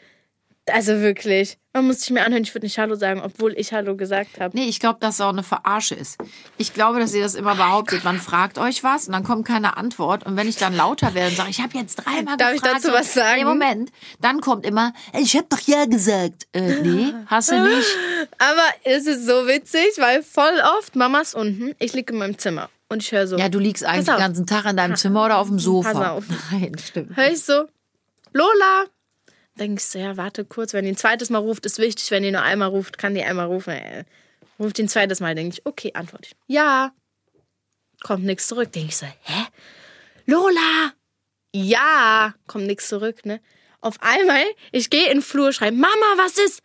Also 0.66 1.00
wirklich. 1.00 1.56
Man 1.76 1.88
muss 1.88 2.00
sich 2.00 2.10
mir 2.10 2.24
anhören, 2.24 2.42
ich 2.42 2.54
würde 2.54 2.64
nicht 2.64 2.78
Hallo 2.78 2.94
sagen, 2.94 3.20
obwohl 3.22 3.52
ich 3.52 3.70
Hallo 3.74 3.96
gesagt 3.96 4.40
habe. 4.40 4.56
Nee, 4.56 4.64
ich 4.64 4.80
glaube, 4.80 4.96
dass 4.98 5.16
es 5.16 5.20
auch 5.20 5.28
eine 5.28 5.42
Verarsche 5.42 5.94
ist. 5.94 6.16
Ich 6.56 6.72
glaube, 6.72 7.00
dass 7.00 7.12
ihr 7.12 7.22
das 7.22 7.34
immer 7.34 7.54
behauptet. 7.54 8.02
Man 8.02 8.18
fragt 8.18 8.56
euch 8.56 8.82
was 8.82 9.08
und 9.08 9.12
dann 9.12 9.24
kommt 9.24 9.46
keine 9.46 9.76
Antwort. 9.76 10.24
Und 10.24 10.38
wenn 10.38 10.48
ich 10.48 10.56
dann 10.56 10.74
lauter 10.74 11.12
werde 11.12 11.32
und 11.32 11.36
sage, 11.36 11.50
ich 11.50 11.60
habe 11.60 11.76
jetzt 11.76 11.96
dreimal 11.96 12.38
Darf 12.38 12.54
ich 12.54 12.62
gefragt. 12.62 12.82
dazu 12.82 12.94
was 12.94 13.12
sagen? 13.12 13.40
Nee, 13.40 13.44
Moment. 13.44 13.92
Dann 14.22 14.40
kommt 14.40 14.64
immer, 14.64 14.94
ich 15.20 15.36
habe 15.36 15.48
doch 15.50 15.60
ja 15.60 15.84
gesagt. 15.84 16.46
Äh, 16.54 16.80
nee, 16.80 17.12
hast 17.26 17.52
du 17.52 17.60
nicht. 17.60 17.88
Aber 18.38 18.64
es 18.84 19.06
ist 19.06 19.26
so 19.26 19.46
witzig, 19.46 19.98
weil 19.98 20.22
voll 20.22 20.58
oft 20.78 20.96
Mama 20.96 21.20
ist 21.20 21.34
unten, 21.34 21.74
ich 21.78 21.92
liege 21.92 22.14
in 22.14 22.20
meinem 22.20 22.38
Zimmer 22.38 22.70
und 22.88 23.02
ich 23.02 23.12
höre 23.12 23.26
so. 23.26 23.36
Ja, 23.36 23.50
du 23.50 23.58
liegst 23.58 23.84
eigentlich 23.84 24.06
den 24.06 24.16
ganzen 24.16 24.46
Tag 24.46 24.64
in 24.64 24.78
deinem 24.78 24.96
Zimmer 24.96 25.26
oder 25.26 25.36
auf 25.36 25.48
dem 25.48 25.58
Sofa. 25.58 25.92
Pass 25.92 26.08
auf. 26.08 26.24
Nein, 26.52 26.72
stimmt. 26.82 27.14
höre 27.14 27.32
ich 27.32 27.44
so, 27.44 27.66
Lola. 28.32 28.86
Ich 29.58 29.84
so, 29.84 29.98
ja, 29.98 30.16
warte 30.16 30.44
kurz, 30.44 30.74
wenn 30.74 30.84
die 30.84 30.92
ein 30.92 30.96
zweites 30.96 31.30
Mal 31.30 31.38
ruft, 31.38 31.64
ist 31.64 31.78
wichtig. 31.78 32.10
Wenn 32.10 32.22
die 32.22 32.30
nur 32.30 32.42
einmal 32.42 32.68
ruft, 32.68 32.98
kann 32.98 33.14
die 33.14 33.22
einmal 33.22 33.46
rufen. 33.46 33.72
Äh, 33.72 34.04
Ruft 34.58 34.78
die 34.78 34.84
ein 34.84 34.88
zweites 34.88 35.20
Mal, 35.20 35.34
denke 35.34 35.54
ich, 35.54 35.66
okay, 35.66 35.92
antworte 35.94 36.28
ich. 36.28 36.36
Ja. 36.46 36.92
Kommt 38.02 38.24
nichts 38.24 38.48
zurück. 38.48 38.72
Denke 38.72 38.88
ich 38.88 38.96
so, 38.96 39.06
hä? 39.06 39.46
Lola! 40.26 40.92
Ja! 41.52 42.34
Kommt 42.46 42.66
nichts 42.66 42.88
zurück, 42.88 43.24
ne? 43.26 43.40
Auf 43.80 43.96
einmal, 44.00 44.44
ich 44.72 44.90
gehe 44.90 45.06
in 45.06 45.18
den 45.18 45.22
Flur, 45.22 45.52
schreibe, 45.52 45.76
Mama, 45.76 46.14
was 46.16 46.38
ist? 46.38 46.62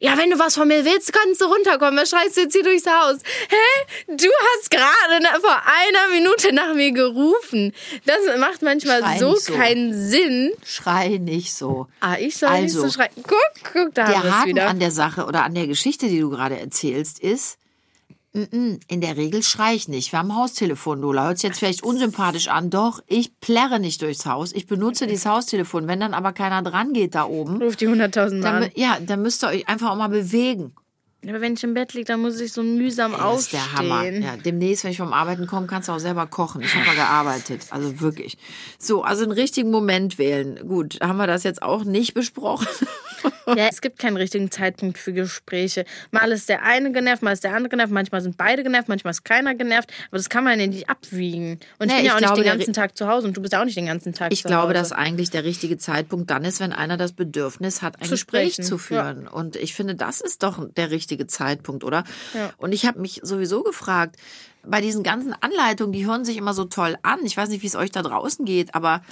Ja, 0.00 0.16
wenn 0.16 0.30
du 0.30 0.38
was 0.38 0.54
von 0.54 0.68
mir 0.68 0.84
willst, 0.84 1.12
kannst 1.12 1.40
du 1.40 1.46
runterkommen. 1.46 1.98
Was 1.98 2.10
schreist 2.10 2.36
du 2.36 2.42
jetzt 2.42 2.52
hier 2.52 2.62
durchs 2.62 2.86
Haus? 2.86 3.16
Hä? 3.48 4.06
Du 4.16 4.26
hast 4.28 4.70
gerade 4.70 5.40
vor 5.40 5.56
einer 5.66 6.14
Minute 6.14 6.52
nach 6.52 6.72
mir 6.74 6.92
gerufen. 6.92 7.72
Das 8.06 8.18
macht 8.38 8.62
manchmal 8.62 9.00
Schrei 9.00 9.18
so 9.18 9.30
nicht 9.32 9.44
so. 9.44 9.52
keinen 9.54 9.92
Sinn. 10.08 10.52
Schrei 10.64 11.08
nicht 11.18 11.52
so. 11.52 11.88
Ah, 12.00 12.16
ich 12.18 12.36
soll 12.36 12.50
nicht 12.62 12.74
Also, 12.74 12.82
so 12.82 12.90
schreien. 12.92 13.10
Guck, 13.16 13.72
guck, 13.72 13.94
da 13.94 14.04
haben 14.06 14.12
Der 14.22 14.24
es 14.30 14.36
Haken 14.36 14.48
wieder. 14.50 14.68
an 14.68 14.78
der 14.78 14.90
Sache 14.92 15.24
oder 15.24 15.42
an 15.44 15.54
der 15.54 15.66
Geschichte, 15.66 16.06
die 16.06 16.20
du 16.20 16.30
gerade 16.30 16.58
erzählst, 16.58 17.18
ist, 17.18 17.58
in 18.46 19.00
der 19.00 19.16
Regel 19.16 19.42
schrei 19.42 19.74
ich 19.74 19.88
nicht. 19.88 20.12
Wir 20.12 20.18
haben 20.20 20.34
Haustelefon, 20.34 21.00
Lola. 21.00 21.26
Hört 21.26 21.38
sich 21.38 21.48
jetzt 21.48 21.58
vielleicht 21.58 21.82
unsympathisch 21.82 22.48
an. 22.48 22.70
Doch, 22.70 23.00
ich 23.06 23.38
plärre 23.40 23.80
nicht 23.80 24.02
durchs 24.02 24.26
Haus. 24.26 24.52
Ich 24.52 24.66
benutze 24.66 25.06
dieses 25.06 25.26
Haustelefon. 25.26 25.86
Wenn 25.88 26.00
dann 26.00 26.14
aber 26.14 26.32
keiner 26.32 26.62
dran 26.62 26.92
geht 26.92 27.14
da 27.14 27.24
oben, 27.24 27.60
Ruf 27.62 27.76
die 27.76 27.88
100.000 27.88 28.40
Mal. 28.40 28.60
dann, 28.60 28.70
ja, 28.74 28.98
dann 29.00 29.22
müsst 29.22 29.44
ihr 29.44 29.48
euch 29.48 29.68
einfach 29.68 29.90
auch 29.90 29.96
mal 29.96 30.08
bewegen. 30.08 30.74
Aber 31.26 31.40
wenn 31.40 31.54
ich 31.54 31.64
im 31.64 31.74
Bett 31.74 31.94
liege, 31.94 32.04
dann 32.06 32.20
muss 32.20 32.38
ich 32.40 32.52
so 32.52 32.62
mühsam 32.62 33.10
Das 33.10 33.20
ist 33.20 33.26
aufstehen. 33.26 33.60
der 33.72 33.78
Hammer. 33.78 34.04
Ja, 34.04 34.36
demnächst, 34.36 34.84
wenn 34.84 34.92
ich 34.92 34.98
vom 34.98 35.12
Arbeiten 35.12 35.46
komme, 35.48 35.66
kannst 35.66 35.88
du 35.88 35.92
auch 35.92 35.98
selber 35.98 36.26
kochen. 36.26 36.60
Ich 36.60 36.72
habe 36.74 36.86
mal 36.86 36.94
gearbeitet. 36.94 37.66
Also 37.70 38.00
wirklich. 38.00 38.38
So, 38.78 39.02
also 39.02 39.24
einen 39.24 39.32
richtigen 39.32 39.70
Moment 39.72 40.16
wählen. 40.18 40.60
Gut, 40.68 40.98
haben 41.02 41.16
wir 41.16 41.26
das 41.26 41.42
jetzt 41.42 41.60
auch 41.62 41.84
nicht 41.84 42.14
besprochen. 42.14 42.66
Ja, 43.48 43.66
es 43.68 43.80
gibt 43.80 43.98
keinen 43.98 44.16
richtigen 44.18 44.48
Zeitpunkt 44.50 44.96
für 44.98 45.12
Gespräche. 45.12 45.86
Mal 46.12 46.30
ist 46.30 46.48
der 46.50 46.62
eine 46.62 46.92
genervt, 46.92 47.22
mal 47.22 47.32
ist 47.32 47.42
der 47.42 47.52
andere 47.54 47.70
genervt, 47.70 47.90
manchmal 47.92 48.20
sind 48.20 48.36
beide 48.36 48.62
genervt, 48.62 48.88
manchmal 48.88 49.10
ist 49.10 49.24
keiner 49.24 49.54
genervt. 49.56 49.90
Aber 50.10 50.18
das 50.18 50.28
kann 50.28 50.44
man 50.44 50.60
ja 50.60 50.66
nicht 50.68 50.88
abwiegen. 50.88 51.58
Und 51.80 51.88
ich 51.88 51.94
Nee, 51.94 51.96
bin 51.96 51.96
ja 51.96 52.02
ich 52.04 52.12
auch 52.12 52.18
glaube, 52.18 52.40
nicht 52.42 52.52
den 52.52 52.58
ganzen 52.58 52.72
Tag 52.74 52.96
zu 52.96 53.08
Hause 53.08 53.26
und 53.26 53.36
du 53.36 53.40
bist 53.40 53.54
ja 53.54 53.60
auch 53.60 53.64
nicht 53.64 53.76
den 53.76 53.86
ganzen 53.86 54.12
Tag 54.12 54.32
Ich 54.32 54.42
zu 54.42 54.48
glaube, 54.48 54.64
Hause. 54.68 54.74
dass 54.74 54.92
eigentlich 54.92 55.30
der 55.30 55.42
richtige 55.44 55.78
Zeitpunkt 55.78 56.30
dann 56.30 56.44
ist, 56.44 56.60
wenn 56.60 56.72
einer 56.74 56.96
das 56.98 57.12
Bedürfnis 57.12 57.80
hat, 57.82 57.96
ein 58.00 58.04
Zu 58.04 58.10
Gespräch 58.10 58.52
sprechen, 58.52 58.68
zu 58.68 58.78
führen. 58.78 59.26
Und 59.26 59.56
ich 59.56 59.74
finde, 59.74 59.94
das 59.96 60.20
ist 60.20 60.42
doch 60.44 60.68
der 60.76 60.90
richtige 60.90 61.07
Zeitpunkt, 61.26 61.84
oder? 61.84 62.04
Und 62.58 62.72
ich 62.72 62.86
habe 62.86 63.00
mich 63.00 63.20
sowieso 63.22 63.62
gefragt, 63.62 64.16
bei 64.64 64.80
diesen 64.80 65.02
ganzen 65.02 65.32
Anleitungen, 65.32 65.92
die 65.92 66.06
hören 66.06 66.24
sich 66.24 66.36
immer 66.36 66.52
so 66.52 66.64
toll 66.64 66.98
an. 67.02 67.20
Ich 67.24 67.36
weiß 67.36 67.48
nicht, 67.48 67.62
wie 67.62 67.66
es 67.66 67.76
euch 67.76 67.90
da 67.90 68.02
draußen 68.02 68.44
geht, 68.44 68.74
aber 68.74 69.02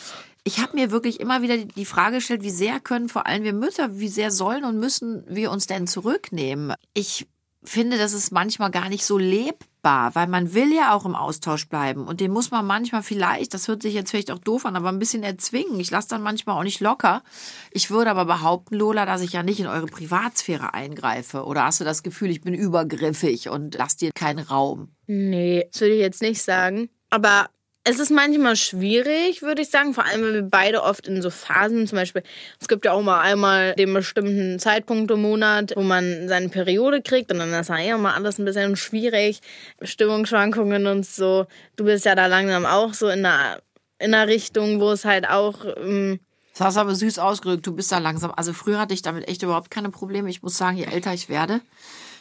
ich 0.45 0.61
habe 0.61 0.77
mir 0.77 0.91
wirklich 0.91 1.19
immer 1.21 1.43
wieder 1.43 1.57
die 1.57 1.85
Frage 1.85 2.17
gestellt, 2.17 2.43
wie 2.43 2.51
sehr 2.51 2.79
können 2.79 3.09
vor 3.09 3.27
allem 3.27 3.45
wir 3.45 3.53
Mütter, 3.53 3.99
wie 3.99 4.09
sehr 4.09 4.31
sollen 4.31 4.65
und 4.65 4.79
müssen 4.79 5.25
wir 5.29 5.51
uns 5.51 5.67
denn 5.67 5.87
zurücknehmen? 5.87 6.75
Ich 6.95 7.27
finde, 7.65 7.99
das 7.99 8.13
ist 8.13 8.31
manchmal 8.33 8.71
gar 8.71 8.89
nicht 8.89 9.05
so 9.05 9.19
lebbar, 9.19 9.67
weil 9.87 10.27
man 10.27 10.53
will 10.53 10.75
ja 10.75 10.95
auch 10.95 11.05
im 11.05 11.15
Austausch 11.15 11.69
bleiben 11.69 12.07
und 12.07 12.21
den 12.21 12.33
muss 12.33 12.51
man 12.51 12.67
manchmal 12.67 13.03
vielleicht, 13.03 13.55
das 13.55 13.69
hört 13.69 13.83
sich 13.83 13.95
jetzt 13.95 14.11
vielleicht 14.11 14.31
auch 14.31 14.39
doof 14.39 14.67
an, 14.67 14.77
aber 14.77 14.89
ein 14.89 14.99
bisschen 14.99 15.23
erzwingen. 15.23 15.79
Ich 15.79 15.91
lasse 15.91 16.09
dann 16.09 16.23
manchmal 16.23 16.59
auch 16.59 16.65
nicht 16.65 16.81
locker. 16.81 17.23
Ich 17.71 17.91
würde 17.91 18.11
aber 18.11 18.25
behaupten, 18.25 18.75
Lola, 18.75 19.07
dass 19.07 19.23
ich 19.23 19.33
ja 19.33 19.43
nicht 19.43 19.61
in 19.61 19.67
eure 19.67 19.87
Privatsphäre 19.87 20.75
eingreife. 20.75 21.45
Oder 21.45 21.65
hast 21.65 21.81
du 21.81 21.85
das 21.85 22.03
Gefühl, 22.03 22.31
ich 22.31 22.41
bin 22.41 22.55
übergriffig 22.55 23.49
und 23.49 23.77
lass 23.77 23.97
dir 23.97 24.11
keinen 24.13 24.41
Raum? 24.41 24.89
Nee, 25.07 25.69
das 25.71 25.81
würde 25.81 25.95
ich 25.95 26.01
jetzt 26.01 26.23
nicht 26.23 26.43
sagen. 26.43 26.89
Aber 27.11 27.47
es 27.89 28.01
ist 28.01 28.11
manchmal 28.11 28.57
schwierig, 28.57 29.43
würde 29.43 29.63
ich 29.63 29.71
sagen. 29.71 29.95
Vor 29.95 30.05
allem, 30.05 30.23
wenn 30.23 30.35
wir 30.35 30.43
beide 30.43 30.83
oft 30.83 31.07
in 31.07 31.23
so 31.23 31.31
Phasen, 31.31 31.87
zum 31.87 31.97
Beispiel, 31.97 32.25
es 32.61 32.67
gibt 32.67 32.85
ja 32.85 32.93
auch 32.93 33.03
mal 33.03 33.21
einmal 33.21 33.75
den 33.77 33.95
bestimmten 33.95 34.59
Zeitpunkt 34.59 35.09
im 35.13 35.23
Monat, 35.23 35.73
wo 35.77 35.83
man 35.83 36.27
seine 36.27 36.49
Periode 36.49 37.01
kriegt 37.01 37.31
und 37.31 37.39
dann 37.39 37.53
ist 37.53 37.69
ja 37.69 37.95
immer 37.95 38.15
alles 38.15 38.39
ein 38.39 38.45
bisschen 38.45 38.75
schwierig. 38.75 39.41
Stimmungsschwankungen 39.81 40.87
und 40.87 41.07
so. 41.07 41.47
Du 41.77 41.85
bist 41.85 42.05
ja 42.05 42.17
da 42.17 42.27
langsam 42.27 42.67
auch 42.67 42.93
so 42.93 43.07
in 43.09 43.25
einer, 43.25 43.61
in 44.01 44.13
einer 44.13 44.27
Richtung, 44.27 44.81
wo 44.81 44.91
es 44.91 45.05
halt 45.05 45.29
auch. 45.29 45.65
Ähm, 45.77 46.19
Das 46.55 46.67
hast 46.67 46.77
du 46.77 46.81
aber 46.81 46.95
süß 46.97 47.21
ausgedrückt, 47.21 47.69
du 47.69 47.73
bist 47.77 47.93
da 47.93 47.99
langsam. 47.99 48.33
Also 48.35 48.53
früher 48.53 48.81
hatte 48.81 48.95
ich 48.95 49.03
damit 49.03 49.29
echt 49.29 49.45
überhaupt 49.45 49.71
keine 49.71 49.91
Probleme. 49.91 50.29
Ich 50.29 50.43
muss 50.43 50.57
sagen, 50.57 50.77
je 50.77 50.87
älter 50.87 51.15
ich 51.15 51.29
werde, 51.29 51.61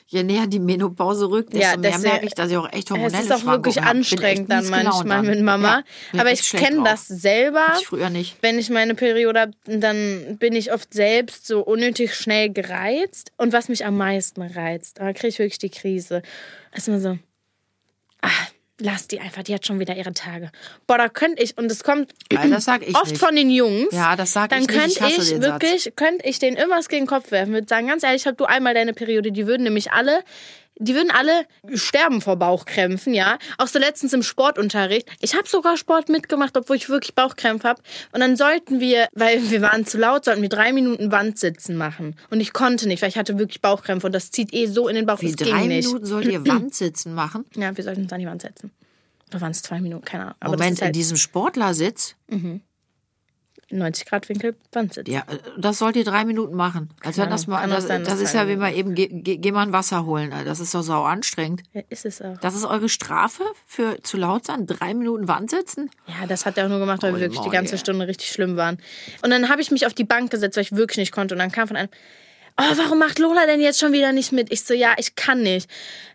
je 0.08 0.24
näher 0.24 0.46
die 0.48 0.60
Menopause 0.60 1.30
rückt, 1.30 1.54
desto 1.54 1.66
Ja, 1.72 1.78
mehr 1.78 1.92
das- 1.92 2.02
merke 2.02 2.26
ich, 2.28 2.34
dass 2.34 2.52
ich 2.52 2.58
auch 2.58 2.72
echt 2.72 2.90
hormonelle 2.92 3.18
es 3.18 3.26
ist 3.26 3.32
auch 3.32 3.46
wirklich 3.46 3.76
Schwankungen 3.76 3.86
hab. 3.88 3.94
Bin 3.94 4.02
echt 4.04 4.12
anstrengend 4.12 4.52
dann 4.52 4.64
gelaunt 4.66 4.86
manchmal 4.86 5.18
dann. 5.18 5.26
mit 5.28 5.42
Mama. 5.42 5.84
Ja, 6.14 6.20
Aber 6.22 6.32
ich 6.32 6.50
kenne 6.52 6.84
das 6.84 7.08
selber. 7.08 7.66
Hatte 7.68 7.80
ich 7.82 7.88
früher 7.88 8.10
nicht. 8.10 8.38
wenn 8.42 8.60
ich 8.60 8.70
meine 8.70 8.94
Periode 8.96 9.40
habe, 9.40 9.52
dann 9.66 10.38
bin 10.40 10.54
ich 10.56 10.72
oft 10.72 10.94
selbst 10.94 11.48
so 11.48 11.62
unnötig 11.62 12.14
schnell 12.16 12.52
gereizt. 12.52 13.32
Und 13.38 13.52
was 13.54 13.68
mich 13.70 13.86
am 13.86 13.98
meisten 13.98 14.42
reizt, 14.42 15.00
da 15.00 15.12
kriege 15.14 15.28
ich 15.30 15.40
wirklich 15.40 15.58
die 15.60 15.70
Krise. 15.72 16.22
Ist 16.74 16.88
immer 16.88 17.00
so, 17.00 17.18
ah, 18.22 18.30
lass 18.80 19.08
die 19.08 19.20
einfach, 19.20 19.44
die 19.44 19.54
hat 19.54 19.66
schon 19.66 19.80
wieder 19.80 19.96
ihre 19.96 20.14
Tage. 20.14 20.52
Boah, 20.88 20.98
da 20.98 21.10
könnte 21.10 21.42
ich, 21.42 21.58
und 21.58 21.70
das 21.70 21.84
kommt 21.84 22.12
ich 22.30 22.38
oft 22.96 23.12
nicht. 23.12 23.18
von 23.20 23.36
den 23.36 23.50
Jungs. 23.50 23.94
Ja, 23.94 24.16
das 24.16 24.34
sag 24.34 24.50
dann 24.50 24.62
ich 24.62 24.68
nicht. 24.68 25.00
könnte 25.00 25.06
Ich 25.08 25.32
ich 25.32 25.42
wirklich, 25.42 25.94
könnte 25.96 26.28
ich 26.28 26.40
denen 26.40 26.58
irgendwas 26.58 26.90
gegen 26.90 27.06
den 27.06 27.10
Kopf 27.10 27.32
werfen. 27.32 27.54
Würde 27.54 27.68
sagen, 27.68 27.88
ganz 27.88 28.04
ehrlich, 28.04 28.28
hab 28.28 28.38
du 28.38 28.46
einmal 28.46 28.74
deine 28.74 28.94
Periode, 28.94 29.32
die 29.32 29.48
würden 29.48 29.64
nämlich 29.64 29.92
alle 29.92 30.24
die 30.78 30.94
würden 30.94 31.12
alle 31.12 31.46
sterben 31.74 32.22
vor 32.22 32.36
Bauchkrämpfen, 32.36 33.14
ja. 33.14 33.38
Auch 33.58 33.68
so 33.68 33.80
letztens 33.80 34.14
im 34.14 34.24
Sportunterricht. 34.24 35.10
Ich 35.22 35.36
habe 35.36 35.48
sogar 35.48 35.78
Sport 35.78 36.10
mitgemacht, 36.10 36.58
obwohl 36.58 36.76
ich 36.76 36.90
wirklich 36.90 37.16
Bauchkrämpfe 37.16 37.68
habe. 37.68 37.82
Und 38.12 38.20
dann 38.20 38.36
sollten 38.36 38.80
wir, 38.80 39.08
weil 39.14 39.50
wir 39.50 39.62
waren 39.62 39.86
zu 39.86 39.98
laut, 39.98 40.26
sollten 40.26 40.42
wir 40.42 40.50
drei 40.50 40.74
Minuten 40.74 41.12
Wandsitzen 41.12 41.78
machen. 41.78 42.16
Und 42.30 42.42
ich 42.42 42.54
konnte 42.54 42.88
nicht, 42.88 43.02
weil 43.02 43.10
ich 43.10 43.18
hatte 43.18 43.40
wirklich 43.40 43.62
Bauchkrämpfe 43.62 44.08
und 44.08 44.14
das 44.14 44.32
zieht 44.32 44.54
eh 44.54 44.68
so 44.68 44.88
in 44.88 44.96
den 44.96 45.06
Bauch. 45.06 45.22
Wie 45.22 45.34
das 45.34 45.48
drei. 45.48 45.66
Minuten 45.66 46.06
sollt 46.06 46.28
ihr 46.28 46.46
Wandsitzen 46.48 47.14
machen? 47.14 47.46
Ja, 47.56 47.76
wir 47.76 47.84
sollten 47.84 48.04
uns 48.04 48.14
an 48.14 48.20
die 48.20 48.28
Wand 48.28 48.42
setzen. 48.42 48.72
Oder 49.30 49.42
waren 49.42 49.52
es 49.52 49.62
zwei 49.62 49.80
Minuten? 49.80 50.06
Keine 50.06 50.24
Ahnung. 50.24 50.36
Aber 50.40 50.52
Moment, 50.54 50.74
ist 50.74 50.80
in 50.80 50.86
halt 50.86 50.96
diesem 50.96 51.18
Sportlersitz? 51.18 52.16
90 53.72 54.06
Grad 54.06 54.30
Winkel 54.30 54.56
Wandsitzen. 54.72 55.12
Ja, 55.12 55.22
äh, 55.22 55.38
das 55.58 55.80
sollt 55.80 55.96
ihr 55.96 56.04
drei 56.04 56.24
Minuten 56.26 56.56
machen. 56.56 56.90
Als 57.02 57.18
wenn 57.18 57.30
das 57.30 57.48
mal, 57.48 57.68
das, 57.68 57.88
dass 57.88 58.04
das 58.04 58.20
ist 58.22 58.34
ja 58.34 58.48
wie 58.48 58.56
mal 58.56 58.74
eben, 58.74 58.94
geh, 58.94 59.08
geh, 59.08 59.38
geh 59.38 59.52
mal 59.52 59.64
ein 59.64 59.74
Wasser 59.74 60.06
holen. 60.06 60.32
Alter. 60.34 60.46
Das 60.46 60.60
ist 60.60 60.74
doch 60.76 60.84
sau 60.84 61.04
anstrengend. 61.04 61.64
Ja, 61.74 61.82
ist 61.90 62.06
es 62.06 62.22
auch. 62.22 62.38
Das 62.40 62.56
ist 62.56 62.66
eure 62.66 62.90
Strafe 62.90 63.44
für 63.66 64.02
zu 64.04 64.18
laut 64.18 64.46
sein? 64.46 64.68
Drei 64.68 64.94
Minuten 64.94 65.28
Wand 65.28 65.50
sitzen? 65.50 65.90
Ja, 66.08 66.28
das 66.28 66.46
hat 66.46 66.58
er 66.58 66.66
auch 66.66 66.70
nur 66.70 66.80
gemacht, 66.80 67.02
weil 67.02 67.14
wir 67.14 67.18
Oh, 67.18 67.22
wirklich 67.22 67.40
die 67.40 67.48
Moje. 67.48 67.58
ganze 67.58 67.78
Stunde 67.78 68.08
richtig 68.08 68.30
schlimm 68.30 68.56
waren. 68.56 68.78
Und 69.24 69.32
dann 69.32 69.50
habe 69.50 69.62
ich 69.62 69.72
mich 69.72 69.86
auf 69.88 69.94
die 69.94 70.04
Bank 70.04 70.30
gesetzt, 70.32 70.58
weil 70.58 70.64
ich 70.64 70.72
wirklich 70.76 70.98
nicht 70.98 71.12
konnte. 71.12 71.34
Und 71.34 71.40
dann 71.40 71.52
kam 71.52 71.68
von 71.68 71.78
einem, 71.78 71.90
oh, 72.58 72.78
warum 72.78 73.00
macht 73.00 73.18
Lola 73.20 73.46
denn 73.48 73.62
jetzt 73.62 73.80
schon 73.80 73.94
wieder 73.94 74.12
nicht 74.12 74.32
mit? 74.32 74.52
Ich 74.52 74.64
so, 74.64 74.74
ja, 74.76 74.94
ich 74.98 75.16
kann 75.16 75.42
nicht. 75.42 75.70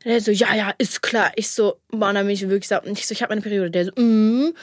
Der 0.05 0.21
so, 0.21 0.31
ja, 0.31 0.55
ja, 0.55 0.73
ist 0.79 1.03
klar. 1.03 1.33
Ich 1.35 1.51
so, 1.51 1.75
boah, 1.91 2.11
und 2.11 2.15
dann 2.15 2.27
bin 2.27 2.35
ich 2.35 2.49
wirklich 2.49 2.69
sauer. 2.69 2.85
Und 2.85 2.99
ich 2.99 3.07
so, 3.07 3.13
ich 3.13 3.23
habe 3.23 3.33
meine 3.33 3.43
Periode. 3.43 3.71
Der 3.71 3.87
so, 3.87 3.91
mm. 3.97 4.55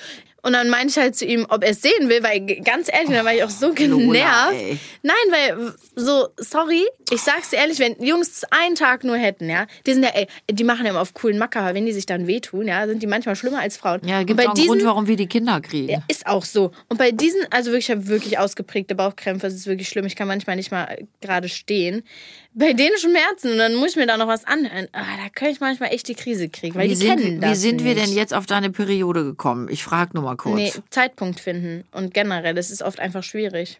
Und 0.43 0.53
dann 0.53 0.69
meinte 0.69 0.87
ich 0.89 0.97
halt 0.97 1.15
zu 1.15 1.25
ihm, 1.25 1.45
ob 1.49 1.63
er 1.63 1.71
es 1.71 1.81
sehen 1.81 2.09
will, 2.09 2.23
weil 2.23 2.39
ganz 2.63 2.89
ehrlich, 2.91 3.09
da 3.09 3.25
war 3.25 3.33
ich 3.33 3.43
auch 3.43 3.49
so 3.49 3.73
genervt. 3.73 4.53
ey. 4.53 4.77
Nein, 5.01 5.15
weil 5.31 5.73
so, 5.95 6.27
sorry, 6.37 6.85
ich 7.11 7.21
sag's 7.21 7.49
dir 7.49 7.57
ehrlich, 7.57 7.79
wenn 7.79 8.01
Jungs 8.01 8.29
es 8.29 8.43
einen 8.51 8.75
Tag 8.75 9.03
nur 9.03 9.17
hätten, 9.17 9.49
ja, 9.49 9.65
die 9.85 9.93
sind 9.93 10.03
ja, 10.03 10.09
ey, 10.13 10.27
die 10.49 10.63
machen 10.63 10.85
ja 10.85 10.91
immer 10.91 11.01
auf 11.01 11.13
coolen 11.13 11.37
Macker, 11.37 11.61
aber 11.61 11.73
wenn 11.73 11.85
die 11.85 11.91
sich 11.91 12.05
dann 12.05 12.27
wehtun, 12.27 12.67
ja, 12.67 12.85
sind 12.87 13.01
die 13.03 13.07
manchmal 13.07 13.35
schlimmer 13.35 13.59
als 13.59 13.77
Frauen. 13.77 14.01
Ja, 14.05 14.19
Und 14.19 14.27
gibt 14.27 14.39
auch 14.39 14.45
einen 14.45 14.55
diesen, 14.55 14.67
Grund, 14.69 14.85
warum 14.85 15.07
wir 15.07 15.15
die 15.15 15.27
Kinder 15.27 15.59
kriegen. 15.59 15.89
ja, 15.89 16.03
ist 16.07 16.27
auch 16.27 16.45
so. 16.45 16.71
Und 16.87 16.97
bei 16.97 17.11
diesen, 17.11 17.41
also 17.51 17.71
wirklich, 17.71 17.89
ich 17.89 17.95
habe 17.95 18.07
wirklich 18.07 18.37
ausgeprägte 18.37 18.95
Bauchkrämpfe. 18.95 19.47
Es 19.47 19.55
ist 19.55 19.67
wirklich 19.67 19.89
schlimm. 19.89 20.05
Ich 20.05 20.15
kann 20.15 20.27
manchmal 20.27 20.55
nicht 20.55 20.71
mal 20.71 20.97
gerade 21.21 21.49
stehen. 21.49 22.03
Bei 22.59 22.73
den 22.73 22.89
Schmerzen, 22.97 23.51
und 23.51 23.57
dann 23.59 23.75
muss 23.75 23.91
ich 23.91 23.95
mir 23.97 24.07
da 24.07 24.17
noch 24.17 24.27
was 24.27 24.43
anhören. 24.45 24.87
Ah, 24.91 25.03
da 25.23 25.29
kann 25.31 25.49
ich 25.49 25.59
manchmal 25.59 25.93
echt 25.93 26.07
die 26.07 26.15
Krise 26.15 26.49
kriegen, 26.49 26.73
weil 26.73 26.85
Wie 26.85 26.89
die 26.89 26.95
sind, 26.95 27.19
kennen 27.19 27.37
wie 27.37 27.39
das 27.41 27.61
sind 27.61 27.83
wir 27.83 27.93
nicht. 27.93 28.07
denn 28.07 28.15
jetzt 28.15 28.33
auf 28.33 28.47
deine 28.47 28.71
Periode 28.71 29.23
gekommen? 29.23 29.69
Ich 29.69 29.83
frage 29.83 30.11
nur 30.15 30.23
mal 30.23 30.37
kurz. 30.37 30.55
Nee, 30.55 30.73
Zeitpunkt 30.89 31.39
finden. 31.39 31.87
Und 31.91 32.15
generell, 32.15 32.55
das 32.55 32.71
ist 32.71 32.81
oft 32.81 32.99
einfach 32.99 33.21
schwierig. 33.21 33.79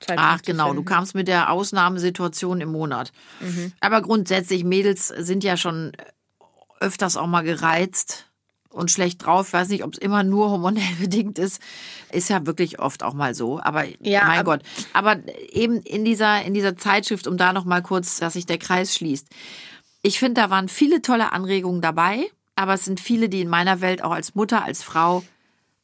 Zeitpunkt 0.00 0.22
Ach 0.28 0.42
genau, 0.42 0.74
du 0.74 0.82
kamst 0.82 1.14
mit 1.14 1.28
der 1.28 1.52
Ausnahmesituation 1.52 2.60
im 2.60 2.72
Monat. 2.72 3.12
Mhm. 3.40 3.72
Aber 3.78 4.02
grundsätzlich, 4.02 4.64
Mädels 4.64 5.06
sind 5.06 5.44
ja 5.44 5.56
schon 5.56 5.92
öfters 6.80 7.16
auch 7.16 7.28
mal 7.28 7.42
gereizt 7.42 8.26
und 8.76 8.90
schlecht 8.90 9.24
drauf. 9.24 9.48
Ich 9.48 9.52
weiß 9.52 9.68
nicht, 9.70 9.84
ob 9.84 9.94
es 9.94 9.98
immer 9.98 10.22
nur 10.22 10.50
hormonell 10.50 10.82
bedingt 11.00 11.38
ist. 11.38 11.60
Ist 12.12 12.30
ja 12.30 12.46
wirklich 12.46 12.78
oft 12.78 13.02
auch 13.02 13.14
mal 13.14 13.34
so. 13.34 13.58
Aber 13.60 13.84
Ja, 14.00 14.24
mein 14.26 14.38
aber- 14.40 14.58
Gott. 14.58 14.62
Aber 14.92 15.16
eben 15.50 15.80
in 15.82 16.04
dieser, 16.04 16.42
in 16.42 16.54
dieser 16.54 16.76
Zeitschrift, 16.76 17.26
um 17.26 17.36
da 17.36 17.52
noch 17.52 17.64
mal 17.64 17.82
kurz, 17.82 18.18
dass 18.18 18.34
sich 18.34 18.46
der 18.46 18.58
Kreis 18.58 18.94
schließt. 18.94 19.26
Ich 20.02 20.18
finde, 20.18 20.40
da 20.40 20.50
waren 20.50 20.68
viele 20.68 21.02
tolle 21.02 21.32
Anregungen 21.32 21.80
dabei. 21.80 22.26
Aber 22.58 22.72
es 22.74 22.86
sind 22.86 23.00
viele, 23.00 23.28
die 23.28 23.42
in 23.42 23.48
meiner 23.50 23.82
Welt 23.82 24.02
auch 24.02 24.12
als 24.12 24.34
Mutter, 24.34 24.64
als 24.64 24.82
Frau 24.82 25.22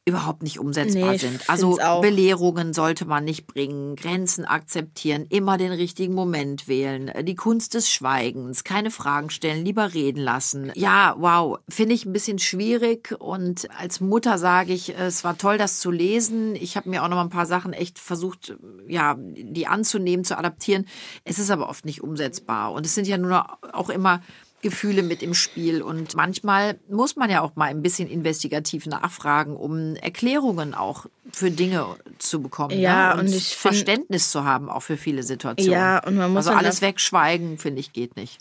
überhaupt 0.05 0.43
nicht 0.43 0.59
umsetzbar 0.59 1.11
Nee, 1.11 1.17
sind. 1.17 1.49
Also. 1.49 1.77
Belehrungen 2.01 2.73
sollte 2.73 3.05
man 3.05 3.23
nicht 3.23 3.47
bringen, 3.47 3.95
Grenzen 3.95 4.43
akzeptieren, 4.43 5.25
immer 5.29 5.57
den 5.57 5.71
richtigen 5.71 6.13
Moment 6.13 6.67
wählen, 6.67 7.11
die 7.21 7.35
Kunst 7.35 7.73
des 7.73 7.89
Schweigens, 7.89 8.63
keine 8.63 8.91
Fragen 8.91 9.29
stellen, 9.29 9.63
lieber 9.63 9.93
reden 9.93 10.21
lassen. 10.21 10.71
Ja, 10.75 11.15
wow, 11.17 11.59
finde 11.69 11.95
ich 11.95 12.05
ein 12.05 12.11
bisschen 12.11 12.39
schwierig 12.39 13.15
und 13.17 13.69
als 13.79 14.01
Mutter 14.01 14.37
sage 14.37 14.73
ich, 14.73 14.93
es 14.97 15.23
war 15.23 15.37
toll, 15.37 15.57
das 15.57 15.79
zu 15.79 15.89
lesen. 15.89 16.55
Ich 16.55 16.75
habe 16.75 16.89
mir 16.89 17.03
auch 17.03 17.07
noch 17.07 17.15
mal 17.15 17.23
ein 17.23 17.29
paar 17.29 17.45
Sachen 17.45 17.71
echt 17.71 17.97
versucht, 17.97 18.57
ja, 18.87 19.15
die 19.17 19.67
anzunehmen, 19.67 20.25
zu 20.25 20.37
adaptieren. 20.37 20.85
Es 21.23 21.39
ist 21.39 21.49
aber 21.49 21.69
oft 21.69 21.85
nicht 21.85 22.03
umsetzbar 22.03 22.73
und 22.73 22.85
es 22.85 22.93
sind 22.93 23.07
ja 23.07 23.17
nur 23.17 23.45
auch 23.73 23.89
immer 23.89 24.21
Gefühle 24.63 25.03
mit 25.03 25.21
im 25.21 25.35
Spiel. 25.35 25.83
Und 25.83 26.15
manchmal 26.15 26.79
muss 26.89 27.15
man 27.15 27.29
ja 27.29 27.41
auch 27.41 27.55
mal 27.55 27.65
ein 27.65 27.83
bisschen 27.83 28.09
investigativ 28.09 28.87
nachfragen, 28.87 29.55
um 29.55 29.95
Erklärungen 29.95 30.73
auch 30.73 31.05
für 31.31 31.51
Dinge 31.51 31.85
zu 32.17 32.41
bekommen. 32.41 32.79
Ja, 32.79 33.13
ne? 33.13 33.21
und 33.21 33.27
ich 33.27 33.55
find- 33.55 33.75
Verständnis 33.75 34.31
zu 34.31 34.43
haben, 34.43 34.69
auch 34.69 34.81
für 34.81 34.97
viele 34.97 35.21
Situationen. 35.21 35.71
Ja, 35.71 36.03
und 36.03 36.15
man 36.15 36.31
muss 36.31 36.47
Also 36.47 36.57
alles 36.57 36.81
wegschweigen, 36.81 37.59
finde 37.59 37.81
ich, 37.81 37.93
geht 37.93 38.15
nicht. 38.15 38.39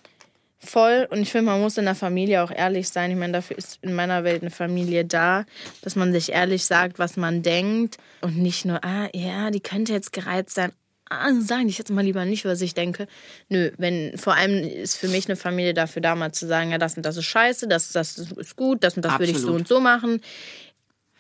Voll. 0.65 1.09
Und 1.11 1.21
ich 1.21 1.33
finde, 1.33 1.51
man 1.51 1.61
muss 1.61 1.77
in 1.77 1.85
der 1.87 1.97
Familie 1.97 2.45
auch 2.45 2.53
ehrlich 2.53 2.89
sein. 2.89 3.11
Ich 3.11 3.17
meine, 3.17 3.33
dafür 3.33 3.59
ist 3.59 3.81
in 3.83 3.95
meiner 3.95 4.23
Welt 4.23 4.43
eine 4.43 4.51
Familie 4.53 5.05
da, 5.05 5.45
dass 5.83 5.97
man 5.97 6.13
sich 6.13 6.31
ehrlich 6.31 6.65
sagt, 6.65 7.01
was 7.01 7.17
man 7.17 7.43
denkt 7.43 7.97
und 8.21 8.39
nicht 8.39 8.65
nur, 8.65 8.85
ah, 8.85 9.09
ja, 9.13 9.51
die 9.51 9.61
könnte 9.61 9.93
jetzt 9.93 10.13
gereizt 10.13 10.55
sein. 10.55 10.73
Ah, 11.21 11.33
sage 11.41 11.67
ich 11.67 11.79
jetzt 11.79 11.91
mal 11.91 12.05
lieber 12.05 12.25
nicht, 12.25 12.45
was 12.45 12.61
ich 12.61 12.75
denke. 12.75 13.07
Nö, 13.49 13.71
wenn, 13.79 14.17
vor 14.17 14.35
allem 14.35 14.65
ist 14.65 14.97
für 14.97 15.09
mich 15.09 15.27
eine 15.27 15.37
Familie 15.37 15.75
dafür 15.75 16.03
da, 16.03 16.15
mal 16.15 16.33
zu 16.33 16.47
sagen, 16.47 16.71
ja, 16.71 16.79
das 16.79 16.97
und 16.97 17.05
das 17.05 17.17
ist 17.17 17.25
scheiße, 17.27 17.69
das, 17.69 17.93
das 17.93 18.19
ist 18.19 18.57
gut, 18.57 18.83
das 18.83 18.97
und 18.97 19.05
das 19.05 19.19
würde 19.19 19.33
ich 19.33 19.39
so 19.39 19.49
Absolut. 19.49 19.61
und 19.61 19.69
so 19.69 19.81
machen. 19.81 20.21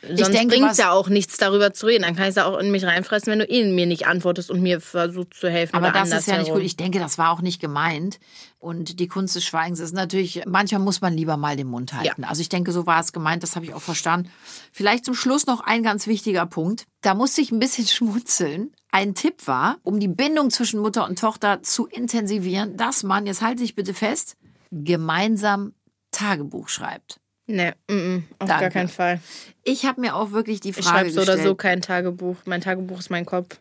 Sonst 0.04 0.32
denke, 0.32 0.56
bringt 0.56 0.72
es 0.72 0.78
ja 0.78 0.90
auch 0.90 1.08
nichts, 1.08 1.36
darüber 1.36 1.72
zu 1.72 1.86
reden. 1.86 2.02
Dann 2.02 2.16
kann 2.16 2.24
ich 2.24 2.30
es 2.30 2.36
ja 2.36 2.46
auch 2.46 2.58
in 2.58 2.70
mich 2.70 2.84
reinfressen, 2.84 3.30
wenn 3.30 3.38
du 3.38 3.44
eh 3.44 3.64
mir 3.70 3.86
nicht 3.86 4.06
antwortest 4.06 4.50
und 4.50 4.60
mir 4.60 4.80
versuchst 4.80 5.34
zu 5.34 5.48
helfen. 5.48 5.76
Aber 5.76 5.92
das 5.92 6.10
ist 6.10 6.26
ja 6.26 6.38
nicht 6.38 6.50
gut. 6.50 6.62
Ich 6.62 6.76
denke, 6.76 6.98
das 6.98 7.18
war 7.18 7.30
auch 7.30 7.40
nicht 7.40 7.60
gemeint. 7.60 8.18
Und 8.58 8.98
die 9.00 9.08
Kunst 9.08 9.36
des 9.36 9.44
Schweigens 9.44 9.80
ist 9.80 9.94
natürlich, 9.94 10.42
manchmal 10.46 10.80
muss 10.80 11.00
man 11.00 11.14
lieber 11.14 11.36
mal 11.36 11.56
den 11.56 11.68
Mund 11.68 11.92
halten. 11.92 12.24
Also 12.24 12.40
ich 12.42 12.48
denke, 12.48 12.72
so 12.72 12.86
war 12.86 13.00
es 13.00 13.12
gemeint, 13.12 13.42
das 13.42 13.54
habe 13.54 13.64
ich 13.64 13.74
auch 13.74 13.82
verstanden. 13.82 14.30
Vielleicht 14.72 15.04
zum 15.04 15.14
Schluss 15.14 15.46
noch 15.46 15.60
ein 15.60 15.82
ganz 15.82 16.06
wichtiger 16.06 16.46
Punkt. 16.46 16.84
Da 17.00 17.14
musste 17.14 17.40
ich 17.40 17.52
ein 17.52 17.58
bisschen 17.58 17.86
schmunzeln. 17.88 18.72
Ein 18.90 19.14
Tipp 19.14 19.46
war, 19.46 19.78
um 19.84 20.00
die 20.00 20.08
Bindung 20.08 20.50
zwischen 20.50 20.80
Mutter 20.80 21.06
und 21.08 21.18
Tochter 21.18 21.62
zu 21.62 21.86
intensivieren, 21.86 22.76
dass 22.76 23.04
man, 23.04 23.26
jetzt 23.26 23.40
halte 23.40 23.62
ich 23.62 23.74
bitte 23.74 23.94
fest, 23.94 24.36
gemeinsam 24.70 25.74
Tagebuch 26.10 26.68
schreibt. 26.68 27.21
Nee, 27.46 27.72
mm, 27.88 27.94
mm, 27.94 28.24
auf 28.38 28.48
Danke. 28.48 28.62
gar 28.64 28.70
keinen 28.70 28.88
Fall. 28.88 29.20
Ich 29.64 29.84
habe 29.84 30.00
mir 30.00 30.14
auch 30.14 30.30
wirklich 30.32 30.60
die 30.60 30.70
Ich 30.70 30.76
Frage 30.76 30.88
schreibe 30.88 31.10
so 31.10 31.20
gestellt. 31.20 31.38
oder 31.40 31.48
so 31.48 31.54
kein 31.54 31.82
Tagebuch. 31.82 32.36
Mein 32.44 32.60
Tagebuch 32.60 33.00
ist 33.00 33.10
mein 33.10 33.26
Kopf. 33.26 33.60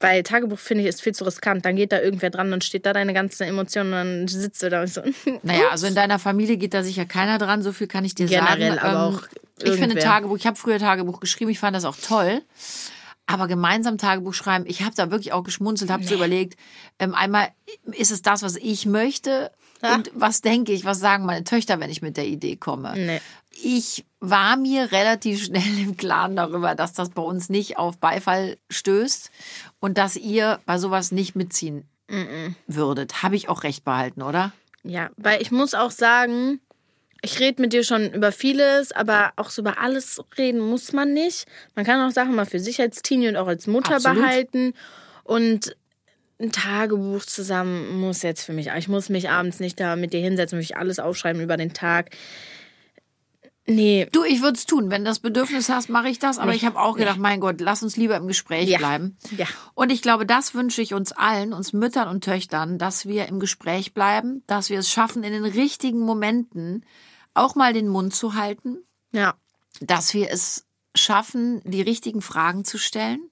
Weil 0.00 0.22
Tagebuch 0.22 0.58
finde 0.58 0.82
ich 0.82 0.88
ist 0.90 1.00
viel 1.02 1.14
zu 1.14 1.24
riskant. 1.24 1.64
Dann 1.64 1.76
geht 1.76 1.90
da 1.92 2.00
irgendwer 2.00 2.28
dran 2.28 2.52
und 2.52 2.62
steht 2.62 2.84
da 2.84 2.92
deine 2.92 3.14
ganzen 3.14 3.44
Emotionen 3.44 3.88
und 3.92 3.98
dann 3.98 4.28
sitzt 4.28 4.62
du 4.62 4.68
da 4.68 4.82
und 4.82 4.88
so. 4.92 5.00
Naja, 5.42 5.68
also 5.70 5.86
in 5.86 5.94
deiner 5.94 6.18
Familie 6.18 6.56
geht 6.58 6.74
da 6.74 6.82
sicher 6.82 7.06
keiner 7.06 7.38
dran, 7.38 7.62
so 7.62 7.72
viel 7.72 7.86
kann 7.86 8.04
ich 8.04 8.14
dir 8.14 8.26
Generell, 8.26 8.74
sagen. 8.74 8.78
aber 8.80 9.08
Ähm, 9.08 9.14
auch 9.14 9.22
Ich 9.58 9.64
finde 9.70 9.82
irgendwer. 9.84 10.02
Tagebuch, 10.02 10.36
ich 10.36 10.46
habe 10.46 10.56
früher 10.56 10.78
Tagebuch 10.78 11.20
geschrieben, 11.20 11.50
ich 11.50 11.58
fand 11.58 11.74
das 11.74 11.84
auch 11.86 11.96
toll. 11.96 12.42
Aber 13.26 13.46
gemeinsam 13.48 13.96
Tagebuch 13.96 14.34
schreiben, 14.34 14.66
ich 14.66 14.82
habe 14.82 14.94
da 14.94 15.10
wirklich 15.10 15.32
auch 15.32 15.44
geschmunzelt, 15.44 15.90
habe 15.90 16.04
so 16.04 16.14
überlegt, 16.14 16.58
ähm, 16.98 17.14
einmal 17.14 17.48
ist 17.92 18.10
es 18.10 18.20
das, 18.20 18.42
was 18.42 18.56
ich 18.56 18.84
möchte 18.84 19.50
und 19.94 20.10
was 20.14 20.40
denke 20.40 20.72
ich, 20.72 20.84
was 20.84 21.00
sagen 21.00 21.26
meine 21.26 21.44
Töchter, 21.44 21.80
wenn 21.80 21.90
ich 21.90 22.02
mit 22.02 22.16
der 22.16 22.26
Idee 22.26 22.56
komme. 22.56 22.94
Nee. 22.96 23.20
Ich 23.62 24.04
war 24.20 24.56
mir 24.56 24.90
relativ 24.90 25.44
schnell 25.44 25.78
im 25.80 25.96
Klaren 25.96 26.36
darüber, 26.36 26.74
dass 26.74 26.92
das 26.92 27.10
bei 27.10 27.22
uns 27.22 27.48
nicht 27.48 27.78
auf 27.78 27.98
Beifall 27.98 28.56
stößt 28.70 29.30
und 29.80 29.96
dass 29.98 30.16
ihr 30.16 30.58
bei 30.66 30.78
sowas 30.78 31.12
nicht 31.12 31.36
mitziehen 31.36 31.88
würdet. 32.66 33.22
Habe 33.22 33.36
ich 33.36 33.48
auch 33.48 33.62
recht 33.62 33.84
behalten, 33.84 34.22
oder? 34.22 34.52
Ja, 34.82 35.10
weil 35.16 35.40
ich 35.40 35.50
muss 35.50 35.74
auch 35.74 35.90
sagen, 35.90 36.60
ich 37.22 37.40
rede 37.40 37.62
mit 37.62 37.72
dir 37.72 37.84
schon 37.84 38.12
über 38.12 38.32
vieles, 38.32 38.92
aber 38.92 39.32
auch 39.36 39.48
so 39.48 39.62
über 39.62 39.78
alles 39.78 40.22
reden 40.36 40.60
muss 40.60 40.92
man 40.92 41.14
nicht. 41.14 41.46
Man 41.74 41.86
kann 41.86 42.06
auch 42.06 42.12
Sachen 42.12 42.34
mal 42.34 42.44
für 42.44 42.60
sich 42.60 42.80
als 42.80 43.00
Teenie 43.00 43.28
und 43.28 43.36
auch 43.36 43.46
als 43.46 43.66
Mutter 43.66 43.96
Absolut. 43.96 44.22
behalten. 44.22 44.74
Und 45.22 45.74
ein 46.44 46.52
Tagebuch 46.52 47.24
zusammen 47.24 47.98
muss 48.00 48.22
jetzt 48.22 48.44
für 48.44 48.52
mich. 48.52 48.68
Ich 48.76 48.88
muss 48.88 49.08
mich 49.08 49.30
abends 49.30 49.60
nicht 49.60 49.80
da 49.80 49.96
mit 49.96 50.12
dir 50.12 50.20
hinsetzen 50.20 50.56
und 50.56 50.60
mich 50.60 50.76
alles 50.76 50.98
aufschreiben 50.98 51.42
über 51.42 51.56
den 51.56 51.72
Tag. 51.72 52.10
Nee, 53.66 54.06
Du, 54.12 54.24
ich 54.24 54.42
würde 54.42 54.58
es 54.58 54.66
tun. 54.66 54.90
Wenn 54.90 55.04
du 55.04 55.08
das 55.10 55.20
Bedürfnis 55.20 55.70
hast, 55.70 55.88
mache 55.88 56.08
ich 56.10 56.18
das. 56.18 56.38
Aber 56.38 56.54
ich 56.54 56.66
habe 56.66 56.78
auch 56.78 56.96
gedacht, 56.96 57.18
mein 57.18 57.40
Gott, 57.40 57.60
lass 57.62 57.82
uns 57.82 57.96
lieber 57.96 58.16
im 58.16 58.28
Gespräch 58.28 58.68
Ja. 58.68 58.76
bleiben. 58.76 59.16
Ja. 59.36 59.46
Und 59.72 59.90
ich 59.90 60.02
glaube, 60.02 60.26
das 60.26 60.54
wünsche 60.54 60.82
ich 60.82 60.92
uns 60.92 61.12
allen, 61.12 61.54
uns 61.54 61.72
Müttern 61.72 62.08
und 62.08 62.22
Töchtern, 62.24 62.78
dass 62.78 63.06
wir 63.06 63.26
im 63.26 63.40
Gespräch 63.40 63.94
bleiben, 63.94 64.42
dass 64.46 64.68
wir 64.68 64.78
es 64.78 64.90
schaffen, 64.90 65.24
in 65.24 65.32
den 65.32 65.46
richtigen 65.46 66.00
Momenten 66.00 66.84
auch 67.32 67.54
mal 67.54 67.72
den 67.72 67.88
Mund 67.88 68.14
zu 68.14 68.34
halten, 68.34 68.76
ja. 69.12 69.34
dass 69.80 70.12
wir 70.12 70.30
es 70.30 70.66
schaffen, 70.94 71.62
die 71.64 71.80
richtigen 71.82 72.20
Fragen 72.20 72.64
zu 72.66 72.76
stellen, 72.78 73.30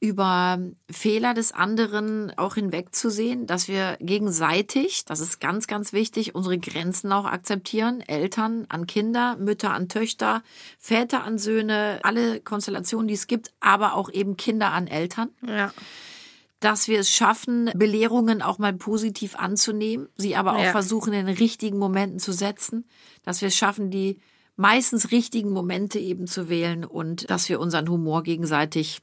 über 0.00 0.58
Fehler 0.90 1.34
des 1.34 1.52
anderen 1.52 2.32
auch 2.38 2.54
hinwegzusehen, 2.54 3.46
dass 3.46 3.68
wir 3.68 3.98
gegenseitig, 4.00 5.04
das 5.04 5.20
ist 5.20 5.40
ganz, 5.40 5.66
ganz 5.66 5.92
wichtig, 5.92 6.34
unsere 6.34 6.58
Grenzen 6.58 7.12
auch 7.12 7.26
akzeptieren. 7.26 8.00
Eltern 8.00 8.64
an 8.70 8.86
Kinder, 8.86 9.36
Mütter 9.36 9.72
an 9.72 9.90
Töchter, 9.90 10.42
Väter 10.78 11.22
an 11.22 11.36
Söhne, 11.36 12.00
alle 12.02 12.40
Konstellationen, 12.40 13.08
die 13.08 13.14
es 13.14 13.26
gibt, 13.26 13.52
aber 13.60 13.94
auch 13.94 14.10
eben 14.10 14.38
Kinder 14.38 14.72
an 14.72 14.86
Eltern 14.86 15.28
Ja. 15.46 15.72
dass 16.60 16.88
wir 16.88 17.00
es 17.00 17.10
schaffen, 17.10 17.70
Belehrungen 17.74 18.42
auch 18.42 18.58
mal 18.58 18.74
positiv 18.74 19.34
anzunehmen, 19.36 20.08
sie 20.16 20.36
aber 20.36 20.56
auch 20.56 20.64
Ja. 20.64 20.72
versuchen, 20.72 21.12
in 21.14 21.26
den 21.26 21.36
richtigen 21.36 21.78
Momenten 21.78 22.18
zu 22.18 22.32
setzen, 22.32 22.86
dass 23.22 23.40
wir 23.40 23.48
es 23.48 23.56
schaffen, 23.56 23.90
die 23.90 24.18
meistens 24.56 25.10
richtigen 25.10 25.52
Momente 25.52 25.98
eben 25.98 26.26
zu 26.26 26.48
wählen 26.50 26.84
und 26.84 27.30
dass 27.30 27.48
wir 27.48 27.60
unseren 27.60 27.88
Humor 27.88 28.22
gegenseitig, 28.22 29.00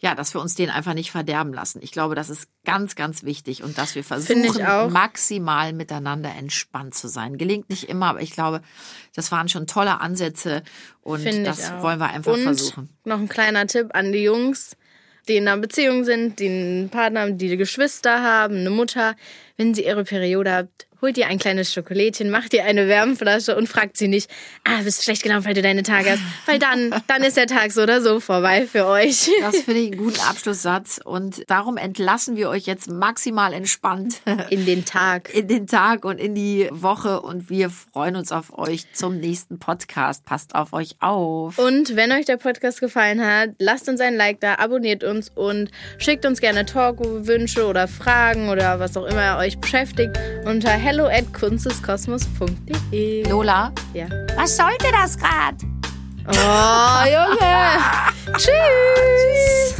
ja, 0.00 0.14
dass 0.14 0.34
wir 0.34 0.40
uns 0.40 0.54
den 0.54 0.70
einfach 0.70 0.94
nicht 0.94 1.10
verderben 1.10 1.52
lassen. 1.52 1.80
Ich 1.82 1.92
glaube, 1.92 2.14
das 2.14 2.30
ist 2.30 2.48
ganz, 2.64 2.96
ganz 2.96 3.22
wichtig 3.22 3.62
und 3.62 3.76
dass 3.76 3.94
wir 3.94 4.02
versuchen, 4.02 4.92
maximal 4.92 5.72
miteinander 5.74 6.30
entspannt 6.34 6.94
zu 6.94 7.06
sein. 7.08 7.36
Gelingt 7.36 7.68
nicht 7.68 7.88
immer, 7.88 8.06
aber 8.06 8.22
ich 8.22 8.32
glaube, 8.32 8.62
das 9.14 9.30
waren 9.30 9.48
schon 9.48 9.66
tolle 9.66 10.00
Ansätze 10.00 10.62
und 11.02 11.24
das 11.44 11.70
auch. 11.70 11.82
wollen 11.82 11.98
wir 12.00 12.08
einfach 12.08 12.32
Und 12.32 12.42
versuchen. 12.42 12.88
noch 13.04 13.18
ein 13.18 13.28
kleiner 13.28 13.66
Tipp 13.66 13.88
an 13.92 14.12
die 14.12 14.22
Jungs, 14.22 14.76
die 15.28 15.36
in 15.36 15.46
einer 15.46 15.60
Beziehung 15.60 16.04
sind, 16.04 16.38
die 16.38 16.48
einen 16.48 16.88
Partner 16.88 17.20
haben, 17.20 17.36
die 17.36 17.56
Geschwister 17.58 18.22
haben, 18.22 18.56
eine 18.56 18.70
Mutter. 18.70 19.14
Wenn 19.60 19.74
sie 19.74 19.84
ihre 19.84 20.04
Periode 20.04 20.52
habt, 20.52 20.86
holt 21.02 21.16
ihr 21.16 21.28
ein 21.28 21.38
kleines 21.38 21.72
Schokolädchen, 21.72 22.30
macht 22.30 22.52
ihr 22.54 22.64
eine 22.64 22.86
Wärmflasche 22.88 23.56
und 23.56 23.68
fragt 23.68 23.96
sie 23.96 24.08
nicht, 24.08 24.30
ah, 24.64 24.82
bist 24.82 24.98
du 24.98 25.02
schlecht 25.02 25.22
gelaunt, 25.22 25.46
weil 25.46 25.54
du 25.54 25.62
deine 25.62 25.82
Tage 25.82 26.10
hast. 26.10 26.22
Weil 26.46 26.58
dann, 26.58 26.94
dann 27.06 27.22
ist 27.22 27.36
der 27.36 27.46
Tag 27.46 27.72
so 27.72 27.82
oder 27.82 28.02
so 28.02 28.20
vorbei 28.20 28.66
für 28.66 28.86
euch. 28.86 29.30
Das 29.40 29.56
finde 29.56 29.80
ich 29.80 29.92
einen 29.92 29.98
guten 30.02 30.20
Abschlusssatz 30.20 31.00
und 31.02 31.48
darum 31.48 31.76
entlassen 31.76 32.36
wir 32.36 32.50
euch 32.50 32.66
jetzt 32.66 32.90
maximal 32.90 33.52
entspannt 33.52 34.20
In 34.50 34.66
den 34.66 34.84
Tag. 34.84 35.34
in 35.34 35.48
den 35.48 35.66
Tag 35.66 36.04
und 36.04 36.18
in 36.18 36.34
die 36.34 36.68
Woche 36.70 37.20
und 37.20 37.48
wir 37.48 37.70
freuen 37.70 38.16
uns 38.16 38.32
auf 38.32 38.58
euch 38.58 38.92
zum 38.92 39.18
nächsten 39.18 39.58
Podcast. 39.58 40.24
Passt 40.24 40.54
auf 40.54 40.72
euch 40.72 40.96
auf. 41.00 41.58
Und 41.58 41.96
wenn 41.96 42.12
euch 42.12 42.26
der 42.26 42.36
Podcast 42.36 42.80
gefallen 42.80 43.24
hat, 43.24 43.50
lasst 43.58 43.88
uns 43.88 44.00
ein 44.00 44.16
Like 44.16 44.40
da, 44.40 44.56
abonniert 44.56 45.04
uns 45.04 45.30
und 45.34 45.70
schickt 45.98 46.26
uns 46.26 46.40
gerne 46.40 46.66
Talkwünsche 46.66 47.66
oder 47.66 47.88
Fragen 47.88 48.50
oder 48.50 48.78
was 48.80 48.96
auch 48.96 49.06
immer 49.06 49.38
euch 49.38 49.49
beschäftigt 49.58 50.18
unter 50.44 50.70
hello 50.70 51.06
at 51.06 51.32
kunsteskosmos.de. 51.32 53.24
Lola, 53.28 53.72
Ja. 53.94 54.06
was 54.36 54.56
sollte 54.56 54.86
das 54.92 55.16
gerade? 55.16 55.56
Oh, 56.28 57.04
Junge. 57.06 57.78
Tschüss. 58.36 59.74